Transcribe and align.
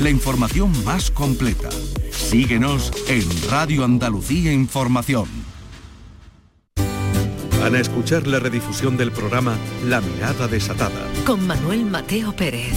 la 0.00 0.10
información 0.10 0.72
más 0.84 1.10
completa. 1.10 1.68
Síguenos 2.10 2.90
en 3.08 3.24
Radio 3.50 3.84
Andalucía 3.84 4.52
Información. 4.52 5.28
Van 7.60 7.74
a 7.74 7.80
escuchar 7.80 8.26
la 8.26 8.38
redifusión 8.38 8.96
del 8.96 9.12
programa 9.12 9.56
La 9.84 10.00
Mirada 10.00 10.48
Desatada. 10.48 11.06
Con 11.26 11.46
Manuel 11.46 11.84
Mateo 11.84 12.34
Pérez. 12.34 12.72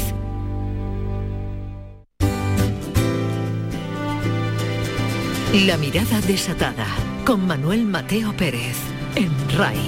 La 5.65 5.77
Mirada 5.77 6.19
Desatada. 6.21 6.87
Con 7.25 7.47
Manuel 7.47 7.85
Mateo 7.85 8.35
Pérez. 8.35 8.75
En 9.15 9.31
RAI. 9.57 9.79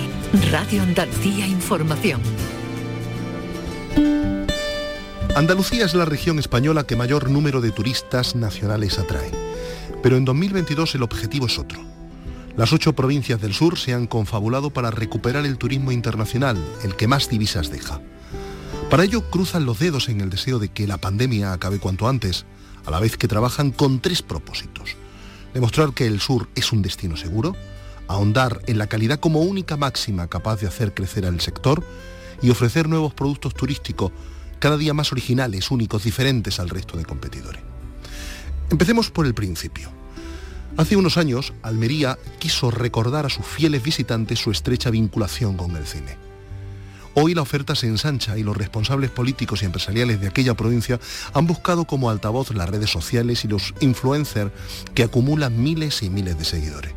Radio 0.51 0.83
Andalucía 0.83 1.47
Información. 1.47 2.21
Andalucía 5.35 5.83
es 5.83 5.93
la 5.93 6.05
región 6.05 6.39
española 6.39 6.87
que 6.87 6.95
mayor 6.95 7.29
número 7.29 7.59
de 7.59 7.71
turistas 7.71 8.37
nacionales 8.37 8.97
atrae. 8.99 9.31
Pero 10.01 10.15
en 10.15 10.23
2022 10.23 10.95
el 10.95 11.03
objetivo 11.03 11.47
es 11.47 11.59
otro. 11.59 11.81
Las 12.55 12.71
ocho 12.71 12.93
provincias 12.93 13.41
del 13.41 13.53
sur 13.53 13.77
se 13.77 13.93
han 13.93 14.07
confabulado 14.07 14.69
para 14.69 14.91
recuperar 14.91 15.45
el 15.45 15.57
turismo 15.57 15.91
internacional, 15.91 16.57
el 16.85 16.95
que 16.95 17.09
más 17.09 17.27
divisas 17.27 17.69
deja. 17.69 17.99
Para 18.89 19.03
ello 19.03 19.29
cruzan 19.29 19.65
los 19.65 19.77
dedos 19.77 20.07
en 20.07 20.21
el 20.21 20.29
deseo 20.29 20.57
de 20.57 20.69
que 20.69 20.87
la 20.87 20.99
pandemia 20.99 21.51
acabe 21.51 21.79
cuanto 21.79 22.07
antes, 22.07 22.45
a 22.85 22.91
la 22.91 23.01
vez 23.01 23.17
que 23.17 23.27
trabajan 23.27 23.71
con 23.71 23.99
tres 23.99 24.21
propósitos. 24.21 24.95
Demostrar 25.53 25.91
que 25.93 26.07
el 26.07 26.21
sur 26.21 26.47
es 26.55 26.71
un 26.71 26.81
destino 26.81 27.17
seguro, 27.17 27.57
ahondar 28.07 28.61
en 28.67 28.77
la 28.77 28.87
calidad 28.87 29.19
como 29.19 29.41
única 29.41 29.75
máxima 29.75 30.29
capaz 30.29 30.61
de 30.61 30.67
hacer 30.67 30.93
crecer 30.93 31.25
al 31.25 31.41
sector 31.41 31.83
y 32.41 32.51
ofrecer 32.51 32.87
nuevos 32.87 33.13
productos 33.13 33.53
turísticos 33.53 34.13
cada 34.59 34.77
día 34.77 34.93
más 34.93 35.11
originales, 35.11 35.71
únicos, 35.71 36.03
diferentes 36.03 36.59
al 36.59 36.69
resto 36.69 36.97
de 36.97 37.05
competidores. 37.05 37.61
Empecemos 38.69 39.11
por 39.11 39.25
el 39.25 39.33
principio. 39.33 39.91
Hace 40.77 40.97
unos 40.97 41.17
años, 41.17 41.53
Almería 41.61 42.17
quiso 42.39 42.71
recordar 42.71 43.25
a 43.25 43.29
sus 43.29 43.45
fieles 43.45 43.81
visitantes 43.81 44.39
su 44.39 44.51
estrecha 44.51 44.89
vinculación 44.89 45.55
con 45.55 45.75
el 45.75 45.85
cine. 45.85 46.17
Hoy 47.13 47.33
la 47.33 47.43
oferta 47.43 47.75
se 47.75 47.87
ensancha 47.87 48.37
y 48.37 48.43
los 48.43 48.57
responsables 48.57 49.09
políticos 49.09 49.61
y 49.61 49.65
empresariales 49.65 50.19
de 50.19 50.27
aquella 50.27 50.53
provincia 50.53 50.99
han 51.33 51.47
buscado 51.47 51.85
como 51.85 52.09
altavoz 52.09 52.53
las 52.53 52.69
redes 52.69 52.89
sociales 52.89 53.45
y 53.45 53.47
los 53.47 53.73
influencers 53.79 54.51
que 54.93 55.03
acumulan 55.03 55.63
miles 55.63 56.03
y 56.03 56.09
miles 56.09 56.37
de 56.37 56.43
seguidores. 56.43 56.93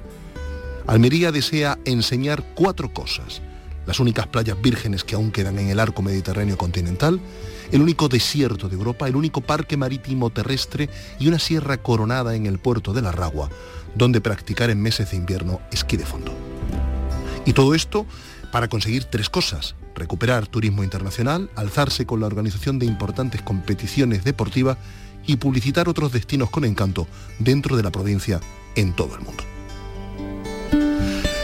Almería 0.88 1.30
desea 1.30 1.78
enseñar 1.84 2.42
cuatro 2.56 2.92
cosas. 2.92 3.42
Las 3.88 4.00
únicas 4.00 4.26
playas 4.26 4.60
vírgenes 4.60 5.02
que 5.02 5.14
aún 5.14 5.32
quedan 5.32 5.58
en 5.58 5.70
el 5.70 5.80
arco 5.80 6.02
mediterráneo 6.02 6.58
continental, 6.58 7.18
el 7.72 7.80
único 7.80 8.10
desierto 8.10 8.68
de 8.68 8.76
Europa, 8.76 9.08
el 9.08 9.16
único 9.16 9.40
parque 9.40 9.78
marítimo 9.78 10.28
terrestre 10.28 10.90
y 11.18 11.26
una 11.26 11.38
sierra 11.38 11.78
coronada 11.78 12.34
en 12.34 12.44
el 12.44 12.58
puerto 12.58 12.92
de 12.92 13.00
la 13.00 13.12
Ragua, 13.12 13.48
donde 13.94 14.20
practicar 14.20 14.68
en 14.68 14.82
meses 14.82 15.10
de 15.10 15.16
invierno 15.16 15.62
esquí 15.72 15.96
de 15.96 16.04
fondo. 16.04 16.34
Y 17.46 17.54
todo 17.54 17.74
esto 17.74 18.04
para 18.52 18.68
conseguir 18.68 19.04
tres 19.04 19.30
cosas. 19.30 19.74
Recuperar 19.94 20.46
turismo 20.46 20.84
internacional, 20.84 21.48
alzarse 21.56 22.04
con 22.04 22.20
la 22.20 22.26
organización 22.26 22.78
de 22.78 22.84
importantes 22.84 23.40
competiciones 23.40 24.22
deportivas 24.22 24.76
y 25.26 25.36
publicitar 25.36 25.88
otros 25.88 26.12
destinos 26.12 26.50
con 26.50 26.66
encanto 26.66 27.08
dentro 27.38 27.74
de 27.74 27.84
la 27.84 27.90
provincia 27.90 28.38
en 28.76 28.94
todo 28.94 29.14
el 29.14 29.22
mundo. 29.22 29.44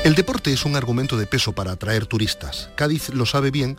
El 0.05 0.14
deporte 0.14 0.52
es 0.52 0.66
un 0.66 0.77
argumento 0.77 1.16
de 1.16 1.27
peso 1.27 1.55
para 1.55 1.72
atraer 1.72 2.05
turistas. 2.05 2.69
Cádiz 2.77 3.08
lo 3.08 3.24
sabe 3.24 3.50
bien 3.50 3.78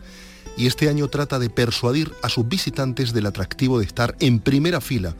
y 0.56 0.66
este 0.66 0.88
año 0.88 1.06
trata 1.06 1.38
de 1.38 1.50
persuadir 1.50 2.12
a 2.20 2.28
sus 2.28 2.48
visitantes 2.48 3.12
del 3.12 3.26
atractivo 3.26 3.78
de 3.78 3.84
estar 3.84 4.16
en 4.18 4.40
primera 4.40 4.80
fila 4.80 5.14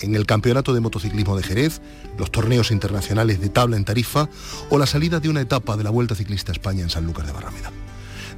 en 0.00 0.14
el 0.14 0.26
Campeonato 0.26 0.74
de 0.74 0.80
Motociclismo 0.80 1.38
de 1.38 1.42
Jerez, 1.42 1.80
los 2.18 2.30
torneos 2.30 2.70
internacionales 2.70 3.40
de 3.40 3.48
tabla 3.48 3.78
en 3.78 3.86
Tarifa 3.86 4.28
o 4.68 4.76
la 4.76 4.84
salida 4.84 5.20
de 5.20 5.30
una 5.30 5.40
etapa 5.40 5.78
de 5.78 5.84
la 5.84 5.90
Vuelta 5.90 6.14
Ciclista 6.14 6.52
España 6.52 6.82
en 6.82 6.90
Sanlúcar 6.90 7.24
de 7.24 7.32
Barrameda. 7.32 7.72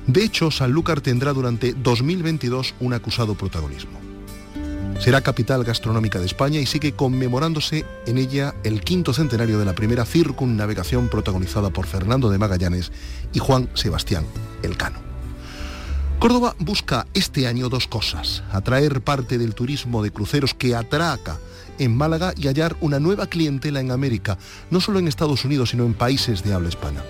De 0.06 0.22
hecho, 0.22 0.52
Sanlúcar 0.52 1.00
tendrá 1.00 1.32
durante 1.32 1.72
2022 1.72 2.76
un 2.78 2.92
acusado 2.92 3.34
protagonismo. 3.34 4.03
Será 4.98 5.20
capital 5.20 5.64
gastronómica 5.64 6.18
de 6.18 6.26
España 6.26 6.60
y 6.60 6.66
sigue 6.66 6.92
conmemorándose 6.92 7.84
en 8.06 8.18
ella 8.18 8.54
el 8.64 8.80
quinto 8.80 9.12
centenario 9.12 9.58
de 9.58 9.64
la 9.64 9.74
primera 9.74 10.04
circunnavegación 10.04 11.08
protagonizada 11.08 11.70
por 11.70 11.86
Fernando 11.86 12.30
de 12.30 12.38
Magallanes 12.38 12.90
y 13.32 13.38
Juan 13.38 13.68
Sebastián 13.74 14.24
Elcano. 14.62 14.98
Córdoba 16.18 16.56
busca 16.58 17.06
este 17.12 17.46
año 17.46 17.68
dos 17.68 17.86
cosas, 17.86 18.42
atraer 18.50 19.02
parte 19.02 19.36
del 19.36 19.54
turismo 19.54 20.02
de 20.02 20.10
cruceros 20.10 20.54
que 20.54 20.74
atraca 20.74 21.38
en 21.78 21.94
Málaga 21.94 22.32
y 22.36 22.46
hallar 22.46 22.76
una 22.80 22.98
nueva 22.98 23.26
clientela 23.26 23.80
en 23.80 23.90
América, 23.90 24.38
no 24.70 24.80
solo 24.80 25.00
en 25.00 25.08
Estados 25.08 25.44
Unidos, 25.44 25.70
sino 25.70 25.84
en 25.84 25.92
países 25.92 26.42
de 26.42 26.54
habla 26.54 26.68
hispana. 26.68 27.02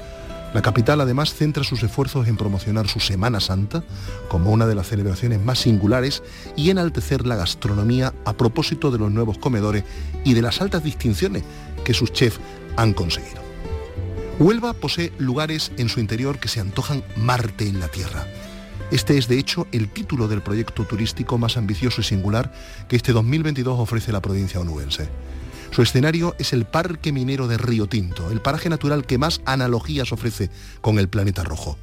La 0.55 0.63
capital 0.63 1.01
además 1.01 1.35
centra 1.35 1.65
sus 1.65 1.83
esfuerzos 1.83 2.29
en 2.29 2.37
promocionar 2.37 2.87
su 2.87 3.01
Semana 3.01 3.41
Santa 3.41 3.83
como 4.29 4.53
una 4.53 4.67
de 4.67 4.77
las 4.77 4.87
celebraciones 4.87 5.43
más 5.43 5.59
singulares 5.59 6.23
y 6.55 6.71
enaltecer 6.71 7.27
la 7.27 7.35
gastronomía 7.35 8.15
a 8.25 8.35
propósito 8.35 8.93
de 8.93 8.99
los 8.99 9.11
nuevos 9.11 9.37
comedores 9.37 9.83
y 10.25 10.33
de 10.35 10.43
las 10.43 10.61
altas 10.61 10.85
distinciones 10.85 11.43
que 11.85 11.93
sus 11.93 12.13
chefs 12.13 12.39
han 12.77 12.93
conseguido. 12.93 13.43
Huelva 14.39 14.75
posee 14.75 15.13
lugares 15.19 15.73
en 15.77 15.89
su 15.89 15.99
interior 15.99 16.39
que 16.39 16.49
se 16.49 16.61
antojan 16.61 17.03
Marte 17.17 17.67
en 17.67 17.81
la 17.81 17.89
Tierra. 17.89 18.25
Este 18.93 19.19
es 19.19 19.27
de 19.27 19.41
hecho 19.41 19.67
el 19.73 19.89
título 19.89 20.29
del 20.29 20.41
proyecto 20.41 20.85
turístico 20.85 21.37
más 21.37 21.57
ambicioso 21.57 22.01
y 22.01 22.05
singular 22.05 22.53
que 22.87 22.95
este 22.95 23.13
2022 23.13 23.77
ofrece 23.81 24.13
la 24.13 24.23
provincia 24.23 24.61
onubense. 24.61 25.09
Su 25.75 25.83
escenario 25.83 26.37
es 26.39 26.53
el 26.53 26.67
Parque 26.67 27.11
Minero 27.11 27.49
de 27.49 27.59
Río 27.59 27.89
Tinto, 27.89 28.31
el 28.31 28.41
paraje 28.41 28.69
natural 28.69 29.05
que 29.07 29.19
más 29.19 29.41
analogías 29.45 30.13
ofrece 30.13 30.49
con 30.81 31.01
el 31.01 31.09
planeta 31.09 31.43
rojo. 31.43 31.77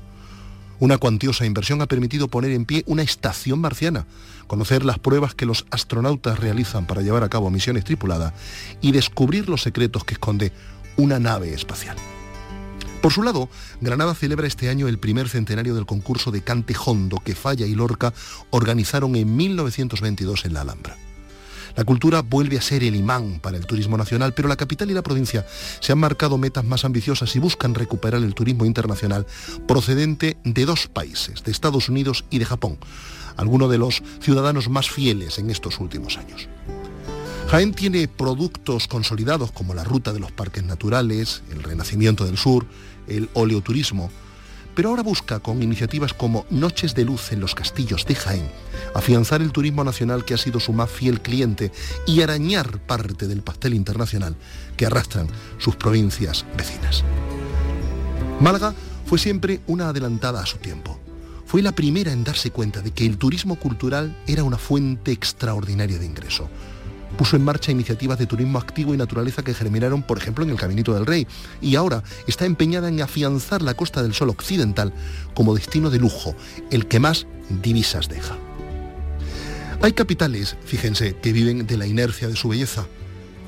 Una 0.79 0.97
cuantiosa 0.97 1.46
inversión 1.46 1.81
ha 1.81 1.88
permitido 1.88 2.29
poner 2.29 2.52
en 2.52 2.63
pie 2.63 2.85
una 2.88 3.02
estación 3.02 3.59
marciana, 3.59 4.06
conocer 4.47 4.85
las 4.85 4.97
pruebas 4.97 5.35
que 5.35 5.46
los 5.46 5.66
astronautas 5.72 6.40
realizan 6.40 6.88
para 6.88 7.02
llevar 7.02 7.25
a 7.25 7.28
cabo 7.28 7.50
misiones 7.50 7.84
tripuladas 7.84 8.31
y 8.79 8.94
descubrir 8.94 9.50
los 9.50 9.62
secretos 9.62 10.06
que 10.06 10.13
esconde 10.13 10.53
una 10.96 11.19
nave 11.19 11.53
espacial. 11.53 11.97
Por 13.02 13.12
su 13.12 13.23
lado, 13.23 13.50
Granada 13.81 14.16
celebra 14.16 14.47
este 14.47 14.69
año 14.69 14.88
el 14.88 15.00
primer 15.00 15.28
centenario 15.28 15.75
del 15.75 15.85
concurso 15.85 16.31
de 16.31 16.41
cante 16.41 16.75
hondo 16.85 17.18
que 17.18 17.35
Falla 17.35 17.66
y 17.66 17.75
Lorca 17.75 18.13
organizaron 18.52 19.18
en 19.18 19.35
1922 19.35 20.46
en 20.46 20.53
la 20.53 20.62
Alhambra. 20.62 21.10
La 21.76 21.84
cultura 21.84 22.22
vuelve 22.22 22.58
a 22.58 22.62
ser 22.62 22.84
el 22.84 22.96
imán 22.96 23.40
para 23.40 23.58
el 23.58 23.66
turismo 23.66 23.98
nacional, 23.98 24.34
pero 24.34 24.48
la 24.48 24.56
capital 24.56 24.92
y 24.92 24.94
la 24.94 25.02
provincia 25.02 25.46
se 25.80 25.92
han 25.92 26.00
marcado 26.00 26.38
metas 26.38 26.66
más 26.66 26.86
ambiciosas 26.86 27.36
y 27.36 27.40
buscan 27.40 27.76
recuperar 27.76 28.22
el 28.22 28.34
turismo 28.34 28.66
internacional 28.66 29.26
procedente 29.68 30.38
de 30.44 30.66
dos 30.66 30.88
países, 30.88 31.44
de 31.44 31.52
Estados 31.52 31.90
Unidos 31.90 32.26
y 32.30 32.40
de 32.40 32.46
Japón, 32.46 32.78
algunos 33.38 33.70
de 33.72 33.78
los 33.78 34.04
ciudadanos 34.20 34.70
más 34.70 34.90
fieles 34.90 35.40
en 35.40 35.50
estos 35.50 35.80
últimos 35.80 36.18
años. 36.18 36.48
Jaén 37.50 37.74
tiene 37.74 38.08
productos 38.08 38.88
consolidados 38.88 39.52
como 39.52 39.74
la 39.74 39.84
ruta 39.84 40.14
de 40.14 40.20
los 40.20 40.32
parques 40.32 40.64
naturales, 40.64 41.44
el 41.52 41.64
renacimiento 41.64 42.26
del 42.26 42.38
sur, 42.38 42.66
el 43.08 43.30
oleoturismo, 43.34 44.09
pero 44.76 44.90
ahora 44.90 45.04
busca 45.04 45.40
con 45.40 45.62
iniciativas 45.62 46.14
como 46.14 46.46
Noches 46.50 46.96
de 46.96 47.06
Luz 47.06 47.32
en 47.32 47.40
los 47.40 47.56
Castillos 47.56 48.06
de 48.06 48.16
Jaén, 48.16 48.50
afianzar 48.94 49.42
el 49.42 49.52
turismo 49.52 49.84
nacional 49.84 50.26
que 50.26 50.34
ha 50.34 50.38
sido 50.38 50.59
su 50.59 50.74
más 50.74 50.90
fiel 50.90 51.22
cliente 51.22 51.72
y 52.08 52.22
arañar 52.22 52.80
parte 52.80 53.28
del 53.28 53.42
pastel 53.42 53.74
internacional 53.74 54.36
que 54.78 54.86
arrastran 54.86 55.28
sus 55.58 55.76
provincias 55.76 56.46
vecinas. 56.58 57.04
Málaga 58.40 58.74
fue 59.06 59.20
siempre 59.20 59.62
una 59.68 59.90
adelantada 59.90 60.42
a 60.42 60.46
su 60.46 60.58
tiempo. 60.58 61.00
Fue 61.46 61.62
la 61.62 61.74
primera 61.74 62.14
en 62.14 62.24
darse 62.24 62.50
cuenta 62.52 62.82
de 62.82 62.92
que 62.92 63.06
el 63.06 63.18
turismo 63.18 63.58
cultural 63.58 64.18
era 64.26 64.44
una 64.44 64.58
fuente 64.58 65.12
extraordinaria 65.12 66.00
de 66.00 66.06
ingreso 66.06 66.50
puso 67.17 67.35
en 67.35 67.44
marcha 67.44 67.72
iniciativas 67.72 68.17
de 68.17 68.25
turismo 68.25 68.59
activo 68.59 68.93
y 68.93 68.97
naturaleza 68.97 69.43
que 69.43 69.53
germinaron, 69.53 70.03
por 70.03 70.17
ejemplo, 70.17 70.43
en 70.43 70.52
el 70.52 70.58
Caminito 70.58 70.93
del 70.93 71.05
Rey, 71.05 71.28
y 71.61 71.75
ahora 71.75 72.03
está 72.28 72.46
empeñada 72.46 72.90
en 72.90 73.02
afianzar 73.02 73.61
la 73.61 73.73
Costa 73.73 74.02
del 74.02 74.13
Sol 74.13 74.29
occidental 74.29 74.93
como 75.34 75.55
destino 75.55 75.90
de 75.90 75.99
lujo, 75.99 76.35
el 76.72 76.87
que 76.87 76.99
más 76.99 77.28
divisas 77.49 78.08
deja. 78.09 78.37
Hay 79.81 79.93
capitales, 79.93 80.58
fíjense, 80.63 81.16
que 81.16 81.34
viven 81.34 81.66
de 81.66 81.78
la 81.78 81.87
inercia 81.87 82.28
de 82.28 82.35
su 82.35 82.49
belleza. 82.49 82.85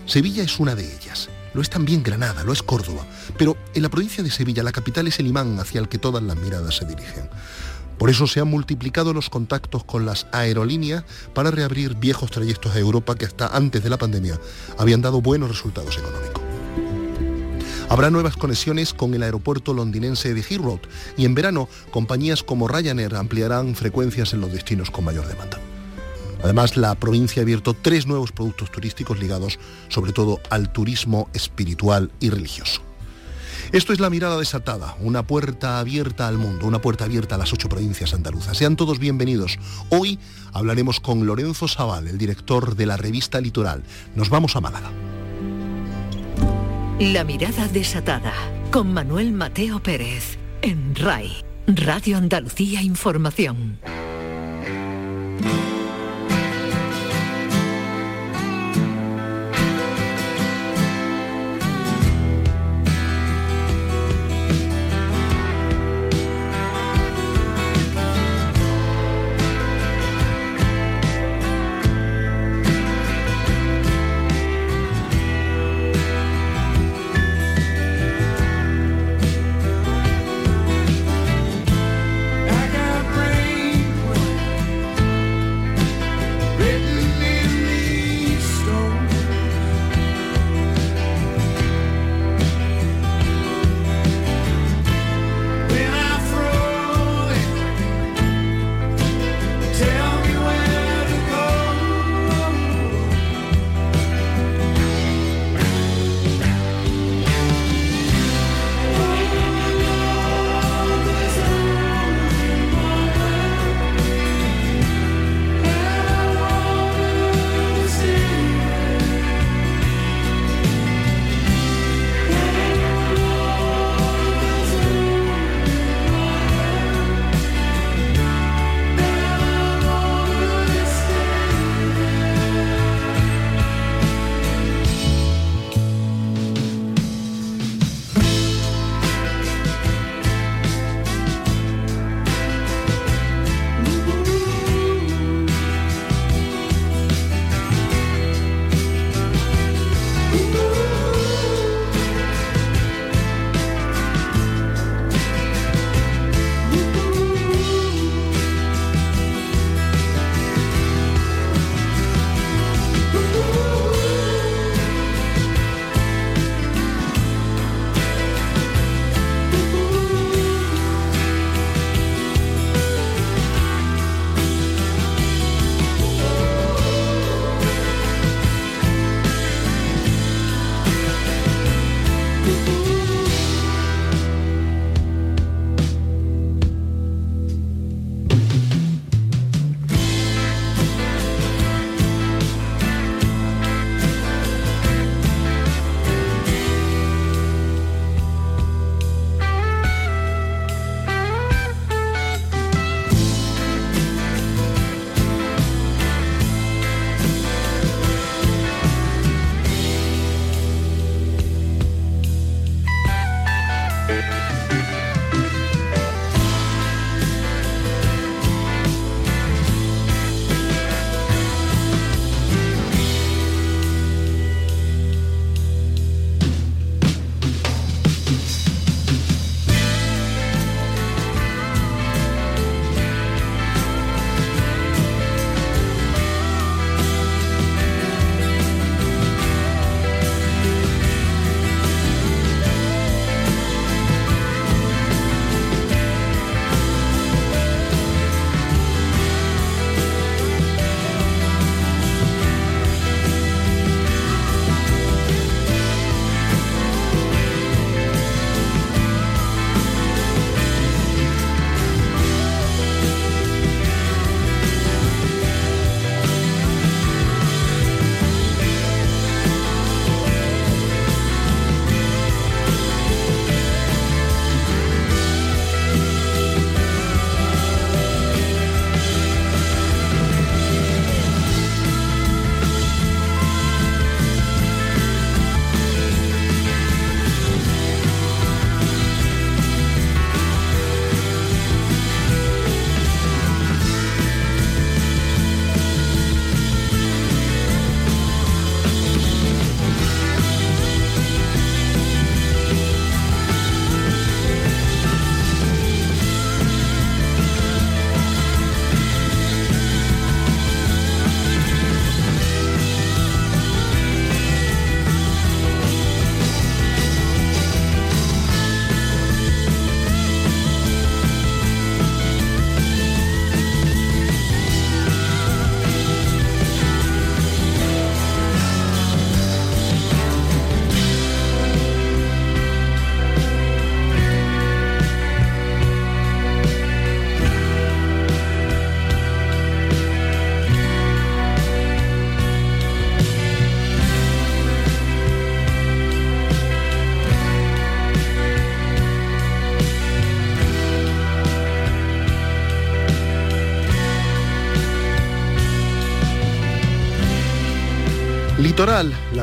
Sevilla 0.07 0.44
es 0.44 0.59
una 0.59 0.74
de 0.74 0.83
ellas. 0.83 1.30
Lo 1.54 1.62
es 1.62 1.69
también 1.69 2.01
Granada, 2.01 2.44
lo 2.44 2.51
es 2.51 2.63
Córdoba. 2.63 3.06
Pero 3.38 3.56
en 3.75 3.83
la 3.83 3.89
provincia 3.89 4.24
de 4.24 4.31
Sevilla 4.31 4.63
la 4.63 4.71
capital 4.71 5.07
es 5.07 5.19
el 5.19 5.27
imán 5.27 5.59
hacia 5.59 5.80
el 5.80 5.88
que 5.88 6.00
todas 6.00 6.24
las 6.24 6.36
miradas 6.36 6.75
se 6.75 6.86
dirigen. 6.86 7.30
Por 8.04 8.10
eso 8.10 8.28
se 8.28 8.42
han 8.42 8.50
multiplicado 8.50 9.14
los 9.14 9.30
contactos 9.30 9.86
con 9.86 10.06
las 10.06 10.28
aerolíneas 10.34 11.06
para 11.34 11.52
reabrir 11.52 11.96
viejos 11.96 12.32
trayectos 12.32 12.76
a 12.76 12.80
Europa 12.80 13.16
que 13.16 13.24
hasta 13.24 13.56
antes 13.56 13.82
de 13.82 13.90
la 13.90 13.98
pandemia 13.98 14.38
habían 14.78 15.02
dado 15.02 15.22
buenos 15.22 15.48
resultados 15.48 15.98
económicos. 15.98 16.44
Habrá 17.88 18.10
nuevas 18.10 18.36
conexiones 18.36 18.94
con 18.94 19.14
el 19.14 19.24
aeropuerto 19.24 19.74
londinense 19.74 20.34
de 20.34 20.42
Heathrow 20.44 20.82
y 21.16 21.24
en 21.24 21.34
verano 21.34 21.70
compañías 21.92 22.44
como 22.44 22.68
Ryanair 22.68 23.16
ampliarán 23.16 23.74
frecuencias 23.74 24.34
en 24.34 24.42
los 24.42 24.52
destinos 24.52 24.92
con 24.92 25.06
mayor 25.06 25.26
demanda. 25.26 25.62
Además, 26.44 26.76
la 26.76 26.96
provincia 26.96 27.42
ha 27.42 27.44
abierto 27.44 27.74
tres 27.74 28.06
nuevos 28.06 28.34
productos 28.34 28.70
turísticos 28.70 29.18
ligados 29.18 29.60
sobre 29.88 30.12
todo 30.12 30.42
al 30.50 30.74
turismo 30.74 31.30
espiritual 31.34 32.12
y 32.20 32.32
religioso. 32.32 32.82
Esto 33.71 33.94
es 33.94 34.00
La 34.00 34.10
Mirada 34.10 34.38
Desatada, 34.38 34.95
una 35.00 35.25
puerta 35.25 35.80
abierta 35.80 36.27
al 36.27 36.38
mundo, 36.38 36.68
una 36.68 36.81
puerta 36.81 37.06
abierta 37.06 37.36
a 37.36 37.38
las 37.38 37.54
ocho 37.54 37.69
provincias 37.69 38.13
andaluzas. 38.13 38.57
Sean 38.57 38.75
todos 38.75 39.00
bienvenidos. 39.00 39.57
Hoy 39.89 40.19
hablaremos 40.51 41.00
con 41.00 41.25
Lorenzo 41.25 41.68
Sabal, 41.68 42.07
el 42.07 42.18
director 42.18 42.75
de 42.75 42.86
la 42.86 42.98
revista 42.98 43.42
Litoral. 43.42 43.83
Nos 44.15 44.30
vamos 44.30 44.56
a 44.56 44.62
Málaga. 44.62 44.92
La 47.00 47.24
Mirada 47.24 47.68
Desatada, 47.68 48.33
con 48.71 48.94
Manuel 48.94 49.33
Mateo 49.33 49.81
Pérez, 49.81 50.38
en 50.62 50.95
RAI, 50.95 51.44
Radio 51.68 52.18
Andalucía 52.18 52.81
Información. 52.81 53.80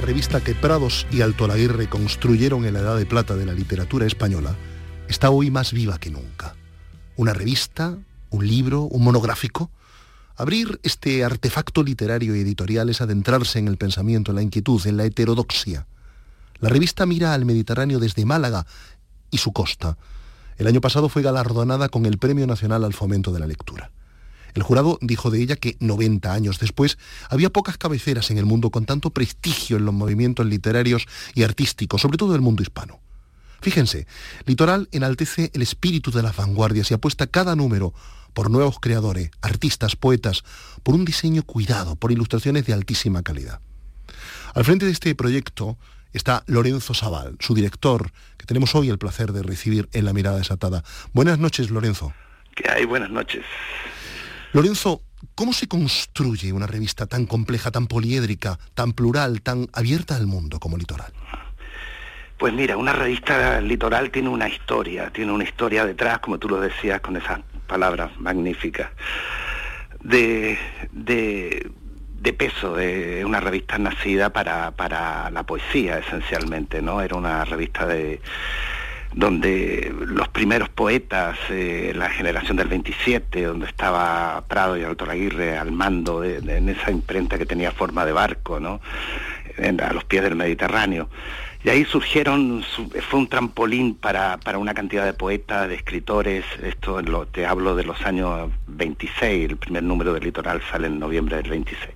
La 0.00 0.06
revista 0.06 0.40
que 0.40 0.54
Prados 0.54 1.06
y 1.12 1.20
Alto 1.20 1.46
Laguirre 1.46 1.86
construyeron 1.86 2.64
en 2.64 2.72
la 2.72 2.80
Edad 2.80 2.96
de 2.96 3.04
Plata 3.04 3.36
de 3.36 3.44
la 3.44 3.52
literatura 3.52 4.06
española, 4.06 4.56
está 5.08 5.28
hoy 5.28 5.50
más 5.50 5.74
viva 5.74 5.98
que 5.98 6.08
nunca. 6.08 6.56
Una 7.16 7.34
revista, 7.34 7.98
un 8.30 8.46
libro, 8.46 8.84
un 8.84 9.04
monográfico. 9.04 9.70
Abrir 10.36 10.80
este 10.84 11.22
artefacto 11.22 11.82
literario 11.82 12.34
y 12.34 12.40
editorial 12.40 12.88
es 12.88 13.02
adentrarse 13.02 13.58
en 13.58 13.68
el 13.68 13.76
pensamiento, 13.76 14.30
en 14.30 14.36
la 14.36 14.42
inquietud, 14.42 14.80
en 14.86 14.96
la 14.96 15.04
heterodoxia. 15.04 15.86
La 16.60 16.70
revista 16.70 17.04
mira 17.04 17.34
al 17.34 17.44
Mediterráneo 17.44 17.98
desde 17.98 18.24
Málaga 18.24 18.64
y 19.30 19.36
su 19.36 19.52
costa. 19.52 19.98
El 20.56 20.66
año 20.66 20.80
pasado 20.80 21.10
fue 21.10 21.20
galardonada 21.20 21.90
con 21.90 22.06
el 22.06 22.16
Premio 22.16 22.46
Nacional 22.46 22.84
al 22.84 22.94
Fomento 22.94 23.32
de 23.32 23.40
la 23.40 23.46
Lectura. 23.46 23.90
El 24.54 24.62
jurado 24.62 24.98
dijo 25.00 25.30
de 25.30 25.42
ella 25.42 25.56
que 25.56 25.76
90 25.80 26.32
años 26.32 26.58
después 26.58 26.98
había 27.28 27.50
pocas 27.50 27.78
cabeceras 27.78 28.30
en 28.30 28.38
el 28.38 28.46
mundo 28.46 28.70
con 28.70 28.84
tanto 28.84 29.10
prestigio 29.10 29.76
en 29.76 29.84
los 29.84 29.94
movimientos 29.94 30.46
literarios 30.46 31.06
y 31.34 31.42
artísticos, 31.42 32.00
sobre 32.00 32.18
todo 32.18 32.34
el 32.34 32.40
mundo 32.40 32.62
hispano. 32.62 33.00
Fíjense, 33.60 34.06
Litoral 34.46 34.88
enaltece 34.90 35.50
el 35.52 35.62
espíritu 35.62 36.10
de 36.10 36.22
las 36.22 36.34
vanguardias 36.34 36.90
y 36.90 36.94
apuesta 36.94 37.26
cada 37.26 37.54
número 37.54 37.92
por 38.32 38.50
nuevos 38.50 38.78
creadores, 38.80 39.30
artistas, 39.42 39.96
poetas, 39.96 40.44
por 40.82 40.94
un 40.94 41.04
diseño 41.04 41.42
cuidado, 41.42 41.96
por 41.96 42.12
ilustraciones 42.12 42.64
de 42.66 42.72
altísima 42.72 43.22
calidad. 43.22 43.60
Al 44.54 44.64
frente 44.64 44.86
de 44.86 44.92
este 44.92 45.14
proyecto 45.14 45.76
está 46.12 46.42
Lorenzo 46.46 46.94
Sabal, 46.94 47.36
su 47.40 47.54
director, 47.54 48.12
que 48.36 48.46
tenemos 48.46 48.74
hoy 48.74 48.88
el 48.88 48.98
placer 48.98 49.32
de 49.32 49.42
recibir 49.42 49.88
en 49.92 50.04
la 50.04 50.12
mirada 50.12 50.38
desatada. 50.38 50.82
Buenas 51.12 51.38
noches, 51.38 51.70
Lorenzo. 51.70 52.12
¿Qué 52.56 52.68
hay? 52.68 52.84
Buenas 52.84 53.10
noches. 53.10 53.44
Lorenzo, 54.52 55.02
¿cómo 55.36 55.52
se 55.52 55.68
construye 55.68 56.52
una 56.52 56.66
revista 56.66 57.06
tan 57.06 57.26
compleja, 57.26 57.70
tan 57.70 57.86
poliédrica, 57.86 58.58
tan 58.74 58.92
plural, 58.92 59.42
tan 59.42 59.68
abierta 59.72 60.16
al 60.16 60.26
mundo 60.26 60.58
como 60.58 60.76
Litoral? 60.76 61.12
Pues 62.36 62.52
mira, 62.54 62.76
una 62.76 62.92
revista 62.92 63.60
litoral 63.60 64.10
tiene 64.10 64.30
una 64.30 64.48
historia, 64.48 65.10
tiene 65.10 65.30
una 65.30 65.44
historia 65.44 65.84
detrás, 65.84 66.20
como 66.20 66.38
tú 66.38 66.48
lo 66.48 66.58
decías 66.58 67.00
con 67.00 67.16
esas 67.16 67.40
palabras 67.66 68.18
magníficas, 68.18 68.90
de, 70.02 70.58
de, 70.90 72.32
peso, 72.32 72.74
de 72.74 73.24
una 73.26 73.40
revista 73.40 73.78
nacida 73.78 74.30
para, 74.30 74.70
para 74.70 75.30
la 75.30 75.42
poesía 75.44 75.98
esencialmente, 75.98 76.80
¿no? 76.80 77.02
Era 77.02 77.14
una 77.16 77.44
revista 77.44 77.86
de 77.86 78.22
donde 79.12 79.94
los 80.06 80.28
primeros 80.28 80.68
poetas, 80.68 81.36
eh, 81.50 81.92
la 81.94 82.10
generación 82.10 82.56
del 82.56 82.68
27, 82.68 83.44
donde 83.44 83.66
estaba 83.66 84.42
Prado 84.48 84.76
y 84.76 84.84
Alto 84.84 85.10
Aguirre 85.10 85.58
al 85.58 85.72
mando 85.72 86.22
en 86.24 86.68
esa 86.68 86.90
imprenta 86.90 87.38
que 87.38 87.46
tenía 87.46 87.72
forma 87.72 88.04
de 88.04 88.12
barco, 88.12 88.60
¿no? 88.60 88.80
a 89.58 89.92
los 89.92 90.04
pies 90.04 90.22
del 90.22 90.36
Mediterráneo. 90.36 91.08
Y 91.62 91.68
ahí 91.68 91.84
surgieron, 91.84 92.62
fue 92.62 93.18
un 93.18 93.28
trampolín 93.28 93.94
para, 93.94 94.38
para 94.38 94.56
una 94.56 94.72
cantidad 94.72 95.04
de 95.04 95.12
poetas, 95.12 95.68
de 95.68 95.74
escritores, 95.74 96.44
esto 96.62 97.02
lo, 97.02 97.26
te 97.26 97.44
hablo 97.44 97.76
de 97.76 97.84
los 97.84 98.00
años 98.06 98.50
26, 98.66 99.50
el 99.50 99.56
primer 99.58 99.82
número 99.82 100.14
del 100.14 100.24
litoral 100.24 100.62
sale 100.70 100.86
en 100.86 100.98
noviembre 100.98 101.36
del 101.36 101.50
26. 101.50 101.90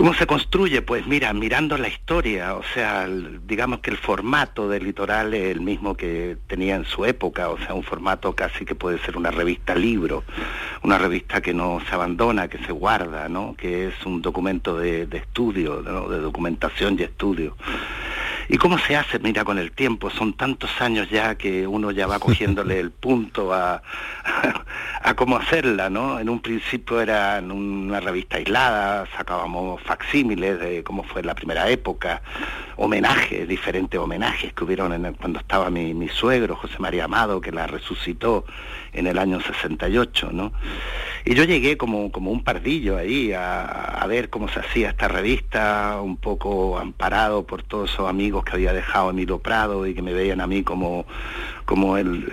¿Cómo 0.00 0.14
se 0.14 0.26
construye? 0.26 0.80
Pues 0.80 1.06
mira, 1.06 1.30
mirando 1.34 1.76
la 1.76 1.88
historia, 1.88 2.54
o 2.54 2.62
sea, 2.72 3.06
digamos 3.06 3.80
que 3.80 3.90
el 3.90 3.98
formato 3.98 4.66
del 4.66 4.84
litoral 4.84 5.34
es 5.34 5.50
el 5.54 5.60
mismo 5.60 5.94
que 5.94 6.38
tenía 6.46 6.76
en 6.76 6.86
su 6.86 7.04
época, 7.04 7.50
o 7.50 7.58
sea, 7.58 7.74
un 7.74 7.82
formato 7.82 8.34
casi 8.34 8.64
que 8.64 8.74
puede 8.74 8.98
ser 9.00 9.18
una 9.18 9.30
revista 9.30 9.74
libro, 9.74 10.24
una 10.82 10.96
revista 10.96 11.42
que 11.42 11.52
no 11.52 11.82
se 11.86 11.94
abandona, 11.94 12.48
que 12.48 12.56
se 12.64 12.72
guarda, 12.72 13.28
¿no? 13.28 13.54
Que 13.58 13.88
es 13.88 14.06
un 14.06 14.22
documento 14.22 14.78
de, 14.78 15.02
estudio, 15.12 15.82
de 15.82 16.18
documentación 16.18 16.96
y 16.98 17.02
estudio. 17.02 17.54
¿Y 18.52 18.58
cómo 18.58 18.78
se 18.78 18.96
hace? 18.96 19.20
Mira, 19.20 19.44
con 19.44 19.60
el 19.60 19.70
tiempo, 19.70 20.10
son 20.10 20.32
tantos 20.32 20.80
años 20.80 21.08
ya 21.08 21.36
que 21.36 21.68
uno 21.68 21.92
ya 21.92 22.08
va 22.08 22.18
cogiéndole 22.18 22.80
el 22.80 22.90
punto 22.90 23.54
a, 23.54 23.80
a, 25.02 25.14
cómo 25.14 25.36
hacerla, 25.36 25.88
¿no? 25.88 26.18
En 26.18 26.28
un 26.28 26.40
principio 26.40 27.00
era 27.00 27.38
en 27.38 27.52
una 27.52 28.00
revista 28.00 28.38
aislada, 28.38 29.06
sacábamos 29.16 29.80
facsímiles 29.82 30.58
de 30.58 30.82
cómo 30.82 31.04
fue 31.04 31.22
la 31.22 31.36
primera 31.36 31.68
época, 31.70 32.22
homenajes, 32.74 33.46
diferentes 33.46 34.00
homenajes 34.00 34.52
que 34.52 34.64
hubieron 34.64 34.92
en 34.94 35.14
cuando 35.14 35.38
estaba 35.38 35.70
mi, 35.70 35.94
mi 35.94 36.08
suegro, 36.08 36.56
José 36.56 36.74
María 36.80 37.04
Amado, 37.04 37.40
que 37.40 37.52
la 37.52 37.68
resucitó 37.68 38.44
en 38.92 39.06
el 39.06 39.18
año 39.18 39.40
68, 39.40 40.30
¿no? 40.32 40.52
Y 41.24 41.34
yo 41.34 41.44
llegué 41.44 41.76
como, 41.76 42.10
como 42.10 42.30
un 42.30 42.42
pardillo 42.42 42.96
ahí 42.96 43.32
a, 43.32 43.64
a, 43.64 44.06
ver 44.06 44.30
cómo 44.30 44.48
se 44.48 44.60
hacía 44.60 44.90
esta 44.90 45.06
revista, 45.06 46.00
un 46.02 46.16
poco 46.16 46.78
amparado 46.78 47.44
por 47.44 47.62
todos 47.62 47.92
esos 47.92 48.08
amigos 48.08 48.44
que 48.44 48.52
había 48.52 48.72
dejado 48.72 49.10
Emilio 49.10 49.38
Prado 49.38 49.86
y 49.86 49.94
que 49.94 50.00
me 50.00 50.14
veían 50.14 50.40
a 50.40 50.46
mí 50.46 50.62
como, 50.62 51.04
como 51.66 51.98
el, 51.98 52.26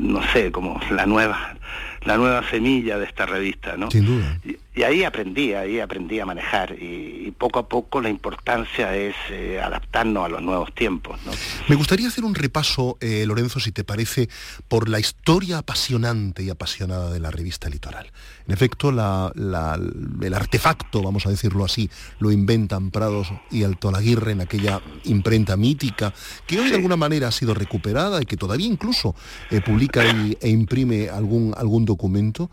no 0.00 0.22
sé, 0.32 0.50
como 0.50 0.80
la 0.90 1.04
nueva, 1.04 1.54
la 2.02 2.16
nueva 2.16 2.48
semilla 2.48 2.98
de 2.98 3.04
esta 3.04 3.26
revista, 3.26 3.76
¿no? 3.76 3.90
Sin 3.90 4.06
duda. 4.06 4.38
Y, 4.44 4.56
ahí 4.82 5.04
aprendí, 5.04 5.52
ahí 5.52 5.78
aprendí 5.78 6.20
a 6.20 6.26
manejar 6.26 6.72
y, 6.72 7.34
poco 7.36 7.58
a 7.58 7.68
poco 7.68 8.00
la 8.00 8.08
importancia 8.10 8.94
es 8.94 9.14
eh, 9.30 9.60
adaptarnos 9.62 10.24
a 10.24 10.28
los 10.28 10.42
nuevos 10.42 10.74
tiempos, 10.74 11.18
¿no? 11.24 11.32
Me 11.68 11.74
gustaría 11.74 12.08
hacer 12.08 12.24
un 12.24 12.34
repaso, 12.34 12.98
eh, 13.00 13.24
Lorenzo, 13.26 13.60
si 13.60 13.72
te 13.72 13.84
parece, 13.84 14.28
por 14.68 14.88
la 14.88 15.00
historia 15.00 15.58
apasionante 15.58 16.42
y 16.42 16.50
apasionada 16.50 17.10
de 17.10 17.20
la 17.20 17.30
revista 17.30 17.68
Litoral. 17.68 18.10
En 18.46 18.54
efecto, 18.54 18.90
el 18.90 20.34
artefacto, 20.34 21.02
vamos 21.02 21.24
a 21.24 21.30
decirlo 21.30 21.64
así, 21.64 21.88
lo 22.18 22.32
inventan 22.32 22.90
Prados 22.90 23.32
y 23.50 23.62
Alto 23.62 23.90
Laguirre 23.92 24.32
en 24.32 24.40
aquella 24.40 24.80
imprenta 25.04 25.56
mítica, 25.56 26.12
que 26.46 26.58
hoy 26.58 26.68
de 26.68 26.76
alguna 26.76 26.96
manera 26.96 27.28
ha 27.28 27.32
sido 27.32 27.54
recuperada 27.54 28.20
y 28.20 28.26
que 28.26 28.36
todavía 28.36 28.66
incluso 28.66 29.14
eh, 29.50 29.60
publica 29.60 30.02
e 30.04 30.48
imprime 30.48 31.08
algún, 31.08 31.54
algún 31.56 31.84
documento. 31.90 32.50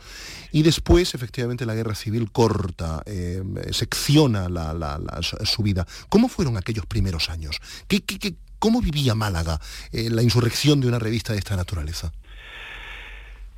Y 0.51 0.63
después, 0.63 1.15
efectivamente, 1.15 1.65
la 1.65 1.75
guerra 1.75 1.95
civil 1.95 2.31
corta, 2.31 3.01
eh, 3.05 3.41
secciona 3.71 4.47
su 5.43 5.63
vida. 5.63 5.87
¿Cómo 6.09 6.27
fueron 6.27 6.57
aquellos 6.57 6.85
primeros 6.85 7.29
años? 7.29 7.57
¿Qué, 7.87 8.03
cómo 8.59 8.81
vivía 8.81 9.15
Málaga 9.15 9.59
eh, 9.91 10.09
la 10.09 10.23
insurrección 10.23 10.81
de 10.81 10.87
una 10.87 10.99
revista 10.99 11.33
de 11.33 11.39
esta 11.39 11.55
naturaleza? 11.55 12.11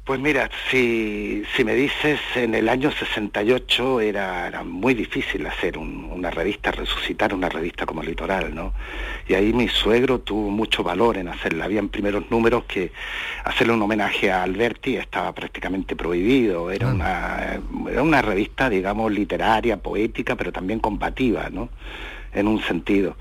Pues 0.09 0.19
mira, 0.19 0.49
si, 0.71 1.43
si, 1.55 1.63
me 1.63 1.75
dices, 1.75 2.19
en 2.33 2.55
el 2.55 2.67
año 2.67 2.91
68 2.91 4.01
era, 4.01 4.47
era 4.47 4.63
muy 4.63 4.95
difícil 4.95 5.45
hacer 5.45 5.77
una 5.77 6.31
revista, 6.31 6.71
resucitar 6.71 7.31
una 7.31 7.47
revista 7.47 7.85
como 7.85 8.01
Litoral, 8.01 8.55
¿no? 8.55 8.73
Y 9.27 9.35
ahí 9.35 9.53
mi 9.53 9.67
suegro 9.67 10.17
tuvo 10.21 10.49
mucho 10.49 10.81
valor 10.81 11.17
en 11.17 11.27
hacerla. 11.27 11.65
Habían 11.65 11.89
primeros 11.89 12.23
números 12.31 12.63
que 12.63 12.91
hacerle 13.43 13.73
un 13.73 13.83
homenaje 13.83 14.31
a 14.31 14.41
Alberti 14.41 14.95
estaba 14.95 15.31
prácticamente 15.31 15.95
prohibido. 15.95 16.71
Era, 16.71 16.87
una, 16.87 17.59
era 17.87 18.01
una 18.01 18.23
revista, 18.23 18.67
digamos, 18.67 19.11
literaria, 19.11 19.77
poética, 19.77 20.35
pero 20.35 20.51
también 20.51 20.79
combativa, 20.79 21.51
¿no? 21.51 21.69
En 22.33 22.47
un 22.47 22.63
sentido 22.63 23.15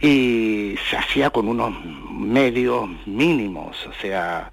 y 0.00 0.76
se 0.90 0.96
hacía 0.96 1.30
con 1.30 1.48
unos 1.48 1.72
medios 2.10 2.88
mínimos, 3.06 3.86
o 3.86 3.92
sea, 4.02 4.50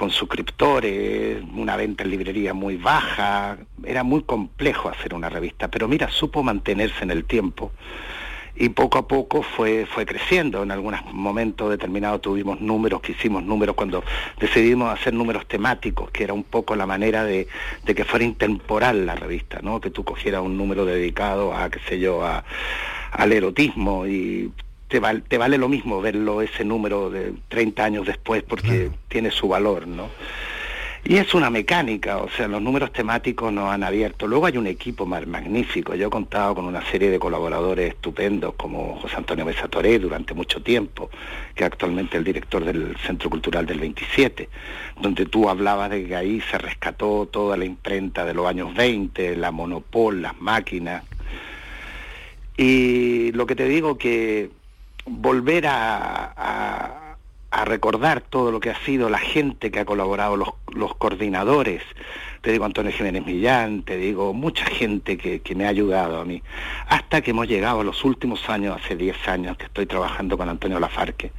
con 0.00 0.10
suscriptores, 0.10 1.42
una 1.54 1.76
venta 1.76 2.04
en 2.04 2.10
librería 2.10 2.54
muy 2.54 2.78
baja, 2.78 3.58
era 3.84 4.02
muy 4.02 4.22
complejo 4.22 4.88
hacer 4.88 5.12
una 5.12 5.28
revista, 5.28 5.68
pero 5.68 5.88
mira, 5.88 6.08
supo 6.08 6.42
mantenerse 6.42 7.04
en 7.04 7.10
el 7.10 7.26
tiempo 7.26 7.70
y 8.56 8.70
poco 8.70 8.96
a 8.96 9.06
poco 9.06 9.42
fue, 9.42 9.84
fue 9.84 10.06
creciendo. 10.06 10.62
En 10.62 10.70
algunos 10.70 11.04
momentos 11.12 11.68
determinados 11.68 12.22
tuvimos 12.22 12.62
números, 12.62 13.02
que 13.02 13.12
hicimos 13.12 13.42
números 13.42 13.76
cuando 13.76 14.02
decidimos 14.40 14.90
hacer 14.90 15.12
números 15.12 15.46
temáticos, 15.46 16.10
que 16.10 16.24
era 16.24 16.32
un 16.32 16.44
poco 16.44 16.76
la 16.76 16.86
manera 16.86 17.22
de, 17.22 17.46
de 17.84 17.94
que 17.94 18.06
fuera 18.06 18.24
intemporal 18.24 19.04
la 19.04 19.16
revista, 19.16 19.58
¿no? 19.60 19.82
Que 19.82 19.90
tú 19.90 20.02
cogieras 20.02 20.40
un 20.40 20.56
número 20.56 20.86
dedicado 20.86 21.54
a, 21.54 21.68
qué 21.68 21.78
sé 21.86 22.00
yo, 22.00 22.24
a, 22.24 22.42
al 23.12 23.32
erotismo 23.34 24.06
y 24.06 24.50
te, 24.90 25.38
vale 25.38 25.56
lo 25.56 25.68
mismo 25.68 26.00
verlo 26.00 26.42
ese 26.42 26.64
número 26.64 27.10
de 27.10 27.32
30 27.48 27.84
años 27.84 28.06
después 28.06 28.42
porque 28.42 28.90
tiene 29.08 29.30
su 29.30 29.48
valor, 29.48 29.86
¿no? 29.86 30.08
Y 31.02 31.16
es 31.16 31.32
una 31.32 31.48
mecánica, 31.48 32.18
o 32.18 32.28
sea, 32.28 32.46
los 32.46 32.60
números 32.60 32.92
temáticos 32.92 33.50
nos 33.50 33.72
han 33.72 33.82
abierto. 33.82 34.26
Luego 34.26 34.44
hay 34.44 34.58
un 34.58 34.66
equipo 34.66 35.06
magnífico. 35.06 35.94
Yo 35.94 36.08
he 36.08 36.10
contado 36.10 36.54
con 36.54 36.66
una 36.66 36.84
serie 36.90 37.10
de 37.10 37.18
colaboradores 37.18 37.88
estupendos 37.88 38.54
como 38.54 38.96
José 38.96 39.16
Antonio 39.16 39.46
Mesa 39.46 39.66
Toré 39.66 39.98
durante 39.98 40.34
mucho 40.34 40.62
tiempo, 40.62 41.08
que 41.54 41.64
es 41.64 41.68
actualmente 41.68 42.18
el 42.18 42.24
director 42.24 42.62
del 42.62 42.96
Centro 42.98 43.30
Cultural 43.30 43.64
del 43.64 43.80
27, 43.80 44.50
donde 45.00 45.24
tú 45.24 45.48
hablabas 45.48 45.88
de 45.88 46.06
que 46.06 46.16
ahí 46.16 46.42
se 46.42 46.58
rescató 46.58 47.26
toda 47.26 47.56
la 47.56 47.64
imprenta 47.64 48.26
de 48.26 48.34
los 48.34 48.46
años 48.46 48.74
20, 48.74 49.36
la 49.36 49.50
monopol, 49.52 50.20
las 50.20 50.38
máquinas. 50.38 51.02
Y 52.58 53.32
lo 53.32 53.46
que 53.46 53.56
te 53.56 53.64
digo 53.64 53.96
que 53.96 54.50
volver 55.06 55.66
a, 55.66 57.16
a, 57.50 57.64
recordar 57.64 58.22
todo 58.22 58.50
lo 58.50 58.58
que 58.58 58.70
ha 58.70 58.84
sido 58.84 59.10
la 59.10 59.18
gente 59.18 59.70
que 59.70 59.80
ha 59.80 59.84
colaborado, 59.84 60.36
los, 60.36 60.48
los 60.72 60.94
coordinadores, 60.96 61.82
te 62.40 62.52
digo 62.52 62.64
Antonio 62.64 62.90
Jiménez 62.90 63.26
Millán, 63.26 63.82
te 63.82 63.96
digo 63.96 64.32
mucha 64.32 64.64
gente 64.64 65.18
que, 65.18 65.40
que, 65.40 65.54
me 65.54 65.66
ha 65.66 65.68
ayudado 65.68 66.20
a 66.20 66.24
mí, 66.24 66.42
hasta 66.88 67.20
que 67.20 67.32
hemos 67.32 67.46
llegado 67.48 67.80
a 67.80 67.84
los 67.84 68.04
últimos 68.04 68.48
años, 68.48 68.80
hace 68.82 68.96
10 68.96 69.28
años 69.28 69.56
que 69.58 69.66
estoy 69.66 69.86
trabajando 69.86 70.38
con 70.38 70.48
Antonio 70.48 70.80
Lafarque. 70.80 71.32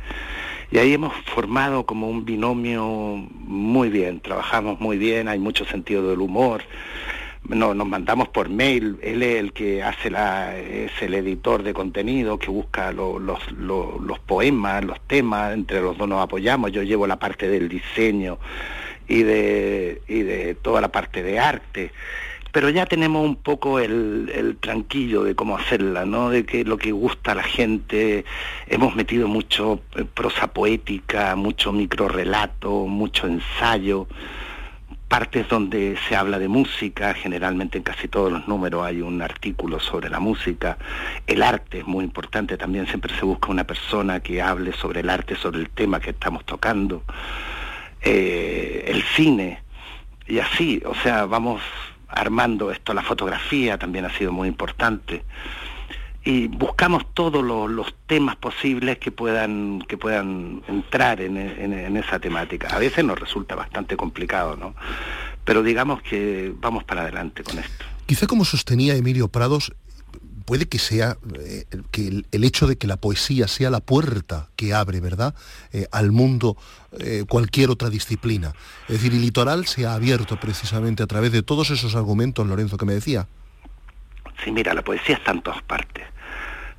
Y 0.72 0.78
ahí 0.78 0.94
hemos 0.94 1.14
formado 1.26 1.86
como 1.86 2.08
un 2.08 2.24
binomio 2.24 2.86
muy 2.86 3.90
bien, 3.90 4.22
trabajamos 4.22 4.80
muy 4.80 4.98
bien, 4.98 5.28
hay 5.28 5.40
mucho 5.40 5.66
sentido 5.66 6.08
del 6.08 6.22
humor, 6.22 6.64
no, 7.48 7.74
nos 7.74 7.88
mandamos 7.88 8.30
por 8.30 8.50
mail, 8.50 8.98
él 9.02 9.24
es 9.24 9.40
el 9.40 9.54
que 9.54 9.84
hace 9.84 10.10
la, 10.10 10.58
es 10.58 10.92
el 11.02 11.14
editor 11.14 11.64
de 11.64 11.74
contenido, 11.74 12.38
que 12.38 12.50
busca 12.50 12.92
los, 12.92 13.22
los 13.22 14.20
poemas, 14.20 14.84
los 14.86 15.00
temas, 15.02 15.54
entre 15.54 15.82
los 15.82 15.98
dos 15.98 16.08
nos 16.08 16.24
apoyamos, 16.24 16.72
yo 16.72 16.84
llevo 16.84 17.08
la 17.08 17.20
parte 17.20 17.50
del 17.50 17.68
diseño 17.68 18.38
y 19.08 19.24
de, 19.24 20.02
y 20.08 20.22
de 20.22 20.56
toda 20.56 20.82
la 20.82 20.92
parte 20.92 21.24
de 21.24 21.40
arte. 21.40 21.92
Pero 22.52 22.70
ya 22.70 22.86
tenemos 22.86 23.24
un 23.26 23.38
poco 23.38 23.80
el, 23.80 24.30
el, 24.36 24.58
tranquillo 24.58 25.24
de 25.24 25.36
cómo 25.36 25.58
hacerla, 25.58 26.06
¿no? 26.06 26.30
De 26.30 26.46
que 26.46 26.66
lo 26.66 26.78
que 26.78 26.92
gusta 26.92 27.32
a 27.32 27.36
la 27.36 27.44
gente, 27.44 28.26
hemos 28.68 28.94
metido 28.94 29.30
mucho 29.30 29.80
eh, 29.96 30.04
prosa 30.04 30.48
poética, 30.48 31.36
mucho 31.38 31.72
microrelato, 31.72 32.88
mucho 32.88 33.28
ensayo, 33.28 34.08
partes 35.12 35.50
donde 35.50 35.98
se 36.08 36.16
habla 36.16 36.40
de 36.40 36.48
música, 36.48 37.14
generalmente 37.14 37.78
en 37.78 37.84
casi 37.84 38.08
todos 38.08 38.32
los 38.32 38.48
números 38.48 38.86
hay 38.86 39.02
un 39.02 39.22
artículo 39.22 39.78
sobre 39.82 40.10
la 40.10 40.22
música, 40.22 40.78
el 41.28 41.44
arte 41.44 41.80
es 41.80 41.86
muy 41.86 42.06
importante, 42.06 42.56
también 42.56 42.88
siempre 42.88 43.14
se 43.20 43.26
busca 43.26 43.52
una 43.52 43.66
persona 43.66 44.22
que 44.22 44.42
hable 44.42 44.72
sobre 44.72 45.02
el 45.02 45.10
arte, 45.10 45.36
sobre 45.36 45.60
el 45.60 45.70
tema 45.70 46.00
que 46.00 46.12
estamos 46.12 46.46
tocando, 46.46 47.04
eh, 48.02 48.86
el 48.88 49.04
cine, 49.04 49.62
y 50.28 50.40
así, 50.40 50.82
o 50.86 50.96
sea, 50.96 51.26
vamos 51.26 51.62
armando 52.08 52.72
esto, 52.72 52.94
la 52.94 53.04
fotografía 53.04 53.78
también 53.78 54.06
ha 54.06 54.18
sido 54.18 54.32
muy 54.32 54.48
importante. 54.48 55.24
Y 56.24 56.48
buscamos 56.48 57.04
todos 57.14 57.44
los, 57.44 57.94
temas 58.06 58.36
posibles 58.36 59.00
que 59.00 59.12
puedan, 59.12 59.84
que 59.88 59.98
puedan 59.98 60.62
entrar 60.68 61.22
en, 61.22 61.38
en, 61.38 61.98
esa 61.98 62.20
temática. 62.20 62.68
A 62.68 62.78
veces 62.78 63.06
nos 63.06 63.20
resulta 63.20 63.56
bastante 63.56 63.96
complicado, 63.96 64.58
¿no? 64.58 64.76
Pero 65.46 65.64
digamos 65.64 66.02
que 66.04 66.54
vamos 66.60 66.84
para 66.84 67.02
adelante 67.04 67.44
con 67.44 67.58
esto. 67.58 67.86
Quizá 68.06 68.28
como 68.28 68.46
sostenía 68.46 68.96
Emilio 68.96 69.30
Prados, 69.30 69.74
puede 70.52 70.68
que 70.68 70.80
sea 70.80 71.18
eh, 71.40 71.66
que 71.92 72.26
el, 72.30 72.44
hecho 72.44 72.68
de 72.68 72.78
que 72.78 72.86
la 72.86 72.98
poesía 72.98 73.48
sea 73.48 73.70
la 73.70 73.80
puerta 73.80 74.50
que 74.58 74.74
abre, 74.74 75.00
¿verdad?, 75.00 75.34
eh, 75.72 75.88
al 75.94 76.12
mundo 76.12 76.58
eh, 77.00 77.24
cualquier 77.26 77.70
otra 77.70 77.90
disciplina. 77.90 78.54
Es 78.90 78.96
decir, 78.96 79.14
el 79.14 79.22
litoral 79.22 79.66
se 79.66 79.86
ha 79.86 79.94
abierto 79.94 80.38
precisamente 80.40 81.04
a 81.04 81.08
través 81.08 81.32
de 81.32 81.42
todos 81.42 81.70
esos 81.70 81.96
argumentos, 81.96 82.46
Lorenzo, 82.46 82.78
que 82.78 82.86
me 82.86 82.94
decía. 82.94 83.28
Sí, 84.44 84.52
mira, 84.52 84.74
la 84.74 84.82
poesía 84.82 85.16
está 85.16 85.32
en 85.32 85.42
todas 85.42 85.62
partes. 85.62 86.06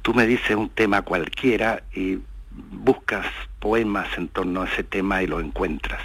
Tú 0.03 0.15
me 0.15 0.27
dices 0.27 0.57
un 0.57 0.69
tema 0.71 1.03
cualquiera 1.03 1.83
y 1.95 2.19
buscas 2.51 3.27
poemas 3.61 4.09
en 4.17 4.29
torno 4.29 4.63
a 4.63 4.67
ese 4.67 4.83
tema 4.83 5.23
y 5.23 5.27
lo 5.27 5.41
encuentras. 5.41 6.01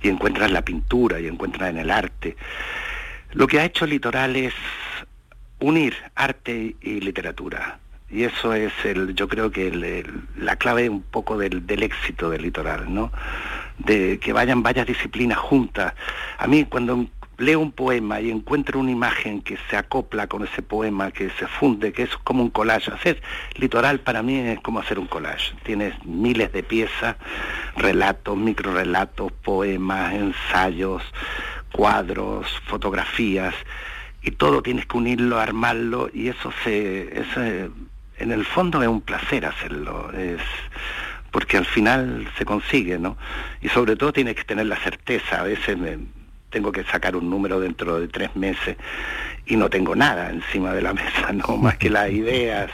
Y 0.00 0.08
encuentras 0.08 0.50
la 0.50 0.62
pintura 0.62 1.20
y 1.20 1.26
encuentras 1.26 1.70
en 1.70 1.78
el 1.78 1.90
arte. 1.90 2.36
Lo 3.32 3.46
que 3.46 3.60
ha 3.60 3.64
hecho 3.64 3.86
litoral 3.86 4.36
es 4.36 4.54
unir 5.58 5.96
arte 6.14 6.76
y 6.80 7.00
literatura. 7.00 7.78
Y 8.10 8.24
eso 8.24 8.52
es, 8.52 8.72
el, 8.84 9.14
yo 9.14 9.26
creo 9.26 9.50
que 9.50 10.04
la 10.36 10.56
clave 10.56 10.88
un 10.90 11.02
poco 11.02 11.38
del, 11.38 11.64
éxito 11.82 12.28
del 12.28 12.42
litoral, 12.42 12.92
¿no? 12.92 13.10
De 13.78 14.18
que 14.18 14.34
vayan 14.34 14.62
varias 14.62 14.86
disciplinas 14.86 15.38
juntas. 15.38 15.94
A 16.36 16.46
mí 16.46 16.66
cuando 16.66 17.06
leo 17.42 17.58
un 17.60 17.72
poema 17.72 18.20
y 18.20 18.30
encuentro 18.30 18.78
una 18.78 18.92
imagen 18.92 19.42
que 19.42 19.58
se 19.68 19.76
acopla 19.76 20.28
con 20.28 20.44
ese 20.44 20.62
poema, 20.62 21.10
que 21.10 21.30
se 21.30 21.46
funde, 21.46 21.92
que 21.92 22.04
es 22.04 22.16
como 22.18 22.42
un 22.42 22.50
collage. 22.50 22.92
Hacer 22.92 23.20
litoral 23.56 24.00
para 24.00 24.22
mí 24.22 24.38
es 24.38 24.60
como 24.60 24.78
hacer 24.78 24.98
un 24.98 25.06
collage. 25.06 25.52
Tienes 25.64 25.92
miles 26.04 26.52
de 26.52 26.62
piezas, 26.62 27.16
relatos, 27.76 28.36
microrelatos, 28.36 29.32
poemas, 29.32 30.14
ensayos, 30.14 31.02
cuadros, 31.72 32.46
fotografías 32.66 33.54
y 34.22 34.30
todo 34.30 34.62
tienes 34.62 34.86
que 34.86 34.96
unirlo, 34.96 35.40
armarlo 35.40 36.08
y 36.12 36.28
eso 36.28 36.52
se, 36.62 37.24
en 38.18 38.30
el 38.30 38.44
fondo 38.44 38.80
es 38.82 38.88
un 38.88 39.00
placer 39.00 39.44
hacerlo, 39.44 40.12
es 40.12 40.40
porque 41.32 41.56
al 41.56 41.64
final 41.64 42.30
se 42.38 42.44
consigue, 42.44 42.98
¿no? 42.98 43.16
Y 43.62 43.68
sobre 43.68 43.96
todo 43.96 44.12
tienes 44.12 44.36
que 44.36 44.44
tener 44.44 44.66
la 44.66 44.76
certeza, 44.76 45.40
a 45.40 45.44
veces 45.44 45.76
me, 45.78 45.98
tengo 46.52 46.70
que 46.70 46.84
sacar 46.84 47.16
un 47.16 47.28
número 47.28 47.58
dentro 47.58 47.98
de 47.98 48.06
tres 48.06 48.36
meses 48.36 48.76
y 49.46 49.56
no 49.56 49.68
tengo 49.68 49.96
nada 49.96 50.30
encima 50.30 50.72
de 50.72 50.82
la 50.82 50.92
mesa, 51.02 51.32
no 51.32 51.56
más 51.56 51.76
que 51.78 51.90
las 51.90 52.10
ideas 52.10 52.70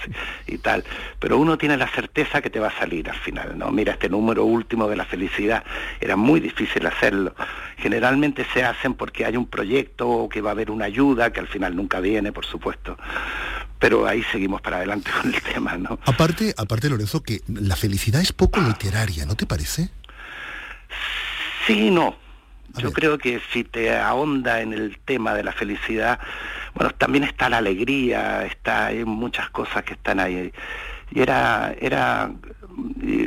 y 0.47 0.59
tal. 0.59 0.85
Pero 1.19 1.39
uno 1.39 1.57
tiene 1.57 1.79
la 1.79 1.89
certeza 1.89 2.43
que 2.43 2.51
te 2.51 2.61
va 2.61 2.69
a 2.69 2.79
salir 2.79 3.09
al 3.09 3.17
final, 3.17 3.57
¿no? 3.57 3.71
Mira, 3.71 3.93
este 3.93 4.11
número 4.11 4.45
último 4.45 4.89
de 4.89 4.97
la 4.97 5.07
felicidad 5.07 5.65
era 6.01 6.17
muy 6.17 6.41
difícil 6.41 6.85
hacerlo. 6.87 7.35
Generalmente 7.79 8.47
se 8.53 8.65
hacen 8.65 8.95
porque 8.95 9.25
hay 9.25 9.37
un 9.37 9.47
proyecto 9.47 10.09
o 10.09 10.29
que 10.29 10.43
va 10.43 10.51
a 10.51 10.53
haber 10.53 10.71
una 10.71 10.85
ayuda, 10.85 11.33
que 11.33 11.41
al 11.41 11.49
final 11.49 11.75
nunca 11.75 12.01
viene, 12.01 12.33
por 12.33 12.45
supuesto. 12.45 12.99
Pero 13.79 14.07
ahí 14.07 14.23
seguimos 14.33 14.61
para 14.61 14.79
adelante 14.79 15.11
con 15.23 15.33
el 15.33 15.41
tema, 15.41 15.79
¿no? 15.79 15.99
Aparte, 16.05 16.53
aparte 16.57 16.91
Lorenzo, 16.91 17.23
que 17.23 17.41
la 17.47 17.77
felicidad 17.77 18.21
es 18.21 18.33
poco 18.33 18.61
literaria, 18.61 19.25
¿no 19.25 19.37
te 19.37 19.47
parece? 19.47 19.89
Sí, 21.67 21.91
no 21.91 22.28
yo 22.77 22.93
creo 22.93 23.19
que 23.19 23.41
si 23.53 23.65
te 23.65 23.97
ahonda 23.97 24.61
en 24.61 24.73
el 24.73 24.99
tema 24.99 25.35
de 25.35 25.45
la 25.45 25.53
felicidad, 25.53 26.19
bueno, 26.75 26.93
también 26.93 27.25
está 27.25 27.49
la 27.49 27.59
alegría, 27.59 28.45
está 28.45 28.87
hay 28.87 29.05
muchas 29.05 29.51
cosas 29.51 29.83
que 29.85 29.95
están 29.95 30.21
ahí. 30.21 30.53
Y 31.11 31.21
era, 31.21 31.75
era 31.81 32.31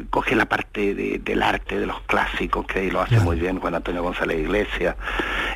coge 0.10 0.36
la 0.36 0.46
parte 0.46 0.94
del 0.94 1.44
arte, 1.44 1.80
de 1.80 1.86
los 1.86 2.02
clásicos, 2.02 2.66
que 2.66 2.80
ahí 2.80 2.92
lo 2.92 3.02
hace 3.02 3.20
muy 3.20 3.40
bien 3.40 3.60
Juan 3.60 3.76
Antonio 3.76 4.04
González 4.04 4.40
Iglesias, 4.40 4.96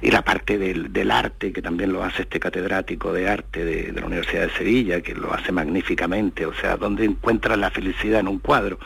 y 0.01 0.11
la 0.11 0.21
parte 0.21 0.57
del, 0.57 0.91
del, 0.91 1.11
arte, 1.11 1.53
que 1.53 1.61
también 1.61 1.93
lo 1.93 2.03
hace 2.03 2.23
este 2.23 2.39
catedrático 2.39 3.13
de 3.13 3.29
arte 3.29 3.63
de, 3.63 3.91
de, 3.91 4.01
la 4.01 4.07
Universidad 4.07 4.43
de 4.43 4.51
Sevilla, 4.51 5.01
que 5.01 5.13
lo 5.13 5.33
hace 5.33 5.51
magníficamente, 5.51 6.45
o 6.45 6.53
sea, 6.53 6.77
donde 6.77 7.05
encuentra 7.05 7.55
la 7.55 7.71
felicidad 7.71 8.19
en 8.19 8.27
un 8.27 8.39
cuadro. 8.39 8.79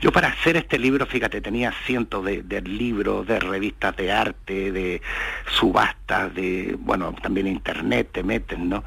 Yo 0.00 0.12
para 0.12 0.28
hacer 0.28 0.56
este 0.58 0.78
libro, 0.78 1.06
fíjate, 1.06 1.40
tenía 1.40 1.72
cientos 1.86 2.22
de, 2.24 2.62
libros, 2.62 3.26
de 3.26 3.40
revistas 3.40 3.96
de 3.96 4.12
arte, 4.12 4.70
de 4.70 5.00
subastas, 5.50 6.34
de, 6.34 6.76
bueno, 6.78 7.14
también 7.22 7.46
internet 7.46 8.10
te 8.12 8.22
meten, 8.22 8.68
¿no? 8.68 8.84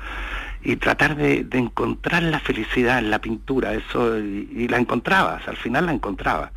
Y 0.62 0.76
tratar 0.76 1.16
de, 1.16 1.48
encontrar 1.54 2.22
la 2.22 2.40
felicidad 2.40 3.00
en 3.00 3.10
la 3.10 3.20
pintura, 3.20 3.74
eso, 3.74 4.20
y, 4.20 4.68
la 4.68 4.78
encontrabas, 4.78 5.48
al 5.48 5.58
final 5.58 5.88
la 5.88 5.94
encontrabas. 5.94 6.52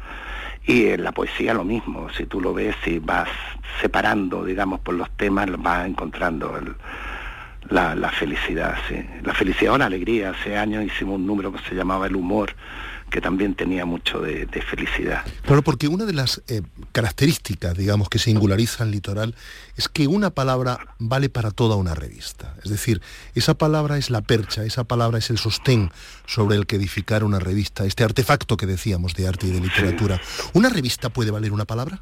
Y 0.66 0.88
en 0.88 1.02
la 1.02 1.12
poesía 1.12 1.54
lo 1.54 1.64
mismo, 1.64 2.10
si 2.10 2.26
tú 2.26 2.40
lo 2.40 2.52
ves 2.52 2.76
y 2.84 2.98
vas 2.98 3.28
separando, 3.80 4.44
digamos, 4.44 4.80
por 4.80 4.94
los 4.94 5.10
temas, 5.12 5.48
vas 5.62 5.86
encontrando 5.86 6.60
la, 7.70 7.94
la, 7.94 8.10
felicidad, 8.10 8.76
sí. 8.86 9.02
La 9.22 9.32
felicidad 9.32 9.74
o 9.74 9.78
la 9.78 9.86
alegría. 9.86 10.30
Hace 10.30 10.56
años 10.56 10.84
hicimos 10.84 11.16
un 11.16 11.26
número 11.26 11.52
que 11.52 11.58
se 11.68 11.74
llamaba 11.74 12.06
El 12.06 12.16
humor, 12.16 12.54
que 13.12 13.20
también 13.20 13.54
tenía 13.54 13.84
mucho 13.84 14.20
de, 14.20 14.46
felicidad. 14.68 15.22
Claro, 15.42 15.60
porque 15.60 15.86
una 15.86 16.06
de 16.06 16.14
las 16.14 16.42
eh, 16.48 16.62
características, 16.92 17.76
digamos, 17.76 18.08
que 18.08 18.18
singulariza 18.18 18.84
al 18.84 18.90
litoral 18.90 19.34
es 19.76 19.88
que 19.88 20.06
una 20.08 20.30
palabra 20.30 20.78
vale 20.98 21.28
para 21.28 21.50
toda 21.50 21.76
una 21.76 21.94
revista. 21.94 22.54
Es 22.64 22.70
decir, 22.70 23.02
esa 23.34 23.52
palabra 23.52 23.98
es 23.98 24.08
la 24.08 24.22
percha, 24.22 24.64
esa 24.64 24.84
palabra 24.84 25.18
es 25.18 25.28
el 25.28 25.36
sostén 25.36 25.92
sobre 26.24 26.56
el 26.56 26.66
que 26.66 26.76
edificar 26.76 27.22
una 27.22 27.38
revista, 27.38 27.84
este 27.84 28.02
artefacto 28.02 28.56
que 28.56 28.64
decíamos 28.64 29.14
de 29.14 29.28
arte 29.28 29.46
y 29.46 29.50
de 29.50 29.60
literatura. 29.60 30.18
¿Una 30.54 30.70
revista 30.70 31.10
puede 31.10 31.30
valer 31.30 31.52
una 31.52 31.66
palabra? 31.66 32.00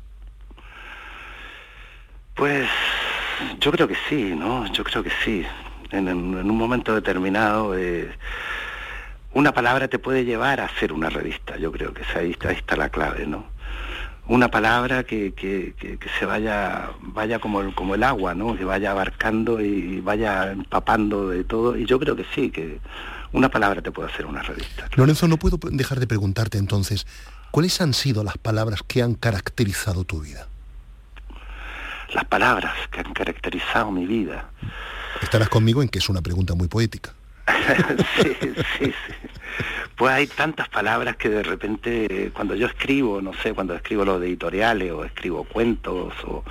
Pues 2.35 2.68
yo 3.61 3.73
creo 3.73 3.88
que 3.88 3.96
sí, 4.09 4.33
¿no? 4.37 4.73
Yo 4.73 4.85
creo 4.85 5.03
que 5.03 5.12
sí. 5.25 5.44
En, 5.90 6.09
un 6.09 6.57
momento 6.57 6.94
determinado... 6.94 7.77
Eh, 7.77 8.12
una 9.33 9.53
palabra 9.53 9.88
te 9.88 9.99
puede 9.99 10.25
llevar 10.25 10.61
a 10.61 10.64
hacer 10.64 10.93
una 10.93 11.09
revista, 11.09 11.57
yo 11.57 11.71
creo 11.71 11.95
que 11.95 12.03
ahí 12.16 12.33
está, 12.33 12.49
ahí 12.49 12.57
está 12.57 12.77
la 12.77 12.88
clave, 12.88 13.27
¿no? 13.27 13.45
Una 14.27 14.49
palabra 14.49 15.03
que, 15.03 15.33
que, 15.33 15.75
que, 15.77 15.99
se 16.19 16.25
vaya, 16.25 16.90
vaya 17.01 17.40
como 17.40 17.62
el, 17.62 17.75
como 17.75 17.97
el 17.97 18.05
agua, 18.05 18.35
¿no? 18.35 18.57
Que 18.57 18.64
vaya 18.64 18.93
abarcando 18.93 19.61
y 19.61 20.01
vaya 20.01 20.53
empapando 20.53 21.31
de 21.31 21.43
todo. 21.43 21.77
Y 21.77 21.85
yo 21.85 21.99
creo 21.99 22.14
que 22.14 22.25
sí, 22.33 22.51
que 22.51 22.79
una 23.33 23.49
palabra 23.49 23.83
te 23.83 23.90
puede 23.90 24.12
hacer 24.12 24.27
una 24.27 24.43
revista. 24.43 24.88
Lorenzo, 24.95 25.27
no 25.27 25.37
puedo 25.37 25.59
dejar 25.73 25.99
de 25.99 26.07
preguntarte 26.07 26.59
entonces, 26.59 27.09
¿cuáles 27.51 27.81
han 27.81 27.93
sido 27.93 28.23
las 28.23 28.38
palabras 28.38 28.85
que 28.87 29.03
han 29.03 29.14
caracterizado 29.14 30.05
tu 30.05 30.21
vida? 30.21 30.47
Las 32.14 32.25
palabras 32.27 32.75
que 32.93 33.01
han 33.01 33.12
caracterizado 33.12 33.90
mi 33.90 34.07
vida. 34.07 34.51
Estarás 35.23 35.49
conmigo 35.49 35.83
en 35.83 35.88
que 35.88 35.99
es 35.99 36.09
una 36.09 36.23
pregunta 36.23 36.55
muy 36.55 36.69
poética. 36.69 37.14
sí, 38.22 38.36
sí, 38.40 38.52
sí. 38.78 38.92
pues 39.96 40.12
hay 40.12 40.26
tantas 40.26 40.68
palabras 40.68 41.16
que 41.16 41.28
de 41.28 41.42
repente 41.42 42.30
cuando 42.32 42.54
yo 42.54 42.66
escribo, 42.66 43.20
no 43.20 43.32
sé, 43.34 43.52
cuando 43.52 43.74
escribo 43.74 44.04
los 44.04 44.22
editoriales 44.22 44.92
o 44.92 45.04
escribo 45.04 45.44
cuentos 45.44 46.14
o, 46.24 46.42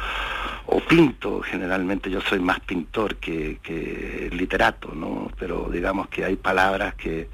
pinto, 0.88 1.42
generalmente 1.42 2.10
yo 2.10 2.20
soy 2.22 2.40
más 2.40 2.60
pintor 2.62 3.18
que, 3.18 4.30
literato, 4.32 4.92
¿no? 4.96 5.30
Pero 5.38 5.70
digamos 5.72 6.08
que 6.10 6.26
hay 6.26 6.36
palabras 6.36 6.96
que, 6.96 7.30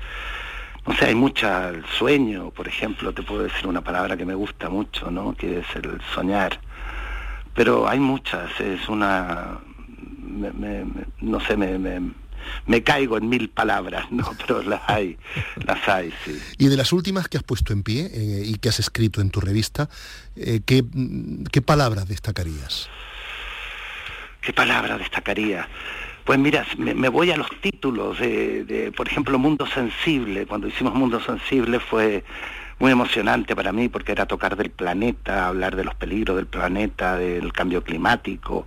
no 0.86 0.94
sé, 0.96 1.06
hay 1.06 1.16
mucha, 1.16 1.70
el 1.70 1.86
sueño, 1.86 2.52
por 2.52 2.68
ejemplo, 2.68 3.14
te 3.14 3.24
puedo 3.24 3.44
decir 3.44 3.68
una 3.68 3.82
palabra 3.82 4.18
que 4.18 4.26
me 4.26 4.36
gusta 4.36 4.70
mucho, 4.70 5.10
¿no? 5.10 5.34
Que 5.36 5.60
es 5.60 5.66
el 5.76 6.02
soñar. 6.14 6.60
Pero 7.54 7.88
hay 7.88 8.00
muchas, 8.00 8.60
es 8.60 8.90
una, 8.90 9.60
no 11.22 11.40
sé, 11.40 11.56
me 11.56 11.78
me 11.78 12.00
caigo 12.84 13.18
en 13.18 13.30
mil 13.30 13.50
palabras, 13.50 14.12
¿no? 14.12 14.32
Pero 14.48 14.64
las 14.64 14.82
hay, 14.88 15.18
las 15.66 15.88
hay, 15.88 16.14
sí. 16.24 16.40
Y 16.58 16.68
de 16.68 16.78
las 16.78 16.94
últimas 16.94 17.28
que 17.28 17.38
has 17.38 17.44
puesto 17.44 17.74
en 17.74 17.84
pie 17.84 18.10
eh, 18.14 18.44
y 18.46 18.56
que 18.56 18.70
has 18.70 18.80
escrito 18.80 19.22
en 19.22 19.30
tu 19.30 19.42
revista, 19.42 19.90
eh, 20.36 20.62
¿qué, 20.66 20.84
¿qué 21.52 21.62
palabras 21.62 22.08
destacarías? 22.08 22.90
¿Qué 24.42 24.54
palabra 24.54 24.98
destacaría? 24.98 25.68
Pues 26.26 26.40
mira, 26.40 26.66
me, 26.78 27.08
voy 27.10 27.30
a 27.30 27.38
los 27.38 27.50
títulos 27.62 28.20
de, 28.20 28.92
por 28.98 29.08
ejemplo, 29.08 29.38
Mundo 29.38 29.68
Sensible. 29.68 30.48
Cuando 30.48 30.68
hicimos 30.68 30.96
Mundo 30.96 31.20
Sensible 31.20 31.80
fue 31.80 32.24
muy 32.80 32.92
emocionante 32.92 33.56
para 33.56 33.72
mí 33.72 33.90
porque 33.90 34.12
era 34.12 34.26
tocar 34.26 34.56
del 34.56 34.72
planeta, 34.72 35.48
hablar 35.48 35.76
de 35.76 35.84
los 35.84 35.94
peligros 35.94 36.36
del 36.38 36.48
planeta, 36.48 37.16
del 37.16 37.54
cambio 37.54 37.84
climático, 37.84 38.66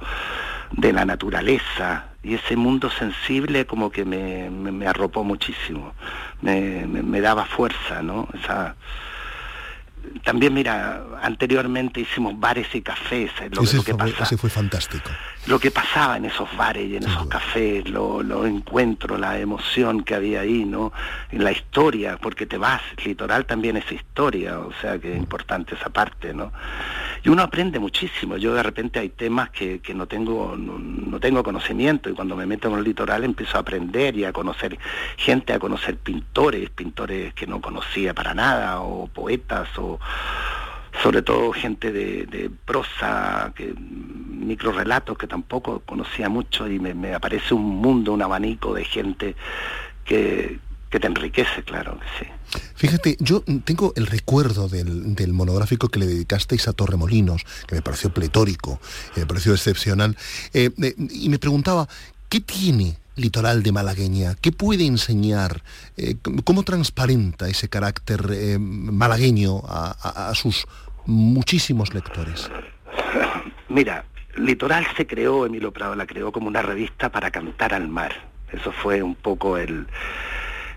de 0.70 0.92
la 0.92 1.04
naturaleza. 1.04 2.07
Y 2.22 2.34
ese 2.34 2.56
mundo 2.56 2.90
sensible 2.90 3.66
como 3.66 3.90
que 3.90 4.04
me, 4.04 4.86
arropó 4.86 5.22
muchísimo, 5.22 5.94
me, 6.42 6.86
me, 6.86 7.20
daba 7.20 7.44
fuerza, 7.46 8.02
¿no? 8.02 8.28
Esa, 8.34 8.74
también, 10.24 10.54
mira, 10.54 11.02
anteriormente 11.22 12.00
hicimos 12.00 12.38
bares 12.38 12.74
y 12.74 12.82
cafés. 12.82 13.30
Eh, 13.40 13.50
lo, 13.50 13.62
ese, 13.62 13.82
que 13.82 13.94
fue, 13.94 14.38
fue 14.38 14.50
fantástico. 14.50 15.10
Lo 15.46 15.58
que 15.58 15.70
pasaba 15.70 16.16
en 16.16 16.26
esos 16.26 16.54
bares 16.56 16.90
y 16.90 16.96
en 16.96 17.04
esos 17.04 17.26
cafés, 17.26 17.88
los 17.88 18.24
lo 18.24 18.44
encuentros, 18.46 19.18
la 19.18 19.38
emoción 19.38 20.02
que 20.02 20.14
había 20.14 20.40
ahí, 20.40 20.64
¿no? 20.66 20.92
La 21.32 21.50
historia, 21.50 22.18
porque 22.20 22.44
te 22.44 22.58
vas, 22.58 22.82
litoral 23.02 23.46
también 23.46 23.78
es 23.78 23.90
historia, 23.90 24.58
o 24.58 24.72
sea 24.80 24.98
que 24.98 25.12
es 25.12 25.16
importante 25.16 25.74
esa 25.74 25.88
parte, 25.88 26.34
¿no? 26.34 26.52
Y 27.24 27.30
uno 27.30 27.42
aprende 27.42 27.78
muchísimo. 27.78 28.36
Yo 28.36 28.54
de 28.54 28.62
repente 28.62 28.98
hay 28.98 29.08
temas 29.08 29.50
que, 29.50 29.80
no, 29.94 30.06
tengo, 30.06 30.54
no, 30.56 31.18
tengo 31.18 31.42
conocimiento 31.42 32.10
y 32.10 32.12
cuando 32.12 32.36
me 32.36 32.46
meto 32.46 32.68
en 32.68 32.74
el 32.74 32.84
litoral 32.84 33.24
empiezo 33.24 33.56
a 33.56 33.60
aprender 33.60 34.16
y 34.16 34.24
a 34.24 34.32
conocer 34.32 34.78
gente, 35.16 35.52
a 35.52 35.58
conocer 35.58 35.96
pintores, 35.96 36.70
pintores 36.70 37.32
que 37.34 37.46
no 37.46 37.60
conocía 37.60 38.14
para 38.14 38.34
nada, 38.34 38.80
o 38.80 39.06
poetas, 39.06 39.68
o 39.78 39.87
sobre 41.02 41.22
todo 41.22 41.52
gente 41.52 41.92
de, 41.92 42.50
prosa, 42.64 43.52
que, 43.54 43.74
relatos 44.58 45.16
que 45.16 45.26
tampoco 45.26 45.80
conocía 45.80 46.28
mucho 46.28 46.68
y 46.68 46.78
me, 46.78 47.14
aparece 47.14 47.54
un 47.54 47.76
mundo, 47.76 48.12
un 48.12 48.22
abanico 48.22 48.74
de 48.74 48.84
gente 48.84 49.36
que, 50.04 50.58
que 50.90 51.00
te 51.00 51.06
enriquece, 51.06 51.62
claro 51.64 51.98
que 51.98 52.24
sí. 52.24 52.30
Fíjate, 52.74 53.16
yo 53.20 53.42
tengo 53.64 53.92
el 53.96 54.06
recuerdo 54.06 54.68
del, 54.68 55.32
monográfico 55.32 55.88
que 55.88 56.00
le 56.00 56.06
dedicasteis 56.06 56.66
a 56.68 56.72
Torremolinos, 56.72 57.44
que 57.66 57.74
me 57.74 57.82
pareció 57.82 58.10
pletórico, 58.10 58.80
me 59.16 59.26
pareció 59.26 59.52
excepcional, 59.52 60.16
eh, 60.54 60.70
eh, 60.82 60.94
y 61.10 61.28
me 61.28 61.38
preguntaba, 61.38 61.88
¿qué 62.28 62.40
tiene 62.40 62.96
Litoral 63.18 63.62
de 63.62 63.72
Malagueña? 63.72 64.34
¿Qué 64.40 64.52
puede 64.52 64.86
enseñar? 64.86 65.62
Eh, 65.96 66.16
¿Cómo 66.44 66.62
transparenta 66.62 67.48
ese 67.48 67.68
carácter 67.68 68.58
malagueño 68.58 69.62
a, 69.66 70.28
a 70.30 70.34
sus 70.34 70.66
muchísimos 71.06 71.92
lectores? 71.94 72.50
Mira, 73.68 74.04
Litoral 74.36 74.86
se 74.96 75.06
creó, 75.06 75.46
Emilio 75.46 75.72
Prado 75.72 75.94
la 75.94 76.06
creó 76.06 76.32
como 76.32 76.48
una 76.48 76.62
revista 76.62 77.10
para 77.10 77.30
cantar 77.30 77.74
al 77.74 77.88
mar. 77.88 78.12
Eso 78.52 78.72
fue 78.72 79.02
un 79.02 79.14
poco 79.14 79.58
el, 79.58 79.86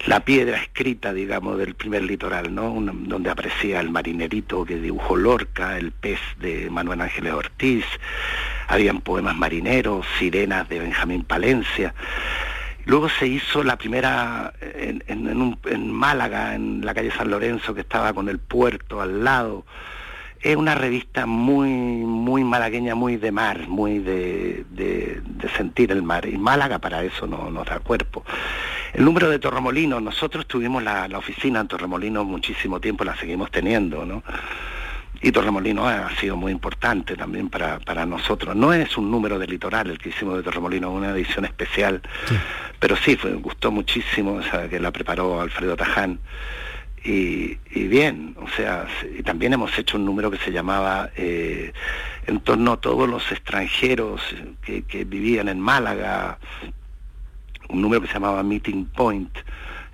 la 0.08 0.22
piedra 0.22 0.58
escrita, 0.58 1.14
digamos, 1.14 1.58
del 1.58 1.76
primer 1.76 2.04
litoral, 2.04 2.54
¿no? 2.54 2.74
donde 2.74 3.30
aparecía 3.30 3.80
el 3.80 3.90
marinerito 3.92 4.66
que 4.66 4.78
dibujó 4.78 5.16
Lorca, 5.16 5.78
el 5.78 5.92
pez 5.92 6.20
de 6.40 6.70
Manuel 6.70 7.02
Ángeles 7.02 7.34
Ortiz, 7.34 7.86
habían 8.72 9.02
poemas 9.02 9.36
marineros, 9.36 10.06
sirenas 10.18 10.68
de 10.70 10.80
Benjamín 10.80 11.24
Palencia. 11.24 11.94
Luego 12.86 13.10
se 13.10 13.28
hizo 13.28 13.64
la 13.64 13.76
primera 13.76 14.54
en, 14.62 15.04
en, 15.08 15.92
Málaga, 15.92 16.56
en 16.56 16.84
la 16.84 16.94
calle 16.94 17.12
San 17.12 17.30
Lorenzo, 17.30 17.76
que 17.76 17.82
estaba 17.82 18.14
con 18.14 18.30
el 18.30 18.40
puerto 18.40 19.02
al 19.02 19.24
lado. 19.24 19.66
Es 20.40 20.56
una 20.56 20.74
revista 20.74 21.26
muy, 21.26 21.70
muy 21.70 22.44
malagueña, 22.44 22.96
muy 22.96 23.18
de 23.18 23.32
mar, 23.32 23.68
muy 23.68 24.00
de, 24.00 24.66
de, 24.72 25.22
sentir 25.58 25.92
el 25.92 26.02
mar. 26.02 26.26
Y 26.26 26.38
Málaga 26.38 26.80
para 26.80 27.04
eso 27.04 27.28
no 27.28 27.52
nos 27.52 27.68
da 27.68 27.80
cuerpo. 27.80 28.24
El 28.94 29.06
número 29.06 29.30
de 29.30 29.38
Torremolinos, 29.38 30.02
nosotros 30.02 30.48
tuvimos 30.48 30.82
la, 30.82 31.08
oficina 31.16 31.60
en 31.60 31.68
Torremolinos 31.68 32.26
muchísimo 32.26 32.80
tiempo, 32.80 33.04
la 33.04 33.16
seguimos 33.18 33.52
teniendo, 33.52 34.06
¿no? 34.06 34.24
Y 35.24 35.32
Torremolinos 35.32 35.86
ha 35.86 36.10
sido 36.16 36.36
muy 36.36 36.52
importante 36.52 37.16
también 37.16 37.50
para, 37.50 38.06
nosotros. 38.06 38.56
No 38.56 38.74
es 38.74 38.98
un 38.98 39.12
número 39.12 39.38
de 39.38 39.46
litoral 39.46 39.92
el 39.92 40.00
que 40.00 40.10
hicimos 40.10 40.38
de 40.38 40.44
Torremolinos, 40.44 40.92
una 40.92 41.12
edición 41.12 41.46
especial, 41.46 42.02
pero 42.80 42.96
sí, 42.96 43.16
fue, 43.16 43.34
gustó 43.34 43.72
muchísimo, 43.72 44.34
o 44.34 44.44
sea, 44.44 44.68
que 44.68 44.80
la 44.80 44.92
preparó 44.92 45.40
Alfredo 45.40 45.76
Taján. 45.76 46.20
Y, 47.04 47.58
bien, 47.74 48.36
o 48.40 48.48
sea, 48.50 48.88
y 49.18 49.24
también 49.24 49.54
hemos 49.54 49.78
hecho 49.78 49.98
un 49.98 50.06
número 50.06 50.30
que 50.30 50.38
se 50.38 50.52
llamaba 50.52 51.10
eh, 51.16 51.74
en 52.28 52.40
torno 52.42 52.74
a 52.74 52.78
todos 52.78 53.10
los 53.10 53.32
extranjeros 53.32 54.22
que, 54.64 54.84
que 54.84 55.04
vivían 55.04 55.50
en 55.50 55.60
Málaga, 55.60 56.38
un 57.70 57.82
número 57.82 58.02
que 58.02 58.08
se 58.08 58.14
llamaba 58.14 58.44
Meeting 58.44 58.86
Point, 58.86 59.36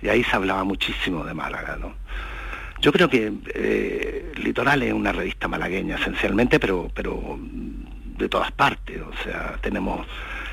y 0.02 0.08
ahí 0.08 0.22
se 0.22 0.36
hablaba 0.36 0.64
muchísimo 0.64 1.24
de 1.24 1.34
Málaga, 1.34 1.76
¿no? 1.76 1.97
Yo 2.80 2.92
creo 2.92 3.08
que 3.08 3.32
eh, 3.54 4.32
Litoral 4.36 4.82
es 4.82 4.92
una 4.92 5.12
revista 5.12 5.48
malagueña 5.48 5.96
esencialmente, 5.96 6.60
pero, 6.60 6.90
pero 6.94 7.38
de 7.40 8.28
todas 8.28 8.52
partes, 8.52 9.00
o 9.00 9.22
sea, 9.24 9.56
tenemos 9.60 10.06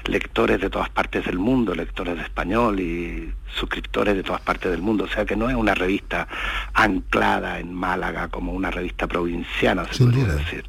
lectores 0.08 0.62
de 0.62 0.70
todas 0.70 0.90
partes 0.90 1.26
del 1.26 1.40
mundo, 1.40 1.74
lectores 1.74 2.16
de 2.16 2.24
español 2.24 2.80
y 2.80 3.34
suscriptores 3.48 4.16
de 4.16 4.24
todas 4.24 4.42
partes 4.42 4.72
del 4.72 4.82
mundo, 4.82 5.06
o 5.06 5.08
sea 5.08 5.26
que 5.26 5.36
no 5.36 5.50
es 5.50 5.56
una 5.56 5.74
revista 5.74 6.28
anclada 6.74 7.60
en 7.60 7.74
Málaga 7.74 8.28
como 8.28 8.54
una 8.54 8.70
revista 8.70 9.08
provinciana, 9.08 9.86
se 9.92 10.04
podría 10.04 10.26
decir. 10.26 10.66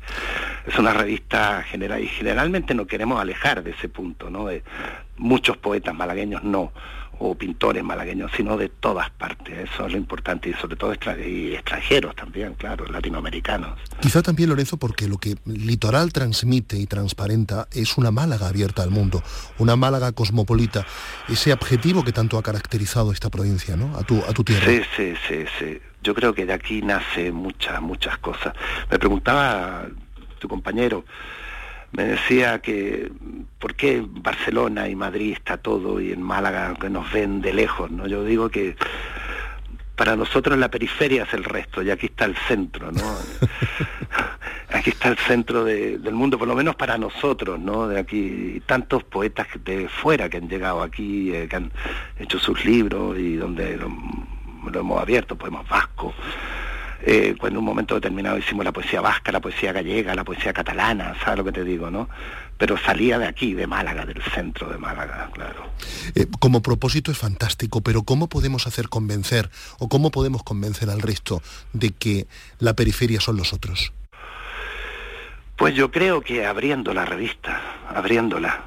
Es 0.67 0.79
una 0.79 0.93
revista 0.93 1.63
general 1.63 2.03
y 2.03 2.09
generalmente 2.09 2.75
no 2.75 2.87
queremos 2.87 3.21
alejar 3.21 3.63
de 3.63 3.73
ese 3.73 3.89
punto, 3.89 4.31
¿no? 4.31 4.47
De 4.47 4.63
muchos 5.17 5.57
poetas 5.57 5.95
malagueños 5.95 6.43
no 6.43 6.73
o 7.19 7.35
pintores 7.35 7.83
malagueños, 7.83 8.31
sino 8.37 8.57
de 8.57 8.69
todas 8.69 9.11
partes. 9.11 9.71
Eso 9.71 9.87
es 9.87 9.93
lo 9.93 9.99
importante 9.99 10.51
y 10.51 10.55
sobre 10.55 10.77
todo 10.77 10.93
y 10.93 11.55
extranjeros 11.55 12.15
también, 12.15 12.55
claro, 12.55 12.87
latinoamericanos. 12.87 13.79
Quizá 14.01 14.23
también, 14.23 14.49
Lorenzo, 14.51 14.77
porque 14.77 15.09
lo 15.09 15.19
que 15.19 15.37
Litoral 15.47 16.13
transmite 16.13 16.77
y 16.77 16.87
transparenta 16.87 17.69
es 17.73 17.97
una 17.97 18.11
Málaga 18.11 18.49
abierta 18.49 18.83
al 18.83 18.91
mundo, 18.91 19.23
una 19.59 19.77
Málaga 19.77 20.13
cosmopolita, 20.13 20.87
ese 21.29 21.53
objetivo 21.53 22.05
que 22.05 22.13
tanto 22.13 22.39
ha 22.39 22.43
caracterizado 22.43 23.13
esta 23.13 23.31
provincia, 23.31 23.77
¿no? 23.77 23.97
A 23.97 24.03
tu, 24.03 24.23
a 24.25 24.33
tu 24.33 24.45
tierra. 24.45 24.67
Sí, 24.67 24.83
sí, 24.97 25.15
sí, 25.29 25.45
sí. 25.59 25.79
Yo 26.03 26.15
creo 26.15 26.35
que 26.35 26.47
de 26.47 26.53
aquí 26.53 26.83
nace 26.83 27.33
muchas, 27.33 27.81
muchas 27.83 28.19
cosas. 28.19 28.55
Me 28.91 28.99
preguntaba 28.99 29.87
tu 30.39 30.49
compañero, 30.49 31.05
me 31.97 32.05
decía 32.05 32.59
que 32.59 33.11
por 33.59 33.75
qué 33.75 34.05
Barcelona 34.07 34.87
y 34.87 34.95
Madrid 34.95 35.33
está 35.33 35.57
todo 35.57 35.99
y 35.99 36.13
en 36.13 36.21
Málaga 36.21 36.75
que 36.79 36.91
nos 36.91 37.11
ven 37.11 37.41
de 37.41 37.55
lejos, 37.55 37.91
¿no? 37.91 38.07
Yo 38.07 38.23
digo 38.23 38.51
que 38.51 38.77
para 39.97 40.15
nosotros 40.15 40.59
la 40.59 40.71
periferia 40.71 41.23
es 41.23 41.33
el 41.33 41.43
resto 41.43 41.83
y 41.83 41.91
aquí 41.91 42.07
está 42.07 42.27
el 42.27 42.37
centro, 42.37 42.93
¿no? 42.93 43.01
aquí 44.69 44.91
está 44.91 45.09
el 45.09 45.17
centro 45.17 45.65
del 45.65 46.13
mundo, 46.13 46.39
por 46.39 46.47
lo 46.47 46.55
menos 46.55 46.77
para 46.77 46.99
nosotros, 46.99 47.59
¿no? 47.59 47.89
De 47.89 47.99
aquí 47.99 48.63
tantos 48.67 49.03
poetas 49.03 49.47
de 49.65 49.89
fuera 49.89 50.29
que 50.29 50.37
han 50.37 50.51
llegado 50.51 50.83
aquí, 50.83 51.35
eh, 51.35 51.49
que 51.49 51.57
han 51.57 51.73
hecho 52.19 52.39
sus 52.39 52.63
libros 52.67 53.19
y 53.19 53.37
donde 53.37 53.79
lo, 53.79 53.91
lo 54.71 54.81
hemos 54.81 55.01
abierto, 55.01 55.35
poemas 55.35 55.67
vascos 55.67 56.15
eh, 57.05 57.35
cuando 57.39 57.59
en 57.59 57.59
un 57.59 57.65
momento 57.65 57.95
determinado 57.95 58.39
hicimos 58.39 58.65
la 58.65 58.73
poesía 58.73 59.01
vasca, 59.01 59.33
la 59.33 59.41
poesía 59.41 59.73
gallega, 59.73 60.15
la 60.15 60.25
poesía 60.25 60.53
catalana, 60.53 61.15
¿sabes 61.23 61.39
lo 61.39 61.45
que 61.45 61.53
te 61.53 61.65
digo, 61.65 61.91
no? 61.91 62.09
Pero 62.59 62.79
salía 62.79 63.19
de 63.19 63.27
aquí, 63.27 63.55
de 63.55 63.67
Málaga, 63.67 64.07
del 64.07 64.23
centro 64.23 64.69
de 64.69 64.79
Málaga, 64.79 65.31
claro. 65.33 65.71
Eh, 66.15 66.27
como 66.41 66.63
propósito 66.63 67.11
es 67.11 67.19
fantástico, 67.19 67.83
pero 67.83 68.03
¿cómo 68.03 68.29
podemos 68.29 68.67
hacer 68.67 68.89
convencer 68.89 69.51
o 69.79 69.89
cómo 69.89 70.11
podemos 70.11 70.43
convencer 70.43 70.89
al 70.91 71.03
resto 71.03 71.43
de 71.73 71.91
que 71.91 72.27
la 72.59 72.75
periferia 72.75 73.21
son 73.21 73.37
los 73.37 73.53
otros? 73.53 73.93
Pues 75.57 75.75
yo 75.75 75.91
creo 75.91 76.21
que 76.21 76.47
abriendo 76.47 76.93
la 76.93 77.05
revista, 77.05 77.61
abriéndola, 77.95 78.65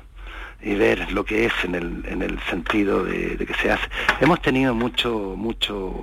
y 0.61 0.75
ver 0.75 1.11
lo 1.11 1.23
que 1.23 1.45
es 1.45 1.53
en 1.63 1.75
el, 1.75 2.03
en 2.07 2.21
el 2.21 2.39
sentido 2.49 3.03
de, 3.03 3.37
de, 3.37 3.45
que 3.45 3.53
se 3.55 3.71
hace. 3.71 3.87
Hemos 4.19 4.41
tenido 4.41 4.75
mucho, 4.75 5.35
mucho 5.37 5.95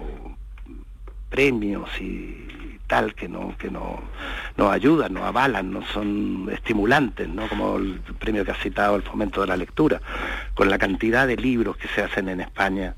premios 1.28 1.88
y 2.00 2.78
tal 2.86 3.14
que 3.14 3.28
no 3.28 3.54
que 3.58 3.70
no 3.70 4.00
nos 4.56 4.72
ayudan, 4.72 5.14
nos 5.14 5.24
avalan, 5.24 5.72
no 5.72 5.84
son 5.86 6.48
estimulantes, 6.52 7.28
¿no? 7.28 7.48
como 7.48 7.76
el 7.76 8.00
premio 8.18 8.44
que 8.44 8.52
ha 8.52 8.54
citado 8.54 8.96
el 8.96 9.02
fomento 9.02 9.40
de 9.40 9.48
la 9.48 9.56
lectura, 9.56 10.00
con 10.54 10.70
la 10.70 10.78
cantidad 10.78 11.26
de 11.26 11.36
libros 11.36 11.76
que 11.76 11.88
se 11.88 12.02
hacen 12.02 12.28
en 12.28 12.40
España 12.40 12.94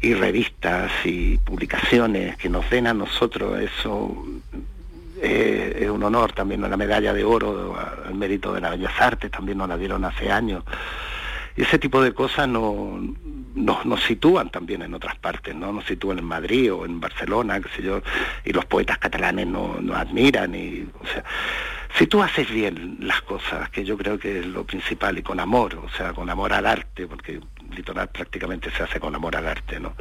y 0.00 0.14
revistas 0.14 0.90
y 1.04 1.38
publicaciones 1.38 2.36
que 2.36 2.48
nos 2.48 2.68
den 2.68 2.88
a 2.88 2.94
nosotros 2.94 3.60
eso 3.60 4.26
eh, 5.22 5.78
es 5.82 5.88
un 5.88 6.02
honor 6.02 6.32
también 6.32 6.60
la 6.60 6.76
medalla 6.76 7.12
de 7.14 7.22
oro 7.22 7.78
al 8.04 8.14
mérito 8.14 8.52
de 8.52 8.60
las 8.60 8.72
bellas 8.72 9.00
artes 9.00 9.30
también 9.30 9.58
nos 9.58 9.68
la 9.68 9.76
dieron 9.76 10.04
hace 10.04 10.32
años 10.32 10.64
ese 11.56 11.78
tipo 11.78 12.02
de 12.02 12.12
cosas 12.12 12.48
no, 12.48 12.98
nos, 13.54 14.02
sitúan 14.02 14.50
también 14.50 14.82
en 14.82 14.94
otras 14.94 15.16
partes, 15.16 15.54
¿no? 15.54 15.72
Nos 15.72 15.84
sitúan 15.84 16.18
en 16.18 16.24
Madrid 16.24 16.72
o 16.72 16.84
en 16.84 17.00
Barcelona, 17.00 17.60
qué 17.60 17.68
sé 17.76 17.82
yo, 17.82 18.02
y 18.44 18.52
los 18.52 18.64
poetas 18.64 18.98
catalanes 18.98 19.46
nos 19.46 19.82
no 19.82 19.94
admiran 19.94 20.54
y, 20.54 20.86
o 21.00 21.06
sea, 21.06 21.24
si 21.98 22.06
tú 22.06 22.22
haces 22.22 22.50
bien 22.50 22.96
las 23.00 23.20
cosas, 23.22 23.68
que 23.70 23.84
yo 23.84 23.98
creo 23.98 24.18
que 24.18 24.40
es 24.40 24.46
lo 24.46 24.64
principal, 24.64 25.18
y 25.18 25.22
con 25.22 25.40
amor, 25.40 25.74
o 25.74 25.88
sea, 25.90 26.12
con 26.12 26.30
amor 26.30 26.52
al 26.52 26.66
arte, 26.66 27.06
porque 27.06 27.40
litoral 27.70 28.08
prácticamente 28.08 28.70
se 28.70 28.82
hace 28.82 28.98
con 28.98 29.14
amor 29.14 29.36
al 29.36 29.46
arte, 29.46 29.78
¿no? 29.78 29.94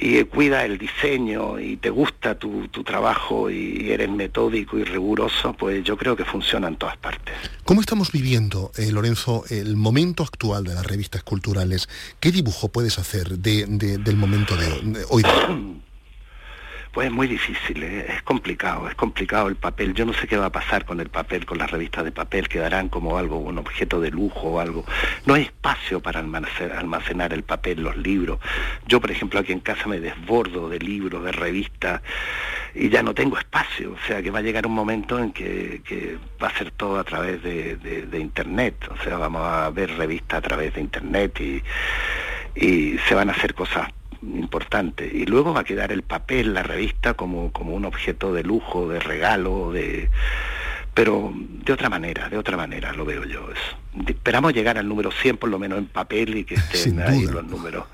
Y 0.00 0.22
cuida 0.24 0.64
el 0.64 0.78
diseño 0.78 1.58
y 1.58 1.76
te 1.76 1.90
gusta 1.90 2.38
tu, 2.38 2.68
trabajo 2.84 3.50
y 3.50 3.90
eres 3.90 4.08
metódico 4.08 4.78
y 4.78 4.84
riguroso, 4.84 5.52
pues 5.52 5.82
yo 5.84 5.96
creo 5.96 6.16
que 6.16 6.24
funciona 6.24 6.68
en 6.68 6.76
todas 6.76 6.96
partes. 6.96 7.34
¿Cómo 7.64 7.80
estamos 7.80 8.12
viviendo, 8.12 8.70
eh, 8.76 8.92
Lorenzo, 8.92 9.44
el 9.50 9.76
momento 9.76 10.22
actual 10.22 10.64
de 10.64 10.74
las 10.74 10.86
revistas 10.86 11.22
culturales? 11.22 11.88
¿Qué 12.20 12.30
dibujo 12.30 12.68
puedes 12.68 12.98
hacer 12.98 13.38
del 13.38 14.16
momento 14.16 14.56
de, 14.56 15.04
hoy? 15.10 15.22
Pues 16.92 17.08
es 17.08 17.12
muy 17.12 17.26
difícil, 17.26 17.82
¿eh? 17.82 18.06
es 18.08 18.22
complicado, 18.22 18.88
es 18.88 18.94
complicado 18.94 19.48
el 19.48 19.56
papel. 19.56 19.94
Yo 19.94 20.06
no 20.06 20.14
sé 20.14 20.26
qué 20.26 20.36
va 20.36 20.46
a 20.46 20.52
pasar 20.52 20.84
con 20.84 21.00
el 21.00 21.10
papel, 21.10 21.44
con 21.44 21.58
las 21.58 21.70
revistas 21.70 22.04
de 22.04 22.12
papel, 22.12 22.48
quedarán 22.48 22.88
como 22.88 23.18
algo, 23.18 23.38
un 23.38 23.58
objeto 23.58 24.00
de 24.00 24.10
lujo 24.10 24.48
o 24.48 24.60
algo. 24.60 24.84
No 25.26 25.34
hay 25.34 25.42
espacio 25.42 26.00
para 26.00 26.20
almacenar, 26.20 27.32
el 27.32 27.42
papel, 27.42 27.82
los 27.82 27.96
libros. 27.96 28.38
Yo, 28.86 29.00
por 29.00 29.10
ejemplo, 29.10 29.38
aquí 29.38 29.52
en 29.52 29.60
casa 29.60 29.86
me 29.86 30.00
desbordo 30.00 30.68
de 30.68 30.78
libros, 30.78 31.22
de 31.22 31.32
revistas, 31.32 32.00
y 32.74 32.88
ya 32.88 33.02
no 33.02 33.14
tengo 33.14 33.38
espacio. 33.38 33.92
O 33.92 34.06
sea 34.06 34.22
que 34.22 34.30
va 34.30 34.38
a 34.38 34.42
llegar 34.42 34.66
un 34.66 34.74
momento 34.74 35.18
en 35.18 35.32
que, 35.32 36.18
va 36.42 36.48
a 36.48 36.56
ser 36.56 36.70
todo 36.70 36.98
a 36.98 37.04
través 37.04 37.42
de, 37.42 38.08
Internet. 38.18 38.88
O 38.90 39.04
sea, 39.04 39.18
vamos 39.18 39.42
a 39.42 39.70
ver 39.70 39.90
revistas 39.96 40.38
a 40.38 40.42
través 40.42 40.74
de 40.74 40.80
Internet 40.80 41.38
y 42.54 42.98
se 43.06 43.14
van 43.14 43.28
a 43.28 43.32
hacer 43.32 43.54
cosas 43.54 43.88
importante. 44.22 45.10
Y 45.12 45.26
luego 45.26 45.54
va 45.54 45.60
a 45.60 45.64
quedar 45.64 45.92
el 45.92 46.02
papel, 46.02 46.54
la 46.54 46.62
revista, 46.62 47.14
como, 47.14 47.52
como 47.52 47.74
un 47.74 47.84
objeto 47.84 48.32
de 48.32 48.42
lujo, 48.42 48.88
de 48.88 49.00
regalo, 49.00 49.72
de 49.72 50.10
pero 50.98 51.32
de 51.32 51.72
otra 51.72 51.88
manera, 51.88 52.28
de 52.28 52.36
otra 52.36 52.56
manera 52.56 52.92
lo 52.92 53.04
veo 53.04 53.24
yo 53.24 53.48
eso. 53.52 54.08
Esperamos 54.08 54.52
llegar 54.52 54.78
al 54.78 54.88
número 54.88 55.12
100 55.12 55.36
por 55.36 55.48
lo 55.48 55.56
menos 55.56 55.78
en 55.78 55.86
papel 55.86 56.38
y 56.38 56.44
que 56.44 56.54
estén 56.72 57.00
ahí 57.00 57.24
los 57.24 57.44
números. 57.44 57.84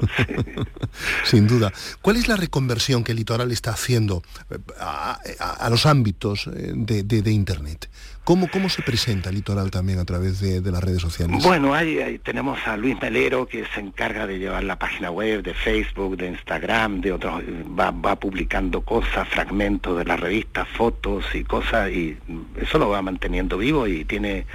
Sin 1.25 1.47
duda. 1.47 1.71
¿Cuál 2.01 2.17
es 2.17 2.29
la 2.29 2.37
reconversión 2.37 3.05
que 3.05 3.13
el 3.13 3.19
litoral 3.19 3.53
está 3.53 3.73
haciendo 3.73 4.23
eh, 4.49 4.57
a, 4.81 5.69
los 5.69 5.85
ámbitos 5.85 6.47
eh, 6.47 6.73
de 6.75 7.31
Internet? 7.31 7.91
¿Cómo, 8.25 8.49
¿Cómo 8.49 8.71
se 8.71 8.81
presenta 8.81 9.29
el 9.29 9.35
litoral 9.35 9.71
también 9.71 9.99
a 9.99 10.07
través 10.07 10.41
de, 10.41 10.73
las 10.73 10.83
redes 10.83 11.03
sociales? 11.03 11.45
Bueno, 11.45 11.75
ahí, 11.75 12.19
tenemos 12.25 12.59
a 12.67 12.75
Luis 12.79 12.97
Melero 13.03 13.47
que 13.47 13.67
se 13.75 13.81
encarga 13.81 14.27
de 14.27 14.39
llevar 14.39 14.65
la 14.65 14.79
página 14.79 15.11
web 15.11 15.43
de 15.43 15.53
Facebook, 15.53 16.17
de 16.17 16.29
Instagram, 16.29 17.03
de 17.03 17.13
otros, 17.13 17.43
va, 17.79 17.91
va 17.91 18.17
publicando 18.17 18.81
cosas, 18.81 19.29
fragmentos 19.29 19.99
de 19.99 20.07
la 20.07 20.17
revista, 20.17 20.65
fotos 20.65 21.27
y 21.35 21.45
cosas, 21.45 21.91
y 21.91 22.17
eso 22.57 22.79
lo 22.79 22.89
va 22.89 23.03
manteniendo 23.03 23.59
vivo 23.59 23.87
y 23.87 24.07
tiene 24.07 24.47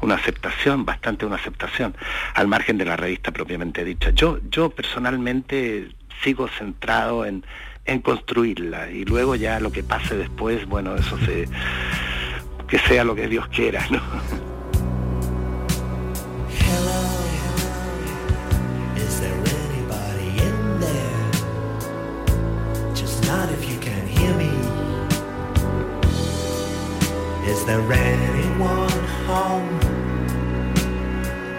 una 0.00 0.14
aceptación, 0.14 0.86
bastante 0.86 1.26
una 1.26 1.36
aceptación, 1.36 1.94
al 2.32 2.48
margen 2.48 2.78
de 2.78 2.86
la 2.86 2.96
revista 2.96 3.30
propiamente 3.30 3.84
dicha. 3.84 4.08
Yo, 4.10 4.38
yo 4.50 4.70
personalmente 4.70 5.90
sigo 6.24 6.48
centrado 6.48 7.26
en, 7.26 7.44
en 7.84 8.00
construirla 8.00 8.90
y 8.90 9.04
luego 9.04 9.34
ya 9.34 9.60
lo 9.60 9.70
que 9.70 9.82
pase 9.82 10.16
después, 10.16 10.64
bueno, 10.66 10.96
eso 10.96 11.18
se 11.18 11.46
que 12.68 12.78
sea 12.78 13.02
lo 13.02 13.14
que 13.14 13.26
Dios 13.26 13.48
quiera, 13.48 13.84
¿no? 13.90 14.00
Is 27.46 27.64
there 27.64 27.92
anyone 27.92 29.04
home? 29.26 29.80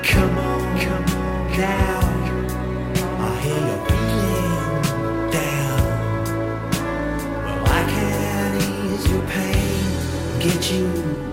Come 0.04 0.38
on, 0.38 0.80
come 0.80 1.06
on 1.18 1.58
down. 1.58 2.12
I 3.20 3.42
hear 3.42 3.68
you're 3.68 3.89
get 10.40 10.72
you 10.72 11.29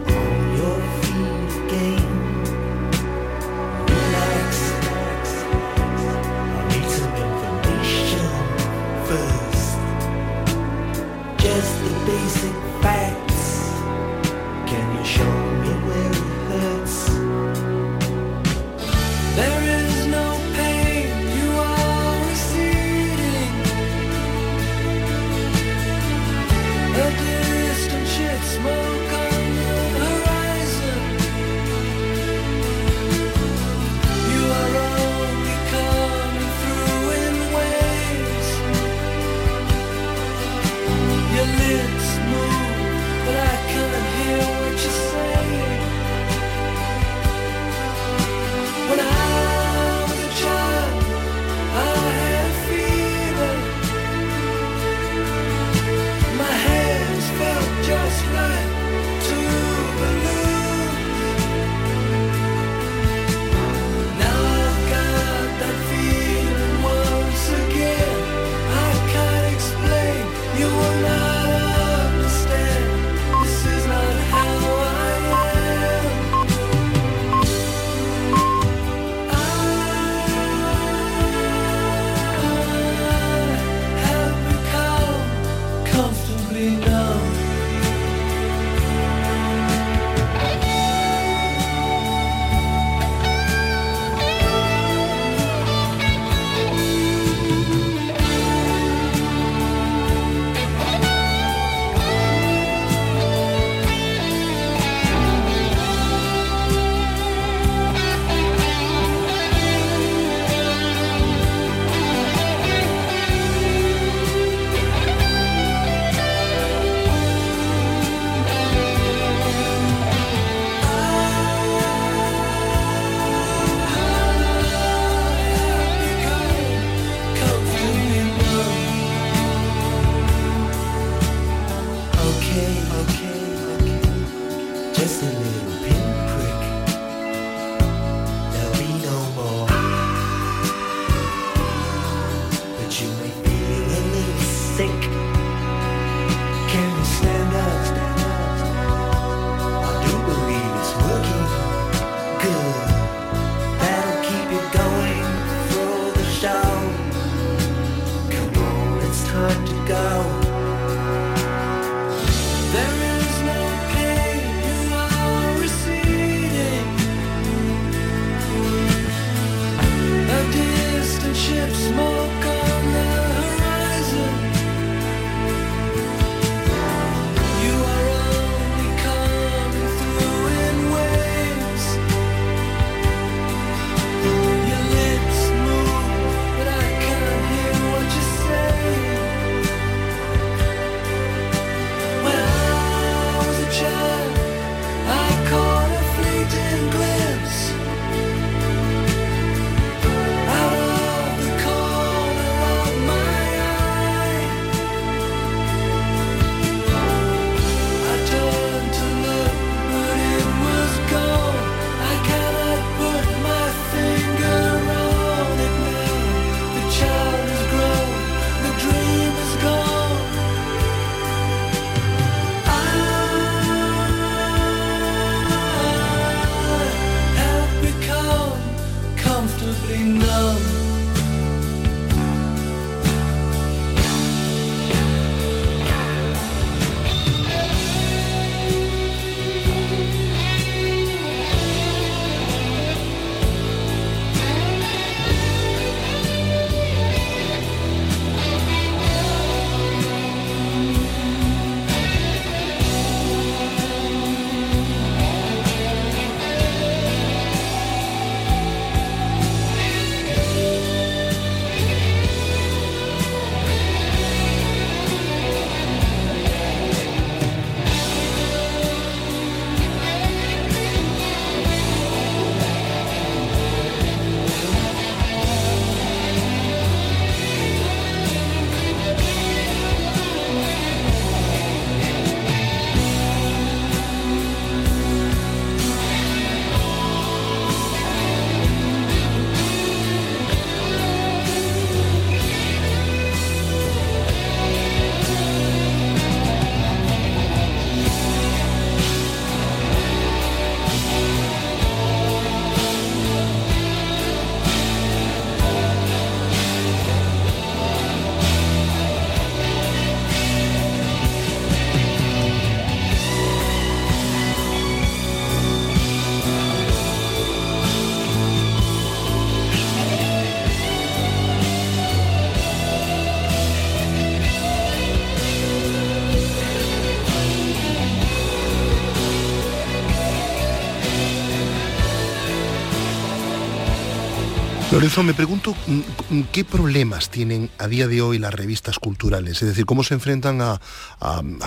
Lorenzo, 334.96 335.22
me 335.22 335.34
pregunto 335.34 335.74
mm, 335.86 336.36
mm, 336.36 336.42
qué 336.52 336.64
problemas 336.64 337.28
tienen 337.28 337.68
a 337.76 337.86
día 337.86 338.08
de 338.08 338.22
hoy 338.22 338.38
las 338.38 338.54
revistas 338.54 338.98
culturales, 338.98 339.60
es 339.60 339.68
decir, 339.68 339.84
cómo 339.84 340.02
se 340.02 340.14
enfrentan 340.14 340.62
a, 340.62 340.80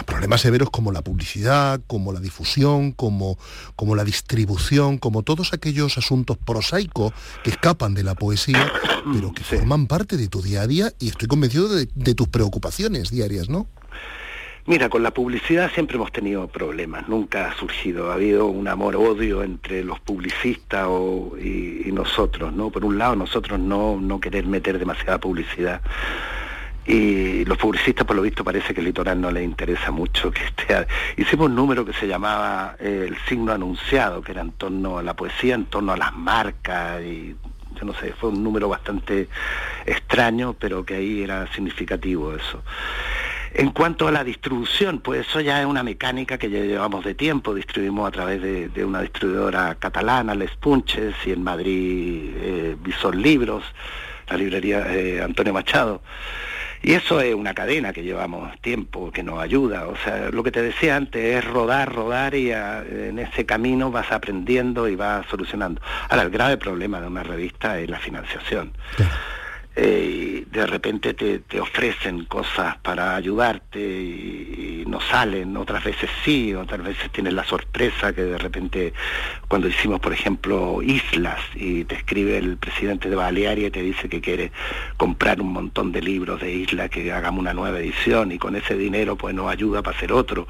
problemas 0.08 0.42
severos 0.42 0.72
como 0.72 0.92
la 0.92 1.04
publicidad, 1.04 1.80
como 1.86 2.12
la 2.12 2.22
difusión, 2.22 2.92
como, 2.92 3.38
como, 3.76 3.96
la 3.96 4.04
distribución, 4.04 4.98
como 4.98 5.22
todos 5.22 5.54
aquellos 5.54 6.00
asuntos 6.00 6.38
prosaicos 6.44 7.14
que 7.44 7.52
escapan 7.52 7.94
de 7.94 8.02
la 8.02 8.16
poesía, 8.16 8.74
pero 9.14 9.32
que 9.32 9.44
forman 9.44 9.86
parte 9.86 10.18
de 10.18 10.28
tu 10.28 10.42
día 10.42 10.64
a 10.64 10.68
día 10.68 10.92
y 10.98 11.10
estoy 11.10 11.28
convencido 11.28 11.70
de 11.70 12.16
tus 12.16 12.30
preocupaciones 12.30 13.12
diarias, 13.12 13.48
¿no? 13.48 13.68
Mira, 14.70 14.88
con 14.88 15.02
la 15.02 15.10
publicidad 15.10 15.72
siempre 15.74 15.96
hemos 15.96 16.12
tenido 16.12 16.48
problemas, 16.48 17.10
nunca 17.10 17.50
ha 17.50 17.56
surgido, 17.56 18.12
ha 18.12 18.14
habido 18.14 18.46
un 18.46 18.68
amor-odio 18.68 19.42
entre 19.42 19.84
los 19.84 20.00
publicistas 20.00 20.88
y, 21.42 21.92
nosotros, 21.92 22.54
¿no? 22.54 22.70
Por 22.70 22.86
un 22.86 23.00
lado, 23.00 23.16
nosotros 23.16 23.60
no, 23.60 24.00
no 24.00 24.20
querer 24.20 24.46
meter 24.46 24.78
demasiada 24.78 25.20
publicidad. 25.20 25.82
Y 26.86 27.46
los 27.46 27.58
publicistas 27.58 28.06
por 28.06 28.16
lo 28.16 28.22
visto 28.22 28.44
parece 28.44 28.76
que 28.76 28.82
el 28.82 28.86
litoral 28.86 29.20
no 29.20 29.32
les 29.32 29.44
interesa 29.44 29.90
mucho 29.90 30.30
que 30.30 30.44
esté 30.44 30.86
hicimos 31.18 31.48
un 31.48 31.56
número 31.56 31.84
que 31.84 31.94
se 31.94 32.08
llamaba 32.08 32.76
eh, 32.80 33.06
el 33.08 33.18
signo 33.28 33.52
anunciado 33.52 34.22
que 34.22 34.34
era 34.34 34.42
en 34.42 34.52
torno 34.52 35.00
a 35.00 35.04
la 35.04 35.16
poesía 35.16 35.56
en 35.56 35.66
torno 35.66 35.94
a 35.94 35.98
las 35.98 36.14
marcas 36.14 37.02
y 37.04 37.36
yo 37.76 37.86
no 37.86 37.94
sé 37.94 38.14
fue 38.14 38.30
un 38.30 38.44
número 38.44 38.70
bastante 38.70 39.28
extraño 39.86 40.56
pero 40.58 40.86
que 40.86 40.96
ahí 40.96 41.24
era 41.24 41.52
significativo 41.54 42.36
eso 42.36 42.64
en 43.54 43.72
cuanto 43.72 44.08
a 44.08 44.12
la 44.12 44.24
distribución, 44.24 45.00
pues 45.00 45.28
eso 45.28 45.42
ya 45.42 45.60
es 45.60 45.66
una 45.66 45.84
mecánica 45.84 46.38
que 46.38 46.50
ya 46.50 46.60
llevamos 46.60 47.04
de 47.04 47.16
tiempo, 47.16 47.54
distribuimos 47.54 48.08
a 48.08 48.12
través 48.12 48.42
de, 48.42 48.86
una 48.86 49.02
distribuidora 49.02 49.76
catalana, 49.76 50.36
Les 50.36 50.52
Punches, 50.56 51.16
y 51.26 51.32
en 51.32 51.44
Madrid 51.44 52.32
eh, 52.36 52.76
Visor 52.80 53.16
Libros, 53.16 53.64
la 54.30 54.38
librería 54.38 54.86
eh, 54.94 55.22
Antonio 55.22 55.54
Machado. 55.54 56.02
Y 56.82 56.94
eso 56.94 57.20
es 57.20 57.36
una 57.36 57.54
cadena 57.54 57.92
que 57.92 58.04
llevamos 58.04 58.58
tiempo, 58.62 59.12
que 59.12 59.22
nos 59.22 59.40
ayuda. 59.40 59.88
O 59.88 59.98
sea, 59.98 60.30
lo 60.32 60.44
que 60.44 60.52
te 60.52 60.62
decía 60.62 60.96
antes 60.96 61.38
es 61.38 61.44
rodar, 61.44 61.94
rodar 61.94 62.36
y 62.36 62.52
en 62.52 63.20
ese 63.20 63.46
camino 63.46 63.92
vas 63.92 64.12
aprendiendo 64.14 64.88
y 64.88 64.96
vas 64.96 65.26
solucionando. 65.30 65.82
Ahora, 66.08 66.24
el 66.24 66.30
grave 66.30 66.56
problema 66.56 67.02
de 67.02 67.08
una 67.08 67.24
revista 67.24 67.78
es 67.80 67.90
la 67.90 68.00
financiación. 68.00 68.72
Eh, 69.82 70.44
de 70.52 70.66
repente 70.66 71.14
te, 71.14 71.62
ofrecen 71.62 72.26
cosas 72.26 72.76
para 72.80 73.16
ayudarte 73.16 73.80
y, 73.80 74.84
no 74.86 75.00
salen, 75.00 75.56
otras 75.56 75.82
veces 75.86 76.10
sí, 76.26 76.54
otras 76.54 76.84
veces 76.84 77.10
tienes 77.14 77.32
la 77.32 77.46
sorpresa 77.46 78.12
que 78.12 78.24
de 78.24 78.38
repente 78.38 78.94
cuando 79.48 79.70
hicimos 79.70 80.02
por 80.02 80.12
ejemplo 80.12 80.82
islas 80.82 81.40
y 81.56 81.86
te 81.86 81.96
escribe 81.96 82.38
el 82.38 82.58
presidente 82.58 83.10
de 83.10 83.16
Balearia 83.16 83.68
y 83.68 83.72
te 83.72 83.82
dice 83.82 84.10
que 84.10 84.20
quiere 84.20 84.52
comprar 84.98 85.40
un 85.40 85.54
montón 85.54 85.94
de 85.94 86.02
libros 86.02 86.42
de 86.42 86.52
islas, 86.52 86.90
que 86.90 87.14
hagamos 87.14 87.40
una 87.40 87.54
nueva 87.54 87.80
edición 87.80 88.34
y 88.34 88.38
con 88.38 88.58
ese 88.58 88.76
dinero 88.76 89.16
pues 89.16 89.34
nos 89.34 89.50
ayuda 89.50 89.82
para 89.82 89.96
hacer 89.96 90.12
otro. 90.12 90.46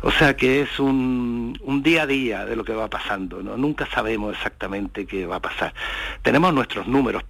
O 0.00 0.12
sea 0.12 0.34
que 0.34 0.62
es 0.62 0.80
un, 0.80 1.58
un, 1.60 1.82
día 1.82 2.04
a 2.04 2.06
día 2.06 2.46
de 2.46 2.56
lo 2.56 2.64
que 2.64 2.72
va 2.72 2.88
pasando, 2.88 3.42
¿no? 3.42 3.58
Nunca 3.58 3.86
sabemos 3.86 4.34
exactamente 4.34 5.04
qué 5.04 5.26
va 5.26 5.36
a 5.36 5.40
pasar. 5.40 5.74
Tenemos 6.22 6.54
nuestros 6.54 6.86
números 6.86 7.22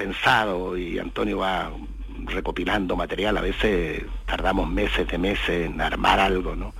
pensado 0.00 0.78
y 0.78 0.98
Antonio 0.98 1.38
va 1.38 1.70
recopilando 2.24 2.96
material, 2.96 3.36
a 3.36 3.42
veces 3.42 4.02
tardamos 4.24 4.66
meses 4.66 5.06
de 5.06 5.18
meses 5.18 5.66
en 5.66 5.78
armar 5.78 6.18
algo, 6.18 6.56
¿no? 6.56 6.72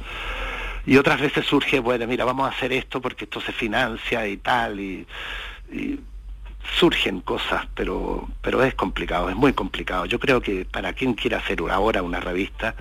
Y 0.87 0.97
otras 0.97 1.21
veces 1.21 1.45
surge, 1.45 1.81
bueno, 1.81 2.07
mira, 2.07 2.25
vamos 2.25 2.47
a 2.47 2.57
hacer 2.57 2.73
esto 2.73 3.03
porque 3.03 3.25
esto 3.25 3.43
se 3.43 3.53
financia 3.53 4.27
y 4.27 4.39
tal, 4.39 4.81
y, 4.81 5.07
surgen 6.79 7.21
cosas, 7.21 7.66
pero, 7.75 8.29
pero 8.41 8.62
es 8.62 8.75
complicado, 8.75 9.29
es 9.29 9.37
muy 9.37 9.53
complicado. 9.53 10.07
Yo 10.07 10.18
creo 10.18 10.41
que 10.41 10.64
para 10.64 10.95
quien 10.95 11.14
quiera 11.14 11.39
hacer 11.39 11.59
ahora 11.71 12.03
una 12.03 12.21
revista, 12.21 12.75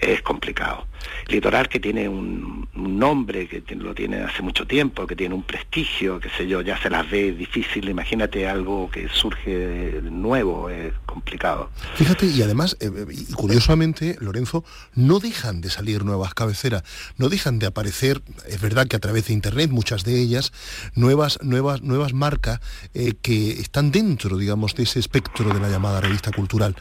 es 0.00 0.22
complicado. 0.22 0.86
Litoral 1.28 1.68
que 1.68 1.78
tiene 1.78 2.08
un, 2.08 2.68
nombre, 2.74 3.46
que 3.46 3.62
lo 3.74 3.94
tiene 3.94 4.22
hace 4.22 4.42
mucho 4.42 4.66
tiempo, 4.66 5.06
que 5.06 5.16
tiene 5.16 5.34
un 5.34 5.42
prestigio, 5.42 6.18
qué 6.18 6.28
sé 6.36 6.46
yo, 6.46 6.60
ya 6.60 6.80
se 6.80 6.90
las 6.90 7.08
ve 7.10 7.32
difícil, 7.32 7.88
imagínate 7.88 8.48
algo 8.48 8.90
que 8.90 9.08
surge 9.08 10.00
nuevo, 10.02 10.68
es 10.68 10.92
complicado. 11.06 11.70
Fíjate, 11.94 12.26
y 12.26 12.42
además, 12.42 12.76
eh, 12.80 12.90
eh, 12.94 13.06
y 13.10 13.32
curiosamente, 13.32 14.16
Lorenzo, 14.20 14.64
no 14.94 15.18
dejan 15.18 15.60
de 15.60 15.70
salir 15.70 16.04
nuevas 16.04 16.34
cabeceras, 16.34 16.82
no 17.16 17.28
dejan 17.28 17.58
de 17.58 17.66
aparecer, 17.66 18.22
es 18.48 18.60
verdad 18.60 18.86
que 18.86 18.96
a 18.96 19.00
través 19.00 19.28
de 19.28 19.34
internet, 19.34 19.70
muchas 19.70 20.04
de 20.04 20.20
ellas, 20.20 20.52
nuevas, 20.94 21.38
nuevas, 21.42 21.82
nuevas 21.82 22.12
marcas 22.12 22.60
eh, 22.94 23.14
que 23.20 23.52
están 23.52 23.90
dentro, 23.90 24.36
digamos, 24.36 24.74
de 24.74 24.82
ese 24.82 24.98
espectro 24.98 25.52
de 25.52 25.60
la 25.60 25.68
llamada 25.68 26.00
revista 26.00 26.32
cultural. 26.32 26.74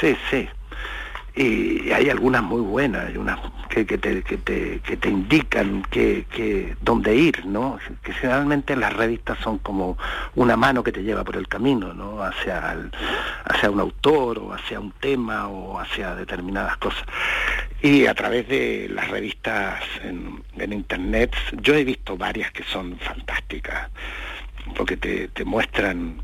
Sí, 0.00 0.16
sí, 0.30 0.48
y 1.36 1.92
hay 1.92 2.08
algunas 2.08 2.42
muy 2.42 2.62
buenas, 2.62 3.08
hay 3.08 3.18
unas 3.18 3.38
que, 3.68 3.84
que, 3.84 3.98
te, 3.98 4.22
que, 4.22 4.38
te, 4.38 4.80
que 4.80 4.96
te 4.96 5.08
indican 5.10 5.82
que, 5.90 6.74
dónde 6.80 7.14
ir, 7.14 7.44
¿no? 7.44 7.78
Que 8.02 8.14
generalmente 8.14 8.74
las 8.74 8.94
revistas 8.94 9.38
son 9.40 9.58
como 9.58 9.98
una 10.34 10.56
mano 10.56 10.82
que 10.82 10.92
te 10.92 11.02
lleva 11.02 11.24
por 11.24 11.36
el 11.36 11.46
camino, 11.46 11.92
¿no? 11.92 12.22
Hacia, 12.22 12.74
hacia 13.44 13.70
un 13.70 13.80
autor 13.80 14.38
o 14.38 14.54
hacia 14.54 14.80
un 14.80 14.92
tema 14.92 15.48
o 15.48 15.78
hacia 15.78 16.14
determinadas 16.14 16.78
cosas. 16.78 17.04
Y 17.82 18.06
a 18.06 18.14
través 18.14 18.48
de 18.48 18.88
las 18.90 19.08
revistas 19.08 19.84
en, 20.02 20.42
en 20.56 20.72
internet, 20.72 21.36
yo 21.60 21.74
he 21.74 21.84
visto 21.84 22.16
varias 22.16 22.50
que 22.52 22.62
son 22.64 22.98
fantásticas, 22.98 23.90
porque 24.74 24.96
te, 24.96 25.28
te 25.28 25.44
muestran, 25.44 26.22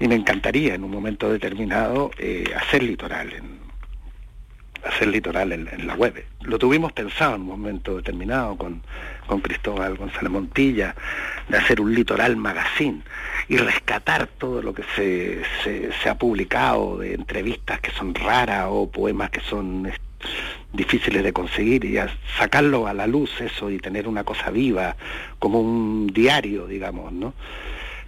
y 0.00 0.08
me 0.08 0.16
encantaría 0.16 0.74
en 0.74 0.82
un 0.82 0.90
momento 0.90 1.30
determinado 1.30 2.10
eh, 2.18 2.52
hacer 2.56 2.82
litoral 2.82 3.32
en, 3.32 3.67
hacer 4.88 5.08
litoral 5.08 5.52
en, 5.52 5.86
la 5.86 5.94
web. 5.94 6.24
Lo 6.42 6.58
tuvimos 6.58 6.92
pensado 6.92 7.34
en 7.34 7.42
un 7.42 7.48
momento 7.48 7.96
determinado 7.96 8.56
con, 8.56 8.82
con 9.26 9.40
Cristóbal 9.40 9.96
González 9.96 10.30
Montilla, 10.30 10.94
de 11.48 11.58
hacer 11.58 11.80
un 11.80 11.94
litoral 11.94 12.36
magazine 12.36 13.02
y 13.48 13.56
rescatar 13.56 14.26
todo 14.26 14.62
lo 14.62 14.72
que 14.74 14.84
se, 14.96 15.42
se, 15.62 16.08
ha 16.08 16.16
publicado 16.16 16.98
de 16.98 17.14
entrevistas 17.14 17.80
que 17.80 17.90
son 17.92 18.14
raras 18.14 18.66
o 18.68 18.90
poemas 18.90 19.30
que 19.30 19.40
son 19.40 19.90
difíciles 20.72 21.22
de 21.22 21.32
conseguir 21.32 21.84
y 21.84 21.98
sacarlo 22.38 22.86
a 22.86 22.94
la 22.94 23.06
luz 23.06 23.40
eso 23.40 23.70
y 23.70 23.78
tener 23.78 24.08
una 24.08 24.24
cosa 24.24 24.50
viva, 24.50 24.96
como 25.38 25.60
un 25.60 26.08
diario, 26.08 26.66
digamos, 26.66 27.12
¿no? 27.12 27.34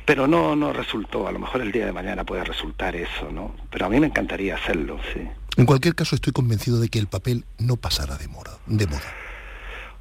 Pero 0.04 0.26
no, 0.26 0.56
no 0.56 0.72
resultó, 0.72 1.28
a 1.28 1.32
lo 1.32 1.38
mejor 1.38 1.60
el 1.60 1.72
día 1.72 1.86
de 1.86 1.92
mañana 1.92 2.24
puede 2.24 2.42
resultar 2.42 2.96
eso, 2.96 3.30
¿no? 3.30 3.54
Pero 3.70 3.86
a 3.86 3.88
mí 3.88 4.00
me 4.00 4.08
encantaría 4.08 4.56
hacerlo, 4.56 4.98
sí. 5.12 5.20
En 5.56 5.66
cualquier 5.66 5.94
caso, 5.94 6.14
estoy 6.14 6.32
convencido 6.32 6.80
de 6.80 6.88
que 6.88 6.98
el 6.98 7.06
papel 7.06 7.44
no 7.58 7.76
pasará 7.76 8.16
de 8.16 8.28
moda. 8.28 8.58
De 8.66 8.86
moda. 8.86 9.12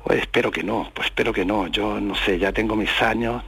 Pues 0.04 0.22
espero 0.22 0.52
que 0.52 0.64
no, 0.64 0.92
pues 0.94 1.08
espero 1.08 1.34
que 1.34 1.46
no. 1.46 1.68
Yo 1.68 2.00
no 2.00 2.16
sé, 2.16 2.40
ya 2.40 2.52
tengo 2.52 2.76
mis 2.76 3.02
años 3.02 3.44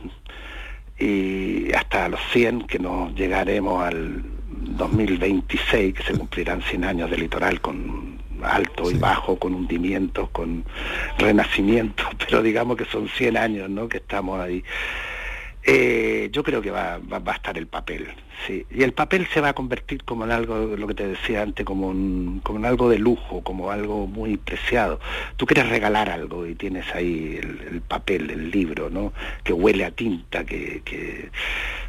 y 1.00 1.72
hasta 1.74 2.08
los 2.10 2.20
100 2.32 2.68
que 2.68 2.78
nos 2.78 3.16
llegaremos 3.16 3.84
al 3.84 4.24
2026, 4.48 5.94
que 5.94 6.04
se 6.04 6.14
cumplirán 6.14 6.62
100 6.62 6.84
años 6.84 7.10
de 7.10 7.18
litoral 7.18 7.60
con 7.62 8.22
alto 8.44 8.90
y 8.90 8.96
bajo, 8.96 9.38
con 9.38 9.54
hundimientos, 9.54 10.30
con 10.32 10.66
renacimiento, 11.18 12.04
pero 12.18 12.42
digamos 12.42 12.78
que 12.78 12.86
son 12.86 13.08
100 13.08 13.38
años, 13.38 13.70
¿no? 13.70 13.88
Que 13.88 13.98
estamos 13.98 14.40
ahí. 14.40 14.64
Eh, 15.64 16.30
yo 16.32 16.44
creo 16.44 16.62
que 16.62 16.72
va, 16.72 16.98
va, 16.98 17.22
a 17.24 17.36
estar 17.36 17.56
el 17.58 17.68
papel, 17.68 18.08
sí. 18.48 18.66
Y 18.72 18.82
el 18.82 18.94
papel 18.94 19.28
se 19.32 19.42
va 19.42 19.50
a 19.50 19.54
convertir 19.54 20.04
como 20.04 20.26
en 20.26 20.32
algo, 20.32 20.76
lo 20.76 20.88
que 20.88 20.96
te 20.96 21.08
decía 21.08 21.44
antes, 21.44 21.66
como, 21.66 21.88
como 22.42 22.60
en 22.60 22.66
algo 22.66 22.90
de 22.90 22.98
lujo, 22.98 23.42
como 23.44 23.70
algo 23.70 24.08
muy 24.08 24.38
preciado. 24.38 25.00
Tú 25.38 25.46
quieres 25.46 25.70
regalar 25.70 26.10
algo 26.10 26.48
y 26.48 26.56
tienes 26.56 26.86
ahí 26.96 27.40
el, 27.40 27.82
papel, 27.82 28.32
el 28.32 28.50
libro, 28.50 28.90
¿no? 28.90 29.14
Que 29.44 29.54
huele 29.54 29.86
a 29.86 29.92
tinta, 29.92 30.46
que, 30.46 30.82
que, 30.84 31.30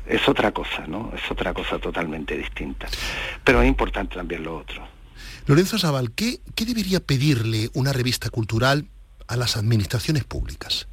es 0.07 0.29
otra 0.29 0.53
cosa, 0.53 0.87
¿no? 0.87 1.11
Es 1.14 1.31
otra 1.31 1.55
cosa 1.55 1.79
totalmente 1.79 2.37
distinta. 2.37 2.89
Pero 3.43 3.62
es 3.62 3.68
importante 3.68 4.16
también 4.16 4.43
lo 4.43 4.59
otro. 4.59 4.87
Lorenzo 5.47 5.77
¿qué, 6.14 6.41
qué 6.55 6.66
debería 6.66 7.01
pedirle 7.01 7.70
una 7.73 7.93
revista 7.93 8.29
cultural 8.29 8.87
a 9.29 9.37
las 9.37 9.57
administraciones 9.57 10.25
públicas? 10.25 10.89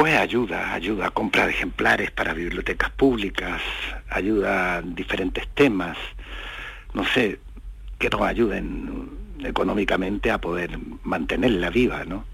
Pues 0.00 0.16
ayuda, 0.16 0.72
ayuda 0.72 1.08
a 1.08 1.10
comprar 1.10 1.50
ejemplares 1.50 2.10
para 2.10 2.32
bibliotecas 2.32 2.88
públicas, 2.88 3.60
ayuda 4.08 4.76
a 4.76 4.80
diferentes 4.80 5.46
temas, 5.48 5.98
no 6.94 7.04
sé, 7.04 7.38
que 7.98 8.08
nos 8.08 8.22
ayuden 8.22 9.10
económicamente 9.44 10.30
a 10.30 10.38
poder 10.38 10.78
mantenerla 11.02 11.68
viva, 11.68 12.06
¿no? 12.06 12.24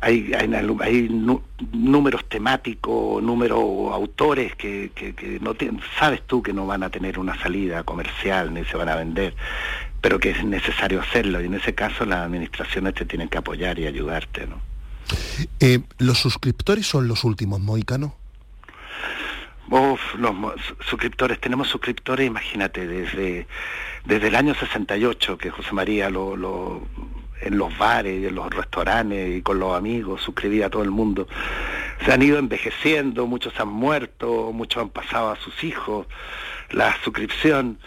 Hay, 0.00 0.32
hay, 0.32 0.48
números 1.72 2.24
temáticos, 2.30 3.22
números 3.22 3.60
autores 3.92 4.56
que, 4.56 4.90
no 5.42 5.54
sabes 5.98 6.22
tú 6.22 6.42
que 6.42 6.54
no 6.54 6.66
van 6.66 6.82
a 6.82 6.88
tener 6.88 7.18
una 7.18 7.38
salida 7.38 7.82
comercial 7.82 8.54
ni 8.54 8.64
se 8.64 8.78
van 8.78 8.88
a 8.88 8.96
vender, 8.96 9.34
pero 10.00 10.18
que 10.18 10.30
es 10.30 10.42
necesario 10.42 11.02
hacerlo 11.02 11.42
y 11.42 11.44
en 11.44 11.54
ese 11.56 11.74
caso 11.74 12.06
las 12.06 12.20
administraciones 12.20 12.94
te 12.94 13.04
tienen 13.04 13.28
que 13.28 13.36
apoyar 13.36 13.78
y 13.78 13.86
ayudarte, 13.86 14.46
¿no? 14.46 14.75
Eh, 15.60 15.80
¿Los 15.98 16.18
suscriptores 16.18 16.86
son 16.86 17.08
los 17.08 17.24
últimos 17.24 17.60
moicanos? 17.60 18.12
Uf, 19.68 20.14
los 20.16 20.32
suscriptores, 20.88 21.40
tenemos 21.40 21.68
suscriptores, 21.68 22.26
imagínate, 22.26 22.86
desde, 22.86 23.48
desde 24.04 24.28
el 24.28 24.36
año 24.36 24.54
68 24.54 25.38
que 25.38 25.50
José 25.50 25.72
María 25.72 26.08
lo, 26.08 26.36
lo, 26.36 26.86
en 27.40 27.58
los 27.58 27.76
bares, 27.76 28.24
en 28.24 28.34
los 28.34 28.48
restaurantes 28.50 29.36
y 29.36 29.42
con 29.42 29.58
los 29.58 29.76
amigos 29.76 30.22
suscribía 30.22 30.66
a 30.66 30.70
todo 30.70 30.84
el 30.84 30.92
mundo. 30.92 31.26
Se 32.04 32.12
han 32.12 32.22
ido 32.22 32.38
envejeciendo, 32.38 33.26
muchos 33.26 33.58
han 33.58 33.68
muerto, 33.68 34.52
muchos 34.52 34.82
han 34.82 34.90
pasado 34.90 35.30
a 35.30 35.36
sus 35.36 35.64
hijos 35.64 36.06
la 36.70 36.96
suscripción, 37.02 37.78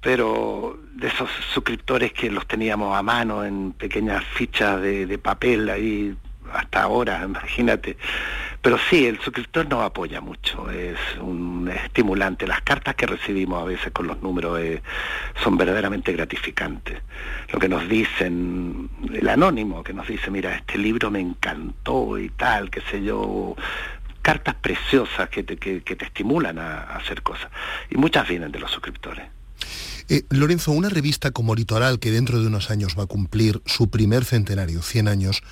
pero 0.00 0.78
de 0.94 1.08
esos 1.08 1.30
suscriptores 1.52 2.12
que 2.12 2.30
los 2.30 2.46
teníamos 2.46 2.96
a 2.96 3.02
mano 3.02 3.44
en 3.44 3.72
pequeñas 3.72 4.24
fichas 4.24 4.80
de, 4.80 5.06
de 5.06 5.18
papel 5.18 5.68
ahí 5.70 6.16
hasta 6.54 6.82
ahora, 6.82 7.22
imagínate. 7.24 7.96
Pero 8.64 8.78
sí, 8.88 9.06
el 9.06 9.20
suscriptor 9.20 9.68
nos 9.68 9.84
apoya 9.84 10.22
mucho, 10.22 10.70
es 10.70 10.96
un 11.20 11.68
estimulante. 11.68 12.46
Las 12.46 12.62
cartas 12.62 12.94
que 12.94 13.06
recibimos 13.06 13.60
a 13.60 13.66
veces 13.66 13.92
con 13.92 14.06
los 14.06 14.22
números 14.22 14.58
eh, 14.58 14.82
son 15.42 15.58
verdaderamente 15.58 16.12
gratificantes. 16.12 17.02
Lo 17.52 17.58
que 17.58 17.68
nos 17.68 17.86
dicen, 17.86 18.88
el 19.12 19.28
anónimo 19.28 19.84
que 19.84 19.92
nos 19.92 20.08
dice, 20.08 20.30
mira, 20.30 20.56
este 20.56 20.78
libro 20.78 21.10
me 21.10 21.20
encantó 21.20 22.18
y 22.18 22.30
tal, 22.30 22.70
qué 22.70 22.80
sé 22.90 23.02
yo, 23.02 23.54
cartas 24.22 24.54
preciosas 24.54 25.28
que 25.28 25.42
te, 25.42 25.58
que, 25.58 25.80
te 25.82 26.04
estimulan 26.06 26.58
a, 26.58 26.96
hacer 26.96 27.22
cosas. 27.22 27.50
Y 27.90 27.98
muchas 27.98 28.26
vienen 28.26 28.50
de 28.50 28.60
los 28.60 28.70
suscriptores. 28.70 29.26
Eh, 30.08 30.22
Lorenzo, 30.30 30.72
una 30.72 30.88
revista 30.88 31.30
como 31.30 31.54
Litoral, 31.54 31.98
que 31.98 32.10
dentro 32.10 32.40
de 32.40 32.46
unos 32.46 32.70
años 32.70 32.96
va 32.98 33.02
a 33.02 33.06
cumplir 33.06 33.60
su 33.66 33.90
primer 33.90 34.24
centenario, 34.24 34.80
100 34.80 35.08
años, 35.08 35.42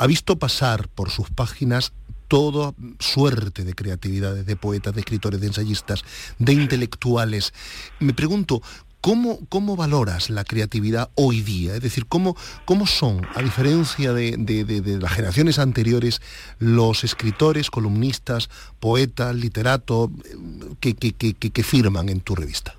ha 0.00 0.06
visto 0.06 0.38
pasar 0.38 0.88
por 0.88 1.10
sus 1.10 1.28
páginas 1.28 1.92
toda 2.26 2.72
suerte 2.98 3.64
de 3.64 3.74
creatividades, 3.74 4.46
de 4.46 4.56
poetas, 4.56 4.94
de 4.94 5.00
escritores, 5.00 5.42
de 5.42 5.48
ensayistas, 5.48 6.04
de 6.38 6.54
intelectuales. 6.54 7.52
Me 8.00 8.14
pregunto, 8.14 8.62
¿Cómo, 9.02 9.40
¿Cómo, 9.48 9.76
valoras 9.76 10.28
la 10.28 10.44
creatividad 10.44 11.08
hoy 11.14 11.40
día? 11.40 11.74
Es 11.74 11.80
decir, 11.80 12.04
¿cómo, 12.04 12.36
cómo 12.66 12.86
son, 12.86 13.26
a 13.34 13.40
diferencia 13.40 14.12
de, 14.12 14.98
las 15.00 15.12
generaciones 15.12 15.58
anteriores, 15.58 16.20
los 16.58 17.02
escritores, 17.02 17.70
columnistas, 17.70 18.50
poetas, 18.78 19.34
literatos 19.34 20.10
que, 20.80 20.94
que 20.94 21.62
firman 21.62 22.10
en 22.10 22.20
tu 22.20 22.34
revista? 22.34 22.74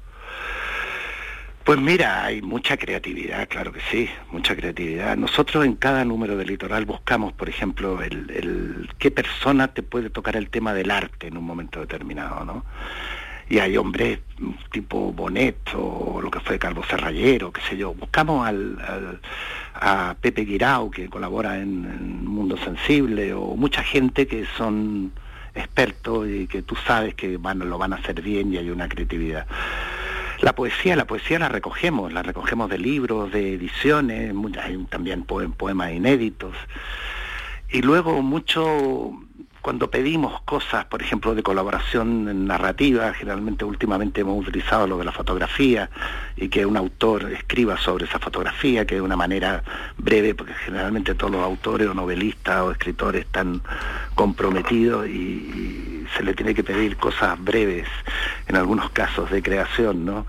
Pues 1.63 1.79
mira, 1.79 2.25
hay 2.25 2.41
mucha 2.41 2.75
creatividad, 2.75 3.47
claro 3.47 3.71
que 3.71 3.81
sí, 3.91 4.09
mucha 4.31 4.55
creatividad. 4.55 5.15
Nosotros 5.15 5.63
en 5.63 5.75
cada 5.75 6.03
número 6.03 6.35
de 6.35 6.43
Litoral 6.43 6.85
buscamos, 6.85 7.33
por 7.33 7.49
ejemplo, 7.49 8.01
el, 8.01 8.89
qué 8.97 9.11
persona 9.11 9.67
te 9.67 9.83
puede 9.83 10.09
tocar 10.09 10.35
el 10.35 10.49
tema 10.49 10.73
del 10.73 10.89
arte 10.89 11.27
en 11.27 11.37
un 11.37 11.43
momento 11.43 11.79
determinado, 11.79 12.45
¿no? 12.45 12.65
Y 13.47 13.59
hay 13.59 13.77
hombres 13.77 14.19
tipo 14.71 15.13
Bonet 15.13 15.57
o 15.75 16.19
lo 16.21 16.31
que 16.31 16.39
fue 16.39 16.57
Carlos 16.57 16.87
Serrayero, 16.89 17.51
qué 17.51 17.61
sé 17.61 17.77
yo. 17.77 17.93
Buscamos 17.93 18.47
al, 18.47 19.19
a 19.75 20.15
Pepe 20.19 20.45
Guirao, 20.45 20.89
que 20.89 21.09
colabora 21.09 21.59
en, 21.59 22.25
Mundo 22.25 22.57
Sensible, 22.57 23.33
o 23.33 23.55
mucha 23.55 23.83
gente 23.83 24.25
que 24.25 24.45
son 24.57 25.11
expertos 25.53 26.27
y 26.27 26.47
que 26.47 26.63
tú 26.63 26.75
sabes 26.87 27.13
que 27.13 27.37
van, 27.37 27.59
lo 27.59 27.77
van 27.77 27.93
a 27.93 27.97
hacer 27.97 28.21
bien 28.21 28.51
y 28.51 28.57
hay 28.57 28.69
una 28.71 28.89
creatividad. 28.89 29.45
La 30.41 30.53
poesía, 30.55 30.95
la 30.95 31.05
poesía 31.05 31.37
la 31.37 31.49
recogemos, 31.49 32.11
la 32.11 32.23
recogemos 32.23 32.69
de 32.69 32.79
libros, 32.79 33.31
de 33.31 33.53
ediciones, 33.53 34.33
hay 34.59 34.77
también 34.85 35.23
poemas 35.23 35.91
inéditos. 35.91 36.55
Y 37.69 37.83
luego 37.83 38.21
mucho 38.23 39.15
cuando 39.61 39.91
pedimos 39.91 40.41
cosas, 40.41 40.85
por 40.85 41.03
ejemplo, 41.03 41.35
de 41.35 41.43
colaboración 41.43 42.47
narrativa, 42.47 43.13
generalmente 43.13 43.63
últimamente 43.63 44.21
hemos 44.21 44.47
utilizado 44.47 44.87
lo 44.87 44.97
de 44.97 45.05
la 45.05 45.11
fotografía 45.11 45.89
y 46.35 46.49
que 46.49 46.65
un 46.65 46.75
autor 46.75 47.31
escriba 47.31 47.77
sobre 47.77 48.05
esa 48.05 48.17
fotografía, 48.17 48.85
que 48.87 48.95
de 48.95 49.01
una 49.01 49.15
manera 49.15 49.63
breve, 49.97 50.33
porque 50.33 50.55
generalmente 50.55 51.13
todos 51.13 51.33
los 51.33 51.43
autores 51.43 51.87
o 51.87 51.93
novelistas 51.93 52.61
o 52.61 52.71
escritores 52.71 53.25
están 53.25 53.61
comprometidos 54.21 55.07
y, 55.07 56.05
se 56.15 56.23
le 56.23 56.35
tiene 56.35 56.53
que 56.53 56.63
pedir 56.63 56.97
cosas 56.97 57.41
breves 57.41 57.87
en 58.47 58.55
algunos 58.55 58.91
casos 58.91 59.31
de 59.31 59.41
creación, 59.41 60.05
¿no? 60.05 60.27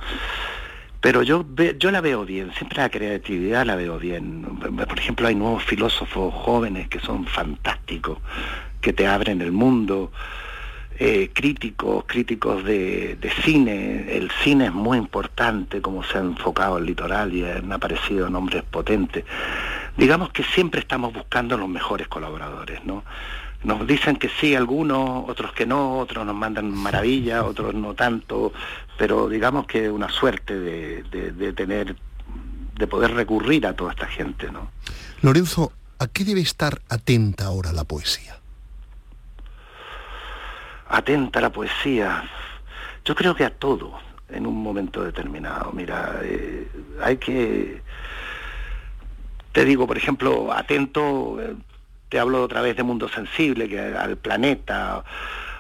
Pero 1.01 1.23
yo, 1.23 1.45
yo 1.77 1.91
la 1.91 2.01
veo 2.01 2.25
bien, 2.25 2.53
siempre 2.57 2.79
la 2.79 2.89
creatividad 2.89 3.67
la 3.67 3.75
veo 3.75 3.99
bien. 3.99 4.45
Por 4.89 4.99
ejemplo, 4.99 5.27
hay 5.27 5.35
nuevos 5.35 5.65
filósofos 5.65 6.33
jóvenes 6.33 6.89
que 6.89 7.01
son 7.01 7.27
fantásticos, 7.27 8.19
que 8.81 8.93
te 8.93 9.09
abren 9.09 9.43
el 9.43 9.51
mundo, 9.51 10.13
eh, 10.99 11.31
críticos, 11.35 12.05
críticos 12.07 12.65
de, 12.65 13.19
cine. 13.45 14.17
El 14.17 14.31
cine 14.43 14.67
es 14.67 14.73
muy 14.73 14.97
importante, 14.97 15.83
como 15.83 16.05
se 16.05 16.17
ha 16.17 16.21
enfocado 16.21 16.79
el 16.79 16.87
litoral 16.87 17.35
y 17.35 17.45
han 17.45 17.73
aparecido 17.73 18.31
nombres 18.31 18.63
potentes. 18.63 19.25
Digamos 19.97 20.31
que 20.31 20.45
siempre 20.45 20.81
estamos 20.81 21.13
buscando 21.13 21.59
los 21.59 21.69
mejores 21.69 22.07
colaboradores, 22.09 22.83
¿no? 22.85 23.03
Nos 23.65 23.87
dicen 23.87 24.17
que 24.17 24.29
sí 24.29 24.55
algunos, 24.55 25.29
otros 25.29 25.53
que 25.53 25.67
no, 25.67 25.99
otros 25.99 26.27
nos 26.27 26.35
mandan 26.35 26.71
maravillas, 26.73 27.45
otros 27.45 27.75
no 27.75 27.95
tanto, 27.95 28.53
pero 28.99 29.29
digamos 29.29 29.67
que 29.67 29.89
una 29.89 30.09
suerte 30.09 30.59
de, 30.59 31.03
de 31.03 31.53
tener, 31.53 31.97
de 32.75 32.87
poder 32.87 33.13
recurrir 33.15 33.67
a 33.67 33.75
toda 33.75 33.93
esta 33.93 34.07
gente, 34.07 34.51
¿no? 34.51 34.71
Lorenzo, 35.23 35.73
¿a 35.99 36.09
qué 36.09 36.25
debe 36.25 36.41
estar 36.41 36.83
atenta 36.89 37.47
ahora 37.47 37.73
la 37.73 37.85
poesía? 37.85 38.43
atenta 40.93 41.39
a 41.39 41.43
la 41.43 41.51
poesía. 41.51 42.23
Yo 43.05 43.15
creo 43.15 43.35
que 43.35 43.45
a 43.45 43.51
todo, 43.51 43.99
en 44.29 44.47
un 44.47 44.63
momento 44.63 45.03
determinado. 45.03 45.73
Mira, 45.73 46.21
eh, 46.23 46.69
hay 47.03 47.17
que, 47.17 47.83
te 49.53 49.65
digo, 49.65 49.87
por 49.87 49.97
ejemplo, 49.97 50.53
atento, 50.53 51.41
eh, 51.41 51.57
te 52.13 52.21
hablo 52.21 52.43
otra 52.43 52.61
vez 52.61 52.77
de 52.77 52.83
mundo 52.83 53.09
sensible, 53.09 53.71
que 53.71 53.81
al 53.81 54.19
planeta 54.19 55.03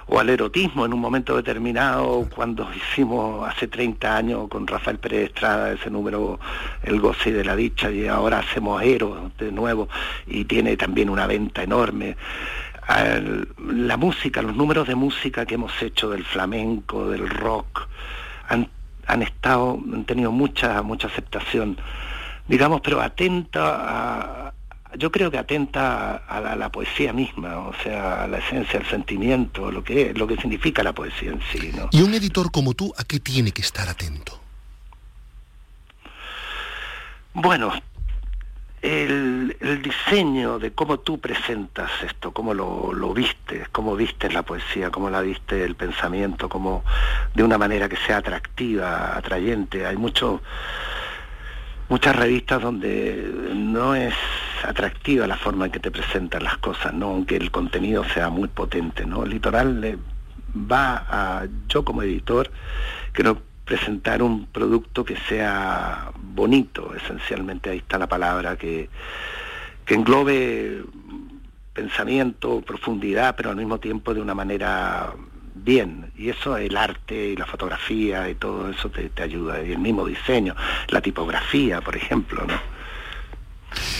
o 0.06 0.20
al 0.20 0.28
erotismo 0.28 0.84
en 0.84 0.92
un 0.92 1.00
momento 1.00 1.34
determinado, 1.34 2.28
cuando 2.34 2.68
hicimos 2.74 3.48
hace 3.48 3.68
30 3.68 4.14
años 4.14 4.48
con 4.50 4.66
Rafael 4.66 4.98
Pérez 4.98 5.28
Estrada 5.28 5.72
ese 5.72 5.88
número 5.88 6.38
El 6.82 7.00
goce 7.00 7.32
de 7.32 7.42
la 7.42 7.56
dicha 7.56 7.90
y 7.90 8.06
ahora 8.06 8.40
hacemos 8.40 8.82
Eros 8.82 9.34
de 9.38 9.50
nuevo 9.50 9.88
y 10.26 10.44
tiene 10.44 10.76
también 10.76 11.08
una 11.08 11.26
venta 11.26 11.62
enorme. 11.62 12.18
La 13.56 13.96
música, 13.96 14.42
los 14.42 14.54
números 14.54 14.86
de 14.86 14.94
música 14.94 15.46
que 15.46 15.54
hemos 15.54 15.72
hecho 15.80 16.10
del 16.10 16.22
flamenco, 16.22 17.08
del 17.08 17.30
rock, 17.30 17.88
han, 18.50 18.68
han 19.06 19.22
estado, 19.22 19.80
han 19.90 20.04
tenido 20.04 20.30
mucha, 20.30 20.82
mucha 20.82 21.06
aceptación, 21.06 21.78
digamos, 22.46 22.82
pero 22.82 23.00
atenta 23.00 24.48
a, 24.48 24.52
yo 24.96 25.10
creo 25.10 25.30
que 25.30 25.38
atenta 25.38 26.16
a, 26.16 26.56
la, 26.56 26.70
poesía 26.70 27.12
misma, 27.12 27.58
o 27.58 27.74
sea, 27.82 28.24
a 28.24 28.28
la 28.28 28.38
esencia, 28.38 28.80
al 28.80 28.86
sentimiento, 28.86 29.70
lo 29.70 29.82
que, 29.82 30.12
lo 30.14 30.26
que 30.26 30.36
significa 30.36 30.82
la 30.82 30.92
poesía 30.92 31.30
en 31.30 31.40
sí. 31.52 31.72
¿no? 31.74 31.88
¿Y 31.92 32.02
un 32.02 32.14
editor 32.14 32.50
como 32.50 32.74
tú 32.74 32.92
a 32.96 33.04
qué 33.04 33.20
tiene 33.20 33.52
que 33.52 33.62
estar 33.62 33.88
atento? 33.88 34.40
Bueno, 37.34 37.72
el, 38.82 39.56
diseño 39.82 40.58
de 40.58 40.72
cómo 40.72 41.00
tú 41.00 41.18
presentas 41.18 41.90
esto, 42.04 42.32
cómo 42.32 42.52
lo, 42.52 42.92
lo 42.92 43.14
vistes, 43.14 43.68
cómo 43.70 43.96
vistes 43.96 44.34
la 44.34 44.42
poesía, 44.42 44.90
cómo 44.90 45.08
la 45.08 45.22
viste 45.22 45.64
el 45.64 45.76
pensamiento, 45.76 46.48
cómo 46.48 46.84
de 47.34 47.42
una 47.42 47.56
manera 47.56 47.88
que 47.88 47.96
sea 47.96 48.18
atractiva, 48.18 49.16
atrayente. 49.16 49.86
Hay 49.86 49.96
mucho, 49.96 50.42
muchas 51.88 52.14
revistas 52.14 52.60
donde 52.60 53.30
no 53.54 53.94
es 53.94 54.14
atractiva 54.64 55.26
la 55.26 55.36
forma 55.36 55.66
en 55.66 55.72
que 55.72 55.80
te 55.80 55.90
presentan 55.90 56.44
las 56.44 56.58
cosas, 56.58 56.92
¿no? 56.92 57.08
aunque 57.08 57.36
el 57.36 57.50
contenido 57.50 58.04
sea 58.04 58.30
muy 58.30 58.48
potente. 58.48 59.06
¿no? 59.06 59.24
El 59.24 59.30
litoral 59.30 59.80
le 59.80 59.98
va 60.54 61.06
a, 61.08 61.46
yo 61.68 61.84
como 61.84 62.02
editor, 62.02 62.50
creo 63.12 63.42
presentar 63.64 64.22
un 64.22 64.46
producto 64.46 65.04
que 65.04 65.16
sea 65.28 66.10
bonito, 66.16 66.94
esencialmente 66.94 67.70
ahí 67.70 67.78
está 67.78 67.98
la 67.98 68.08
palabra, 68.08 68.56
que, 68.56 68.90
que 69.84 69.94
englobe 69.94 70.82
pensamiento, 71.72 72.60
profundidad, 72.60 73.34
pero 73.36 73.50
al 73.50 73.56
mismo 73.56 73.78
tiempo 73.78 74.12
de 74.12 74.20
una 74.20 74.34
manera 74.34 75.14
bien. 75.54 76.10
Y 76.16 76.28
eso, 76.28 76.56
el 76.56 76.76
arte 76.76 77.28
y 77.28 77.36
la 77.36 77.46
fotografía 77.46 78.28
y 78.28 78.34
todo 78.34 78.70
eso 78.70 78.90
te, 78.90 79.10
ayuda. 79.22 79.62
Y 79.62 79.72
el 79.72 79.78
mismo 79.78 80.06
diseño, 80.06 80.54
la 80.88 81.00
tipografía, 81.00 81.80
por 81.80 81.96
ejemplo, 81.96 82.44
¿no? 82.46 82.81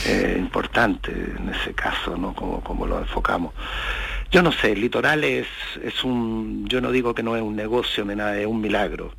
Eh, 0.05 0.35
importante 0.37 1.11
en 1.11 1.49
ese 1.49 1.73
caso, 1.73 2.17
¿no? 2.17 2.33
Como, 2.33 2.61
como 2.61 2.85
lo 2.85 2.99
enfocamos. 2.99 3.53
Yo 4.31 4.41
no 4.41 4.51
sé, 4.51 4.71
el 4.71 4.81
litoral 4.81 5.23
es, 5.23 5.47
es 5.83 6.03
un, 6.03 6.67
yo 6.67 6.81
no 6.81 6.91
digo 6.91 7.13
que 7.13 7.23
no 7.23 7.35
es 7.35 7.41
un 7.41 7.55
negocio 7.55 8.03
ni 8.05 8.15
nada, 8.15 8.37
es 8.37 8.47
un 8.47 8.61
milagro. 8.61 9.13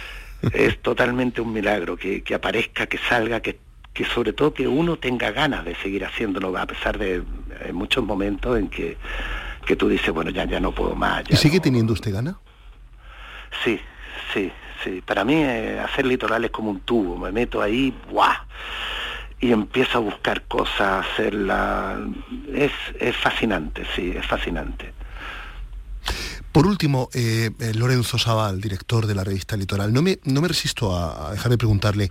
es 0.52 0.80
totalmente 0.82 1.40
un 1.40 1.52
milagro 1.52 1.96
que, 1.96 2.22
aparezca, 2.34 2.86
que 2.86 2.98
salga, 2.98 3.40
que, 3.40 3.58
que 3.92 4.04
sobre 4.04 4.32
todo 4.32 4.52
que 4.52 4.68
uno 4.68 4.96
tenga 4.96 5.30
ganas 5.30 5.64
de 5.64 5.74
seguir 5.76 6.04
haciéndolo, 6.04 6.56
a 6.56 6.66
pesar 6.66 6.98
de 6.98 7.22
muchos 7.72 8.04
momentos 8.04 8.58
en 8.58 8.68
que, 8.68 8.96
que 9.66 9.76
tú 9.76 9.88
dices, 9.88 10.10
bueno, 10.14 10.30
ya, 10.30 10.44
ya 10.44 10.60
no 10.60 10.72
puedo 10.72 10.94
más. 10.94 11.24
¿Y 11.28 11.36
sigue 11.36 11.60
teniendo 11.60 11.92
usted 11.92 12.12
ganas? 12.12 12.36
Sí, 13.64 13.80
sí, 14.32 14.50
sí. 14.82 15.02
Para 15.04 15.24
mí 15.24 15.34
eh, 15.34 15.80
hacer 15.80 16.06
litoral 16.06 16.44
es 16.44 16.50
como 16.50 16.70
un 16.70 16.80
tubo, 16.80 17.18
me 17.18 17.32
meto 17.32 17.60
ahí, 17.60 17.94
¡guau! 18.10 18.32
Y 19.40 19.52
empiezo 19.52 19.98
a 19.98 20.00
buscar 20.00 20.42
cosas, 20.44 21.06
hacerla. 21.06 21.98
Es, 22.52 22.72
es 22.98 23.16
fascinante, 23.16 23.84
sí, 23.94 24.12
es 24.16 24.26
fascinante. 24.26 24.92
Por 26.52 26.66
último, 26.66 27.10
eh, 27.12 27.50
eh, 27.60 27.74
Lorenzo 27.74 28.16
Sabal, 28.18 28.62
director 28.62 29.06
de 29.06 29.14
la 29.14 29.24
revista 29.24 29.56
Litoral, 29.56 29.92
no 29.92 30.00
me, 30.00 30.18
no 30.24 30.40
me 30.40 30.48
resisto 30.48 30.96
a, 30.96 31.32
dejar 31.32 31.50
de 31.50 31.58
preguntarle 31.58 32.10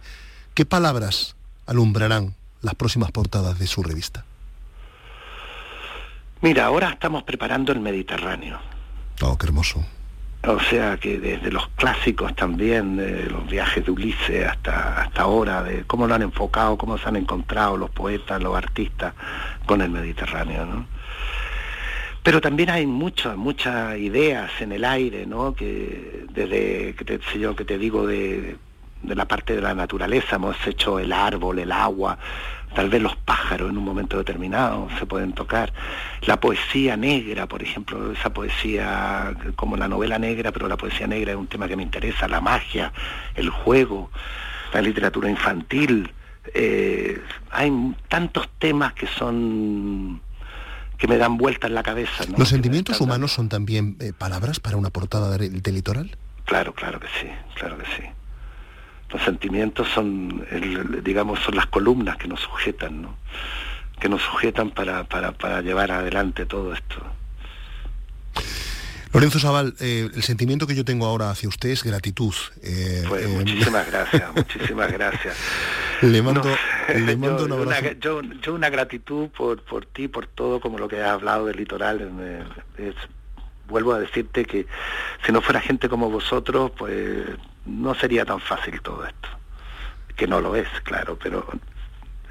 qué 0.53 0.65
palabras 0.65 1.35
alumbrarán 1.65 2.35
las 2.61 2.75
próximas 2.75 3.11
portadas 3.11 3.57
de 3.57 3.65
su 3.65 3.81
revista. 3.81 4.23
Mira, 6.41 6.65
ahora 6.65 6.89
estamos 6.89 7.23
preparando 7.23 7.71
el 7.71 7.79
Mediterráneo. 7.79 8.59
Oh, 9.21 9.35
qué 9.35 9.47
hermoso. 9.47 9.83
O 10.47 10.59
sea 10.59 10.97
que 10.97 11.17
desde 11.17 11.51
los 11.51 11.67
clásicos 11.69 12.35
también, 12.35 12.97
de 12.97 13.29
los 13.29 13.47
viajes 13.47 13.83
de 13.83 13.91
Ulises 13.91 14.45
hasta, 14.45 15.01
hasta 15.01 15.23
ahora, 15.23 15.63
de 15.63 15.83
cómo 15.85 16.05
lo 16.07 16.13
han 16.13 16.21
enfocado, 16.21 16.77
cómo 16.77 16.97
se 16.97 17.07
han 17.07 17.15
encontrado 17.15 17.77
los 17.77 17.89
poetas, 17.89 18.43
los 18.43 18.55
artistas 18.55 19.13
con 19.65 19.81
el 19.81 19.89
Mediterráneo, 19.89 20.65
¿no? 20.65 20.85
Pero 22.21 22.41
también 22.41 22.69
hay 22.69 22.85
muchas, 22.85 23.37
muchas 23.37 23.97
ideas 23.97 24.51
en 24.59 24.71
el 24.71 24.83
aire, 24.83 25.25
¿no? 25.25 25.53
Que 25.55 26.25
desde, 26.31 26.95
que 26.95 27.05
te, 27.05 27.19
que 27.19 27.65
te 27.65 27.77
digo 27.77 28.05
de, 28.05 28.57
de 29.03 29.15
la 29.15 29.25
parte 29.25 29.55
de 29.55 29.61
la 29.61 29.73
naturaleza, 29.73 30.35
hemos 30.35 30.57
hecho 30.67 30.99
el 30.99 31.13
árbol, 31.13 31.59
el 31.59 31.71
agua, 31.71 32.17
tal 32.73 32.89
vez 32.89 33.01
los 33.01 33.15
pájaros 33.15 33.69
en 33.69 33.77
un 33.77 33.83
momento 33.83 34.17
determinado 34.17 34.87
se 34.99 35.05
pueden 35.05 35.33
tocar. 35.33 35.73
La 36.21 36.39
poesía 36.39 36.97
negra, 36.97 37.47
por 37.47 37.61
ejemplo, 37.63 38.11
esa 38.11 38.33
poesía 38.33 39.35
como 39.55 39.77
la 39.77 39.87
novela 39.87 40.19
negra, 40.19 40.51
pero 40.51 40.67
la 40.67 40.77
poesía 40.77 41.07
negra 41.07 41.31
es 41.31 41.37
un 41.37 41.47
tema 41.47 41.67
que 41.67 41.75
me 41.75 41.83
interesa, 41.83 42.27
la 42.27 42.41
magia, 42.41 42.91
el 43.35 43.49
juego, 43.49 44.11
la 44.73 44.81
literatura 44.81 45.29
infantil. 45.29 46.11
Eh, 46.53 47.21
hay 47.51 47.71
tantos 48.07 48.49
temas 48.59 48.93
que 48.93 49.07
son 49.07 50.21
que 50.97 51.07
me 51.07 51.17
dan 51.17 51.37
vueltas 51.37 51.69
en 51.69 51.75
la 51.75 51.83
cabeza. 51.83 52.23
¿Los 52.37 52.49
sentimientos 52.49 53.01
humanos 53.01 53.33
son 53.33 53.49
también 53.49 53.97
eh, 53.99 54.13
palabras 54.17 54.59
para 54.59 54.77
una 54.77 54.89
portada 54.89 55.37
del 55.37 55.61
litoral? 55.61 56.15
Claro, 56.45 56.73
claro 56.73 56.99
que 56.99 57.07
sí, 57.19 57.27
claro 57.55 57.77
que 57.77 57.85
sí. 57.85 58.03
Los 59.11 59.21
sentimientos 59.23 59.87
son, 59.93 60.45
digamos, 61.03 61.39
son 61.39 61.55
las 61.55 61.67
columnas 61.67 62.17
que 62.17 62.27
nos 62.27 62.41
sujetan, 62.41 63.01
¿no? 63.01 63.15
que 63.99 64.09
nos 64.09 64.21
sujetan 64.21 64.71
para, 64.71 65.03
para, 65.05 65.31
para 65.31 65.61
llevar 65.61 65.91
adelante 65.91 66.45
todo 66.45 66.73
esto. 66.73 66.95
Lorenzo 69.13 69.39
Sabal, 69.39 69.73
eh, 69.79 70.09
el 70.13 70.23
sentimiento 70.23 70.67
que 70.67 70.75
yo 70.75 70.83
tengo 70.83 71.05
ahora 71.05 71.29
hacia 71.29 71.47
usted 71.47 71.69
es 71.69 71.83
gratitud. 71.83 72.33
Eh, 72.61 73.05
pues, 73.07 73.29
muchísimas 73.29 73.87
gracias, 73.91 74.35
muchísimas 74.35 74.91
gracias. 74.91 75.37
Le 76.01 76.21
mando, 76.21 76.43
le 76.93 77.15
mando 77.17 77.39
yo, 77.39 77.45
un 77.45 77.51
abrazo. 77.53 77.81
Una, 78.19 78.39
yo, 78.41 78.53
una 78.53 78.69
gratitud 78.69 79.29
por, 79.29 79.63
por 79.63 79.85
ti, 79.85 80.09
por 80.09 80.27
todo, 80.27 80.59
como 80.59 80.77
lo 80.77 80.89
que 80.89 81.01
has 81.01 81.11
hablado 81.11 81.45
del 81.45 81.55
litoral. 81.55 82.11
Es, 82.77 82.95
vuelvo 83.69 83.93
a 83.93 83.99
decirte 83.99 84.43
que 84.43 84.65
si 85.25 85.31
no 85.31 85.41
fuera 85.41 85.61
gente 85.61 85.87
como 85.87 86.09
vosotros, 86.09 86.71
pues 86.77 87.25
no 87.65 87.95
sería 87.95 88.25
tan 88.25 88.39
fácil 88.39 88.81
todo 88.81 89.05
esto. 89.05 89.29
Que 90.15 90.27
no 90.27 90.39
lo 90.39 90.55
es, 90.55 90.67
claro, 90.83 91.17
pero 91.21 91.45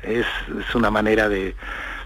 es, 0.02 0.26
una 0.74 0.90
manera 0.90 1.28
de, 1.28 1.54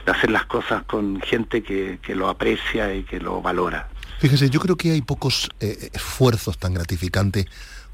hacer 0.07 0.31
las 0.31 0.47
cosas 0.47 0.83
con 0.85 1.20
gente 1.20 1.62
que, 1.62 1.99
lo 2.14 2.29
aprecia 2.29 2.95
y 2.95 3.05
que 3.05 3.20
lo 3.20 3.43
valora. 3.43 3.89
Fíjese, 4.20 4.51
yo 4.51 4.59
creo 4.59 4.76
que 4.76 4.93
hay 4.93 5.03
pocos 5.03 5.51
eh, 5.61 5.91
esfuerzos 5.93 6.59
tan 6.59 6.74
gratificantes 6.74 7.47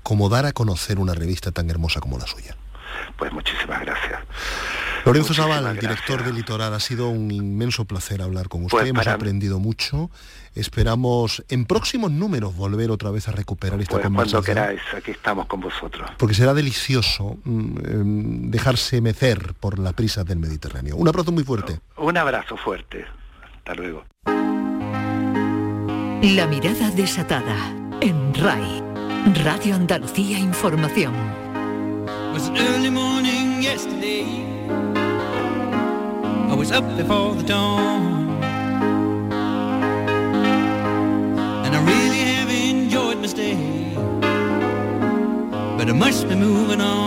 como 0.02 0.28
dar 0.28 0.46
a 0.46 0.52
conocer 0.52 0.98
una 0.98 1.14
revista 1.14 1.50
tan 1.50 1.68
hermosa 1.70 2.00
como 2.00 2.18
la 2.18 2.26
suya. 2.26 2.56
Pues 3.16 3.32
muchísimas 3.32 3.80
gracias. 3.80 4.20
Lorenzo 5.04 5.34
Zavala, 5.34 5.74
director 5.74 6.24
de 6.24 6.32
Litoral, 6.32 6.72
ha 6.72 6.80
sido 6.80 7.08
un 7.08 7.30
inmenso 7.30 7.84
placer 7.84 8.22
hablar 8.22 8.48
con 8.48 8.64
usted, 8.64 8.78
pues 8.78 8.88
hemos 8.88 9.06
aprendido 9.06 9.58
mucho. 9.58 10.10
Esperamos 10.54 11.44
en 11.48 11.66
próximos 11.66 12.10
números 12.10 12.56
volver 12.56 12.90
otra 12.90 13.10
vez 13.10 13.28
a 13.28 13.32
recuperar 13.32 13.80
esta 13.80 13.96
pues 13.96 14.04
conversación. 14.04 14.42
Cuando 14.44 14.60
queráis, 14.60 14.80
aquí 14.96 15.10
estamos 15.10 15.46
con 15.46 15.60
vosotros. 15.60 16.10
Porque 16.16 16.34
será 16.34 16.54
delicioso 16.54 17.36
mm, 17.44 17.78
em, 17.86 18.50
dejarse 18.50 19.00
mecer 19.00 19.54
por 19.60 19.78
la 19.78 19.92
prisa 19.92 20.24
del 20.24 20.38
Mediterráneo. 20.38 20.96
Un 20.96 21.08
abrazo 21.08 21.32
muy 21.32 21.44
fuerte. 21.44 21.80
Un 21.96 22.16
abrazo 22.16 22.56
fuerte. 22.56 23.04
Hasta 23.56 23.74
luego. 23.74 24.04
La 26.22 26.46
mirada 26.46 26.90
desatada 26.90 27.56
en 28.00 28.32
RAI, 28.34 28.82
Radio 29.44 29.74
Andalucía 29.74 30.38
Información. 30.38 31.43
I 36.50 36.56
was 36.56 36.72
up 36.72 36.84
before 36.96 37.36
the 37.36 37.44
dawn. 37.44 38.42
And 41.64 41.76
I 41.76 41.80
really 41.92 42.18
have 42.18 42.50
enjoyed 42.50 43.18
my 43.18 43.26
stay. 43.28 43.54
But 45.76 45.88
I 45.88 45.92
must 45.92 46.28
be 46.28 46.34
moving 46.34 46.80
on. 46.80 47.03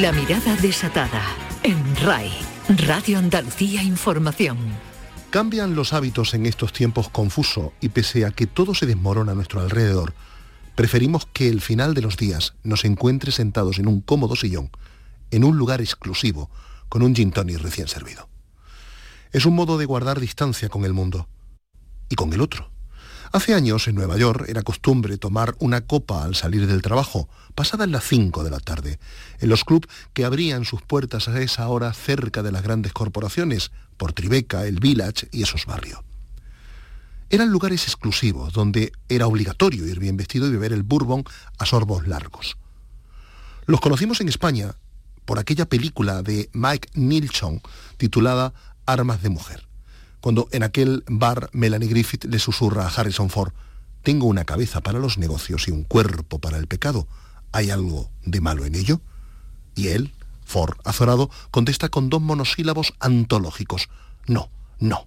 La 0.00 0.12
mirada 0.12 0.54
desatada 0.54 1.22
en 1.64 1.96
RAI, 1.96 2.30
Radio 2.86 3.18
Andalucía 3.18 3.82
Información. 3.82 4.56
Cambian 5.30 5.74
los 5.74 5.92
hábitos 5.92 6.34
en 6.34 6.46
estos 6.46 6.72
tiempos 6.72 7.08
confusos 7.08 7.72
y 7.80 7.88
pese 7.88 8.24
a 8.24 8.30
que 8.30 8.46
todo 8.46 8.74
se 8.74 8.86
desmorona 8.86 9.32
a 9.32 9.34
nuestro 9.34 9.60
alrededor, 9.60 10.14
preferimos 10.76 11.26
que 11.26 11.48
el 11.48 11.60
final 11.60 11.94
de 11.94 12.02
los 12.02 12.16
días 12.16 12.54
nos 12.62 12.84
encuentre 12.84 13.32
sentados 13.32 13.80
en 13.80 13.88
un 13.88 14.00
cómodo 14.00 14.36
sillón, 14.36 14.70
en 15.32 15.42
un 15.42 15.58
lugar 15.58 15.80
exclusivo, 15.80 16.48
con 16.88 17.02
un 17.02 17.16
gin 17.16 17.32
tonic 17.32 17.58
recién 17.58 17.88
servido. 17.88 18.28
Es 19.32 19.46
un 19.46 19.56
modo 19.56 19.78
de 19.78 19.86
guardar 19.86 20.20
distancia 20.20 20.68
con 20.68 20.84
el 20.84 20.92
mundo 20.92 21.26
y 22.08 22.14
con 22.14 22.32
el 22.32 22.40
otro. 22.40 22.70
Hace 23.30 23.52
años 23.52 23.86
en 23.88 23.94
Nueva 23.94 24.16
York 24.16 24.46
era 24.48 24.62
costumbre 24.62 25.18
tomar 25.18 25.54
una 25.58 25.82
copa 25.82 26.24
al 26.24 26.34
salir 26.34 26.66
del 26.66 26.80
trabajo, 26.80 27.28
pasadas 27.54 27.88
las 27.88 28.04
5 28.04 28.42
de 28.42 28.50
la 28.50 28.58
tarde, 28.58 28.98
en 29.40 29.50
los 29.50 29.64
clubs 29.64 29.86
que 30.14 30.24
abrían 30.24 30.64
sus 30.64 30.80
puertas 30.80 31.28
a 31.28 31.38
esa 31.42 31.68
hora 31.68 31.92
cerca 31.92 32.42
de 32.42 32.52
las 32.52 32.62
grandes 32.62 32.94
corporaciones, 32.94 33.70
por 33.98 34.14
Tribeca, 34.14 34.64
el 34.64 34.80
Village 34.80 35.28
y 35.30 35.42
esos 35.42 35.66
barrios. 35.66 36.00
Eran 37.28 37.50
lugares 37.50 37.84
exclusivos 37.84 38.54
donde 38.54 38.92
era 39.10 39.26
obligatorio 39.26 39.86
ir 39.86 39.98
bien 39.98 40.16
vestido 40.16 40.46
y 40.46 40.52
beber 40.52 40.72
el 40.72 40.82
bourbon 40.82 41.24
a 41.58 41.66
sorbos 41.66 42.08
largos. 42.08 42.56
Los 43.66 43.82
conocimos 43.82 44.22
en 44.22 44.28
España 44.28 44.74
por 45.26 45.38
aquella 45.38 45.66
película 45.66 46.22
de 46.22 46.48
Mike 46.54 46.88
Nilsson 46.94 47.60
titulada 47.98 48.54
Armas 48.86 49.22
de 49.22 49.28
Mujer 49.28 49.67
cuando 50.20 50.48
en 50.52 50.62
aquel 50.62 51.04
bar 51.08 51.50
Melanie 51.52 51.88
Griffith 51.88 52.24
le 52.24 52.38
susurra 52.38 52.86
a 52.86 52.88
Harrison 52.88 53.30
Ford, 53.30 53.52
tengo 54.02 54.26
una 54.26 54.44
cabeza 54.44 54.80
para 54.80 54.98
los 54.98 55.18
negocios 55.18 55.68
y 55.68 55.70
un 55.70 55.84
cuerpo 55.84 56.38
para 56.38 56.58
el 56.58 56.66
pecado. 56.66 57.06
¿Hay 57.52 57.70
algo 57.70 58.10
de 58.24 58.40
malo 58.40 58.64
en 58.64 58.74
ello? 58.74 59.00
Y 59.74 59.88
él, 59.88 60.12
Ford, 60.44 60.76
azorado, 60.84 61.30
contesta 61.50 61.88
con 61.88 62.08
dos 62.08 62.20
monosílabos 62.20 62.94
antológicos. 63.00 63.88
No, 64.26 64.50
no. 64.78 65.06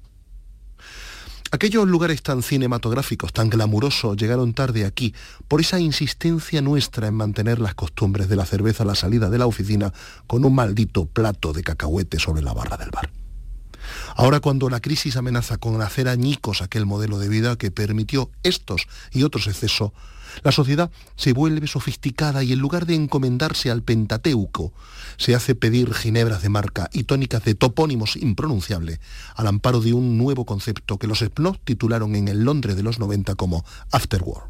Aquellos 1.54 1.86
lugares 1.86 2.24
tan 2.24 2.44
cinematográficos, 2.44 3.34
tan 3.34 3.50
glamurosos, 3.50 4.16
llegaron 4.16 4.54
tarde 4.54 4.86
aquí 4.86 5.14
por 5.50 5.60
esa 5.60 5.82
insistencia 5.82 6.62
nuestra 6.62 7.08
en 7.08 7.16
mantener 7.16 7.60
las 7.60 7.76
costumbres 7.76 8.30
de 8.30 8.38
la 8.38 8.46
cerveza 8.46 8.84
a 8.84 8.86
la 8.86 8.96
salida 8.96 9.30
de 9.30 9.38
la 9.38 9.48
oficina 9.48 9.92
con 10.28 10.46
un 10.46 10.56
maldito 10.56 11.08
plato 11.08 11.52
de 11.52 11.64
cacahuete 11.64 12.20
sobre 12.20 12.42
la 12.42 12.54
barra 12.54 12.78
del 12.78 12.92
bar. 12.92 13.21
Ahora 14.16 14.40
cuando 14.40 14.70
la 14.70 14.80
crisis 14.80 15.16
amenaza 15.18 15.58
con 15.58 15.82
hacer 15.82 16.08
añicos 16.08 16.62
aquel 16.62 16.86
modelo 16.86 17.20
de 17.20 17.30
vida 17.30 17.56
que 17.56 17.72
permitió 17.72 18.30
estos 18.44 18.88
y 19.12 19.24
otros 19.24 19.48
excesos, 19.48 19.92
la 20.44 20.52
sociedad 20.52 20.92
se 21.16 21.34
vuelve 21.34 21.68
sofisticada 21.68 22.44
y 22.44 22.54
en 22.54 22.60
lugar 22.60 22.86
de 22.86 22.96
encomendarse 22.96 23.70
al 23.70 23.84
Pentateuco, 23.84 24.74
se 25.18 25.36
hace 25.36 25.56
pedir 25.56 25.94
ginebras 25.94 26.42
de 26.42 26.50
marca 26.50 26.90
y 26.94 27.04
tónicas 27.04 27.44
de 27.44 27.56
topónimos 27.56 28.16
impronunciables 28.16 29.00
al 29.36 29.48
amparo 29.48 29.82
de 29.82 29.94
un 29.94 30.18
nuevo 30.18 30.46
concepto 30.46 30.98
que 30.98 31.08
los 31.08 31.20
Snobs 31.20 31.60
titularon 31.64 32.16
en 32.16 32.28
el 32.28 32.44
Londres 32.44 32.76
de 32.76 32.84
los 32.84 33.00
90 33.00 33.36
como 33.36 33.66
Afterworld. 33.92 34.50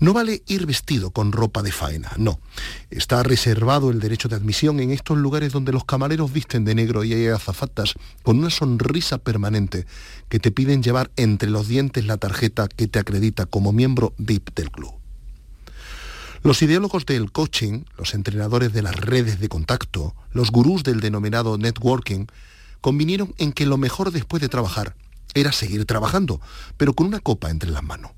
No 0.00 0.14
vale 0.14 0.42
ir 0.46 0.64
vestido 0.64 1.10
con 1.10 1.30
ropa 1.30 1.62
de 1.62 1.72
faena, 1.72 2.10
no. 2.16 2.40
Está 2.88 3.22
reservado 3.22 3.90
el 3.90 4.00
derecho 4.00 4.28
de 4.28 4.36
admisión 4.36 4.80
en 4.80 4.92
estos 4.92 5.18
lugares 5.18 5.52
donde 5.52 5.72
los 5.72 5.84
camareros 5.84 6.32
visten 6.32 6.64
de 6.64 6.74
negro 6.74 7.04
y 7.04 7.12
hay 7.12 7.26
azafatas 7.26 7.94
con 8.22 8.38
una 8.38 8.48
sonrisa 8.48 9.18
permanente 9.18 9.84
que 10.30 10.40
te 10.40 10.52
piden 10.52 10.82
llevar 10.82 11.10
entre 11.16 11.50
los 11.50 11.68
dientes 11.68 12.06
la 12.06 12.16
tarjeta 12.16 12.66
que 12.66 12.88
te 12.88 12.98
acredita 12.98 13.44
como 13.44 13.74
miembro 13.74 14.14
VIP 14.16 14.54
del 14.54 14.70
club. 14.70 14.94
Los 16.42 16.62
ideólogos 16.62 17.04
del 17.04 17.30
coaching, 17.30 17.84
los 17.98 18.14
entrenadores 18.14 18.72
de 18.72 18.80
las 18.80 18.96
redes 18.96 19.38
de 19.38 19.50
contacto, 19.50 20.14
los 20.32 20.50
gurús 20.50 20.82
del 20.82 21.00
denominado 21.00 21.58
networking, 21.58 22.24
convinieron 22.80 23.34
en 23.36 23.52
que 23.52 23.66
lo 23.66 23.76
mejor 23.76 24.12
después 24.12 24.40
de 24.40 24.48
trabajar 24.48 24.96
era 25.34 25.52
seguir 25.52 25.84
trabajando, 25.84 26.40
pero 26.78 26.94
con 26.94 27.06
una 27.06 27.20
copa 27.20 27.50
entre 27.50 27.70
las 27.70 27.82
manos. 27.82 28.12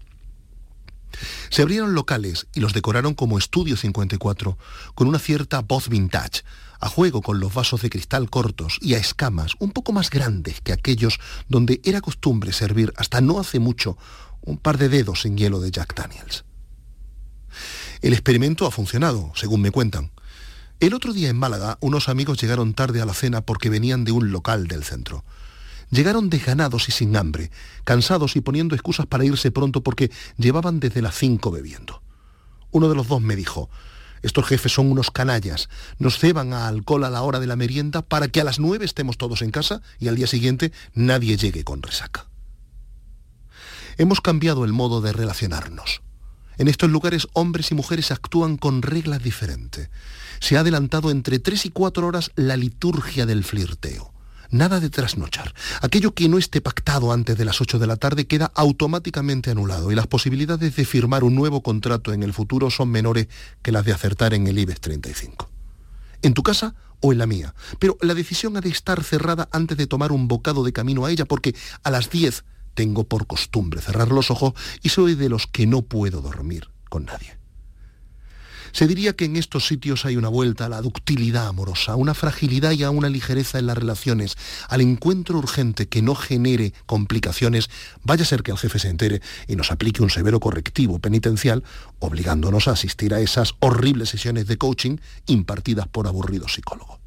Se 1.51 1.63
abrieron 1.63 1.95
locales 1.95 2.47
y 2.55 2.61
los 2.61 2.73
decoraron 2.73 3.15
como 3.15 3.39
Estudio 3.39 3.77
54, 3.77 4.59
con 4.95 5.09
una 5.09 5.19
cierta 5.19 5.61
voz 5.61 5.89
vintage, 5.89 6.43
a 6.81 6.89
juego 6.89 7.23
con 7.23 7.39
los 7.39 7.55
vasos 7.55 7.81
de 7.83 7.91
cristal 7.91 8.29
cortos 8.29 8.79
y 8.81 8.95
a 8.95 8.99
escamas 8.99 9.53
un 9.61 9.71
poco 9.71 9.93
más 9.93 10.11
grandes 10.11 10.61
que 10.61 10.73
aquellos 10.73 11.21
donde 11.49 11.81
era 11.85 12.01
costumbre 12.01 12.53
servir 12.53 12.93
hasta 12.97 13.21
no 13.21 13.39
hace 13.39 13.61
mucho 13.61 13.97
un 14.41 14.59
par 14.59 14.79
de 14.79 14.89
dedos 14.89 15.25
en 15.25 15.37
hielo 15.37 15.61
de 15.61 15.71
Jack 15.71 15.95
Daniels. 15.95 16.45
El 18.01 18.13
experimento 18.13 18.67
ha 18.67 18.73
funcionado, 18.73 19.33
según 19.37 19.61
me 19.61 19.71
cuentan. 19.71 20.11
El 20.81 20.95
otro 20.95 21.13
día 21.13 21.29
en 21.29 21.39
Málaga, 21.39 21.79
unos 21.81 22.09
amigos 22.09 22.41
llegaron 22.41 22.75
tarde 22.75 23.01
a 23.01 23.07
la 23.07 23.15
cena 23.15 23.43
porque 23.43 23.71
venían 23.71 24.05
de 24.05 24.11
un 24.11 24.33
local 24.33 24.67
del 24.67 24.83
centro. 24.83 25.25
Llegaron 25.93 26.31
desganados 26.31 26.89
y 26.89 26.93
sin 26.93 27.15
hambre, 27.17 27.51
cansados 27.85 28.35
y 28.35 28.41
poniendo 28.41 28.75
excusas 28.75 29.05
para 29.05 29.27
irse 29.27 29.51
pronto 29.51 29.83
porque 29.83 30.11
llevaban 30.39 30.81
desde 30.81 31.03
las 31.03 31.15
cinco 31.15 31.51
bebiendo. 31.51 32.03
Uno 32.71 32.89
de 32.89 32.95
los 32.95 33.09
dos 33.09 33.21
me 33.21 33.37
dijo, 33.37 33.69
estos 34.23 34.47
jefes 34.47 34.73
son 34.73 34.91
unos 34.91 35.11
canallas, 35.11 35.69
nos 35.99 36.19
ceban 36.19 36.55
a 36.55 36.67
alcohol 36.67 37.05
a 37.05 37.11
la 37.11 37.21
hora 37.21 37.41
de 37.41 37.47
la 37.47 37.57
merienda 37.57 38.01
para 38.01 38.29
que 38.29 38.41
a 38.41 38.45
las 38.45 38.59
nueve 38.59 38.87
estemos 38.87 39.19
todos 39.19 39.43
en 39.43 39.51
casa 39.51 39.83
y 40.01 40.09
al 40.09 40.17
día 40.17 40.27
siguiente 40.27 40.73
nadie 40.95 41.37
llegue 41.37 41.63
con 41.63 41.83
resaca. 41.83 42.27
Hemos 43.99 44.23
cambiado 44.23 44.65
el 44.65 44.73
modo 44.73 45.03
de 45.03 45.13
relacionarnos. 45.13 46.01
En 46.57 46.69
estos 46.69 46.89
lugares 46.89 47.29
hombres 47.35 47.71
y 47.71 47.75
mujeres 47.75 48.11
actúan 48.13 48.57
con 48.57 48.81
reglas 48.81 49.23
diferentes. 49.23 49.91
Se 50.41 50.57
ha 50.57 50.61
adelantado 50.61 51.11
entre 51.11 51.39
tres 51.39 51.67
y 51.67 51.71
cuatro 51.71 52.07
horas 52.07 52.31
la 52.35 52.57
liturgia 52.57 53.27
del 53.27 53.45
flirteo. 53.45 54.12
Nada 54.53 54.81
de 54.81 54.91
trasnochar. 54.91 55.55
Aquello 55.81 56.13
que 56.13 56.29
no 56.29 56.37
esté 56.37 56.61
pactado 56.61 57.11
antes 57.11 57.39
de 57.39 57.47
las 57.47 57.63
8 57.63 57.79
de 57.79 57.87
la 57.87 57.97
tarde 57.97 58.27
queda 58.27 58.53
automáticamente 58.55 59.51
anulado 59.51 59.91
y 59.91 59.95
las 59.95 60.07
posibilidades 60.07 60.77
de 60.77 60.85
firmar 60.85 61.25
un 61.25 61.35
nuevo 61.35 61.63
contrato 61.63 62.13
en 62.13 62.23
el 62.23 62.35
futuro 62.35 62.71
son 62.71 62.91
menores 62.91 63.29
que 63.63 63.73
las 63.73 63.87
de 63.87 63.95
acertar 63.95 64.35
en 64.35 64.47
el 64.47 64.59
IBEX 64.59 64.79
35. 64.83 65.49
En 66.21 66.35
tu 66.35 66.43
casa 66.43 66.75
o 67.01 67.13
en 67.13 67.19
la 67.19 67.27
mía. 67.27 67.55
Pero 67.79 67.97
la 68.03 68.13
decisión 68.13 68.59
ha 68.59 68.61
de 68.61 68.69
estar 68.69 69.03
cerrada 69.03 69.49
antes 69.53 69.79
de 69.79 69.87
tomar 69.87 70.13
un 70.13 70.29
bocado 70.29 70.65
de 70.65 70.75
camino 70.75 71.07
a 71.07 71.11
ella 71.11 71.25
porque 71.25 71.55
a 71.83 71.91
las 71.91 72.11
10 72.11 72.45
tengo 72.75 73.05
por 73.05 73.27
costumbre 73.27 73.81
cerrar 73.81 74.09
los 74.09 74.31
ojos 74.31 74.53
y 74.83 74.91
soy 74.91 75.15
de 75.15 75.31
los 75.31 75.47
que 75.47 75.67
no 75.67 75.81
puedo 75.81 76.21
dormir 76.21 76.69
con 76.91 77.07
nadie. 77.07 77.42
Se 78.73 78.87
diría 78.87 79.13
que 79.13 79.27
en 79.27 79.37
estos 79.37 79.67
sitios 79.67 80.07
hay 80.07 80.17
una 80.17 80.29
vuelta 80.29 80.65
a 80.65 80.69
la 80.71 80.81
ductilidad 80.81 81.47
amorosa, 81.47 81.93
a 81.93 81.97
una 81.97 82.15
fragilidad 82.15 82.73
y 82.73 82.83
a 82.83 82.91
una 82.91 83.11
ligereza 83.11 83.59
en 83.59 83.67
las 83.67 83.77
relaciones, 83.77 84.37
al 84.69 84.81
encuentro 84.81 85.39
urgente 85.39 85.89
que 85.89 86.01
no 86.01 86.15
genere 86.15 86.73
complicaciones, 86.87 87.69
vaya 88.03 88.23
a 88.23 88.27
ser 88.27 88.43
que 88.43 88.51
el 88.51 88.59
jefe 88.59 88.79
se 88.79 88.89
entere 88.89 89.21
y 89.47 89.57
nos 89.57 89.71
aplique 89.71 90.03
un 90.03 90.11
severo 90.11 90.41
correctivo 90.41 90.99
penitencial, 90.99 91.63
obligándonos 91.99 92.67
a 92.67 92.73
asistir 92.73 93.13
a 93.13 93.21
esas 93.21 93.55
horribles 93.61 94.09
sesiones 94.09 94.47
de 94.47 94.57
coaching 94.57 94.97
impartidas 95.27 95.87
por 95.89 96.07
aburridos 96.07 96.55
psicólogos. 96.55 97.02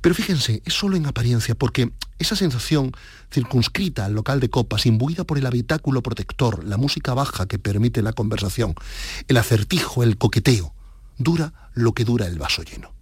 Pero 0.00 0.14
fíjense, 0.14 0.62
es 0.64 0.74
solo 0.74 0.96
en 0.96 1.06
apariencia, 1.06 1.54
porque 1.54 1.92
esa 2.18 2.36
sensación 2.36 2.92
circunscrita 3.32 4.04
al 4.04 4.14
local 4.14 4.40
de 4.40 4.50
copas, 4.50 4.86
imbuida 4.86 5.24
por 5.24 5.38
el 5.38 5.46
habitáculo 5.46 6.02
protector, 6.02 6.64
la 6.64 6.76
música 6.76 7.14
baja 7.14 7.46
que 7.46 7.58
permite 7.58 8.02
la 8.02 8.12
conversación, 8.12 8.74
el 9.28 9.36
acertijo, 9.36 10.02
el 10.02 10.18
coqueteo, 10.18 10.74
dura 11.18 11.70
lo 11.74 11.92
que 11.92 12.04
dura 12.04 12.26
el 12.26 12.38
vaso 12.38 12.62
lleno. 12.62 12.96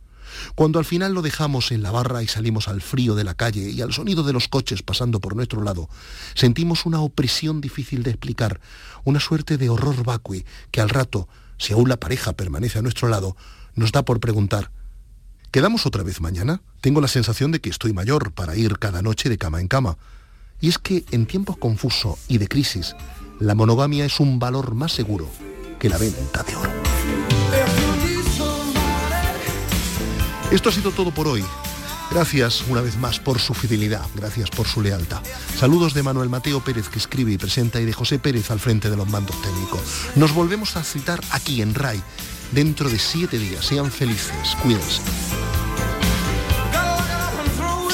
Cuando 0.55 0.78
al 0.78 0.84
final 0.84 1.14
lo 1.14 1.22
dejamos 1.22 1.70
en 1.70 1.82
la 1.82 1.90
barra 1.90 2.22
y 2.22 2.26
salimos 2.26 2.68
al 2.68 2.80
frío 2.80 3.14
de 3.14 3.24
la 3.24 3.34
calle 3.34 3.70
y 3.70 3.80
al 3.80 3.92
sonido 3.92 4.24
de 4.24 4.32
los 4.32 4.49
coches 4.49 4.82
pasando 4.82 5.20
por 5.20 5.36
nuestro 5.36 5.62
lado, 5.62 5.88
sentimos 6.34 6.86
una 6.86 7.01
opresión 7.01 7.61
difícil 7.61 8.03
de 8.03 8.11
explicar, 8.11 8.61
una 9.05 9.20
suerte 9.20 9.59
de 9.59 9.68
horror 9.68 10.03
vacui 10.05 10.45
que 10.70 10.80
al 10.80 10.88
rato, 10.88 11.28
si 11.59 11.72
aún 11.72 11.88
la 11.88 12.01
pareja 12.01 12.32
permanece 12.32 12.78
a 12.78 12.82
nuestro 12.82 13.09
lado, 13.09 13.36
nos 13.74 13.92
da 13.92 14.05
por 14.05 14.20
preguntar, 14.20 14.70
¿Quedamos 15.55 15.87
otra 15.87 16.03
vez 16.03 16.21
mañana? 16.21 16.63
Tengo 16.81 17.01
la 17.01 17.07
sensación 17.07 17.53
de 17.53 17.61
que 17.61 17.71
estoy 17.71 17.93
mayor 17.93 18.33
para 18.33 18.57
ir 18.57 18.77
cada 18.81 19.03
noche 19.03 19.29
de 19.29 19.39
cama 19.39 19.61
en 19.61 19.69
cama. 19.69 19.99
Y 20.61 20.69
es 20.69 20.79
que 20.79 21.05
en 21.13 21.27
tiempos 21.27 21.57
confusos 21.59 22.19
y 22.27 22.39
de 22.39 22.49
crisis, 22.49 22.97
la 23.39 23.55
monogamia 23.55 24.05
es 24.05 24.19
un 24.19 24.41
valor 24.41 24.75
más 24.75 24.91
seguro 24.91 25.31
que 25.79 25.89
la 25.89 25.97
venta 25.97 26.43
de 26.43 26.57
oro. 26.57 26.73
Esto 30.51 30.71
ha 30.71 30.73
sido 30.73 30.91
todo 30.91 31.13
por 31.13 31.29
hoy. 31.29 31.45
Gracias 32.11 32.65
una 32.69 32.81
vez 32.81 32.97
más 32.97 33.21
por 33.21 33.39
su 33.39 33.55
fidelidad, 33.55 34.05
gracias 34.17 34.51
por 34.51 34.67
su 34.67 34.83
lealtad. 34.83 35.23
Saludos 35.57 35.95
de 35.95 36.03
Manuel 36.03 36.31
Mateo 36.31 36.65
Pérez 36.65 36.89
que 36.89 36.99
escribe 36.99 37.31
y 37.31 37.39
presenta 37.39 37.81
y 37.81 37.85
de 37.85 37.93
José 37.93 38.19
Pérez 38.19 38.51
al 38.51 38.59
frente 38.59 38.91
de 38.91 38.97
los 38.97 39.09
mandos 39.09 39.41
técnicos. 39.41 39.83
Nos 40.17 40.35
volvemos 40.35 40.77
a 40.77 40.83
citar 40.83 41.21
aquí 41.31 41.63
en 41.63 41.75
RAI 41.75 42.03
dentro 42.51 42.89
de 42.89 42.99
siete 42.99 43.39
días. 43.39 43.65
Sean 43.65 43.91
felices, 43.91 44.57
cuídense. 44.63 45.03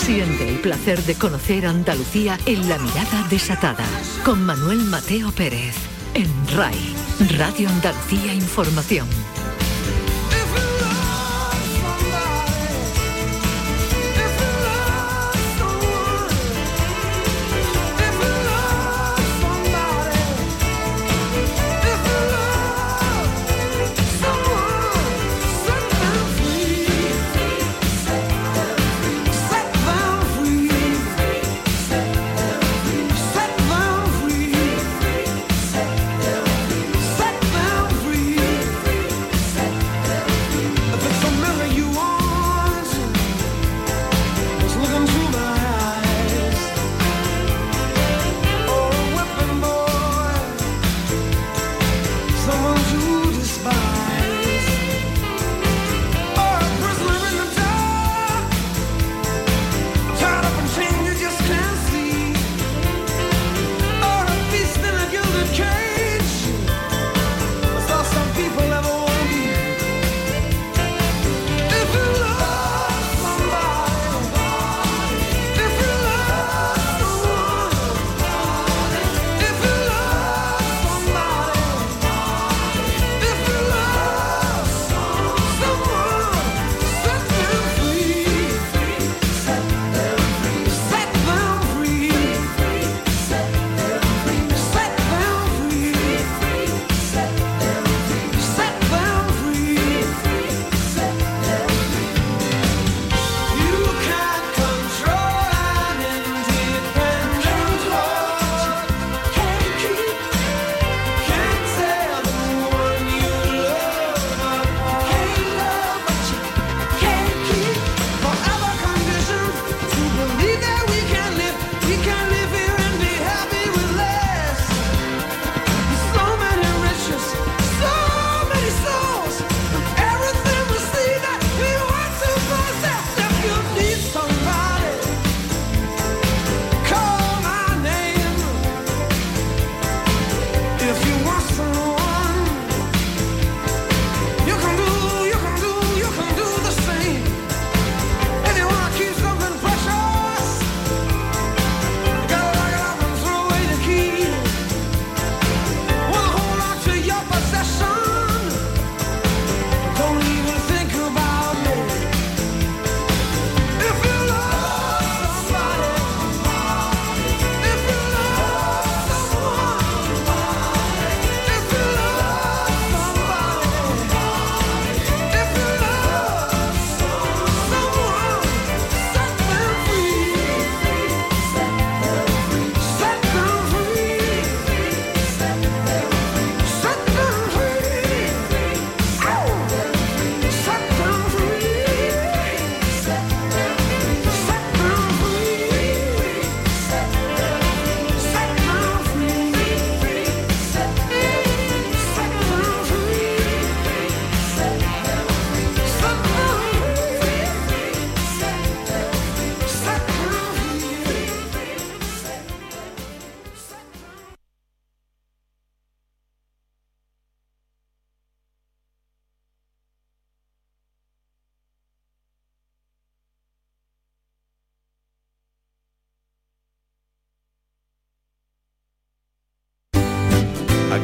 Siente 0.00 0.48
el 0.48 0.58
placer 0.60 1.02
de 1.04 1.14
conocer 1.14 1.66
Andalucía 1.66 2.38
en 2.46 2.68
la 2.68 2.78
mirada 2.78 3.26
desatada 3.28 3.84
con 4.24 4.42
Manuel 4.44 4.78
Mateo 4.78 5.30
Pérez 5.30 5.76
en 6.14 6.26
RAI, 6.56 6.94
Radio 7.36 7.68
Andalucía 7.68 8.32
Información. 8.32 9.06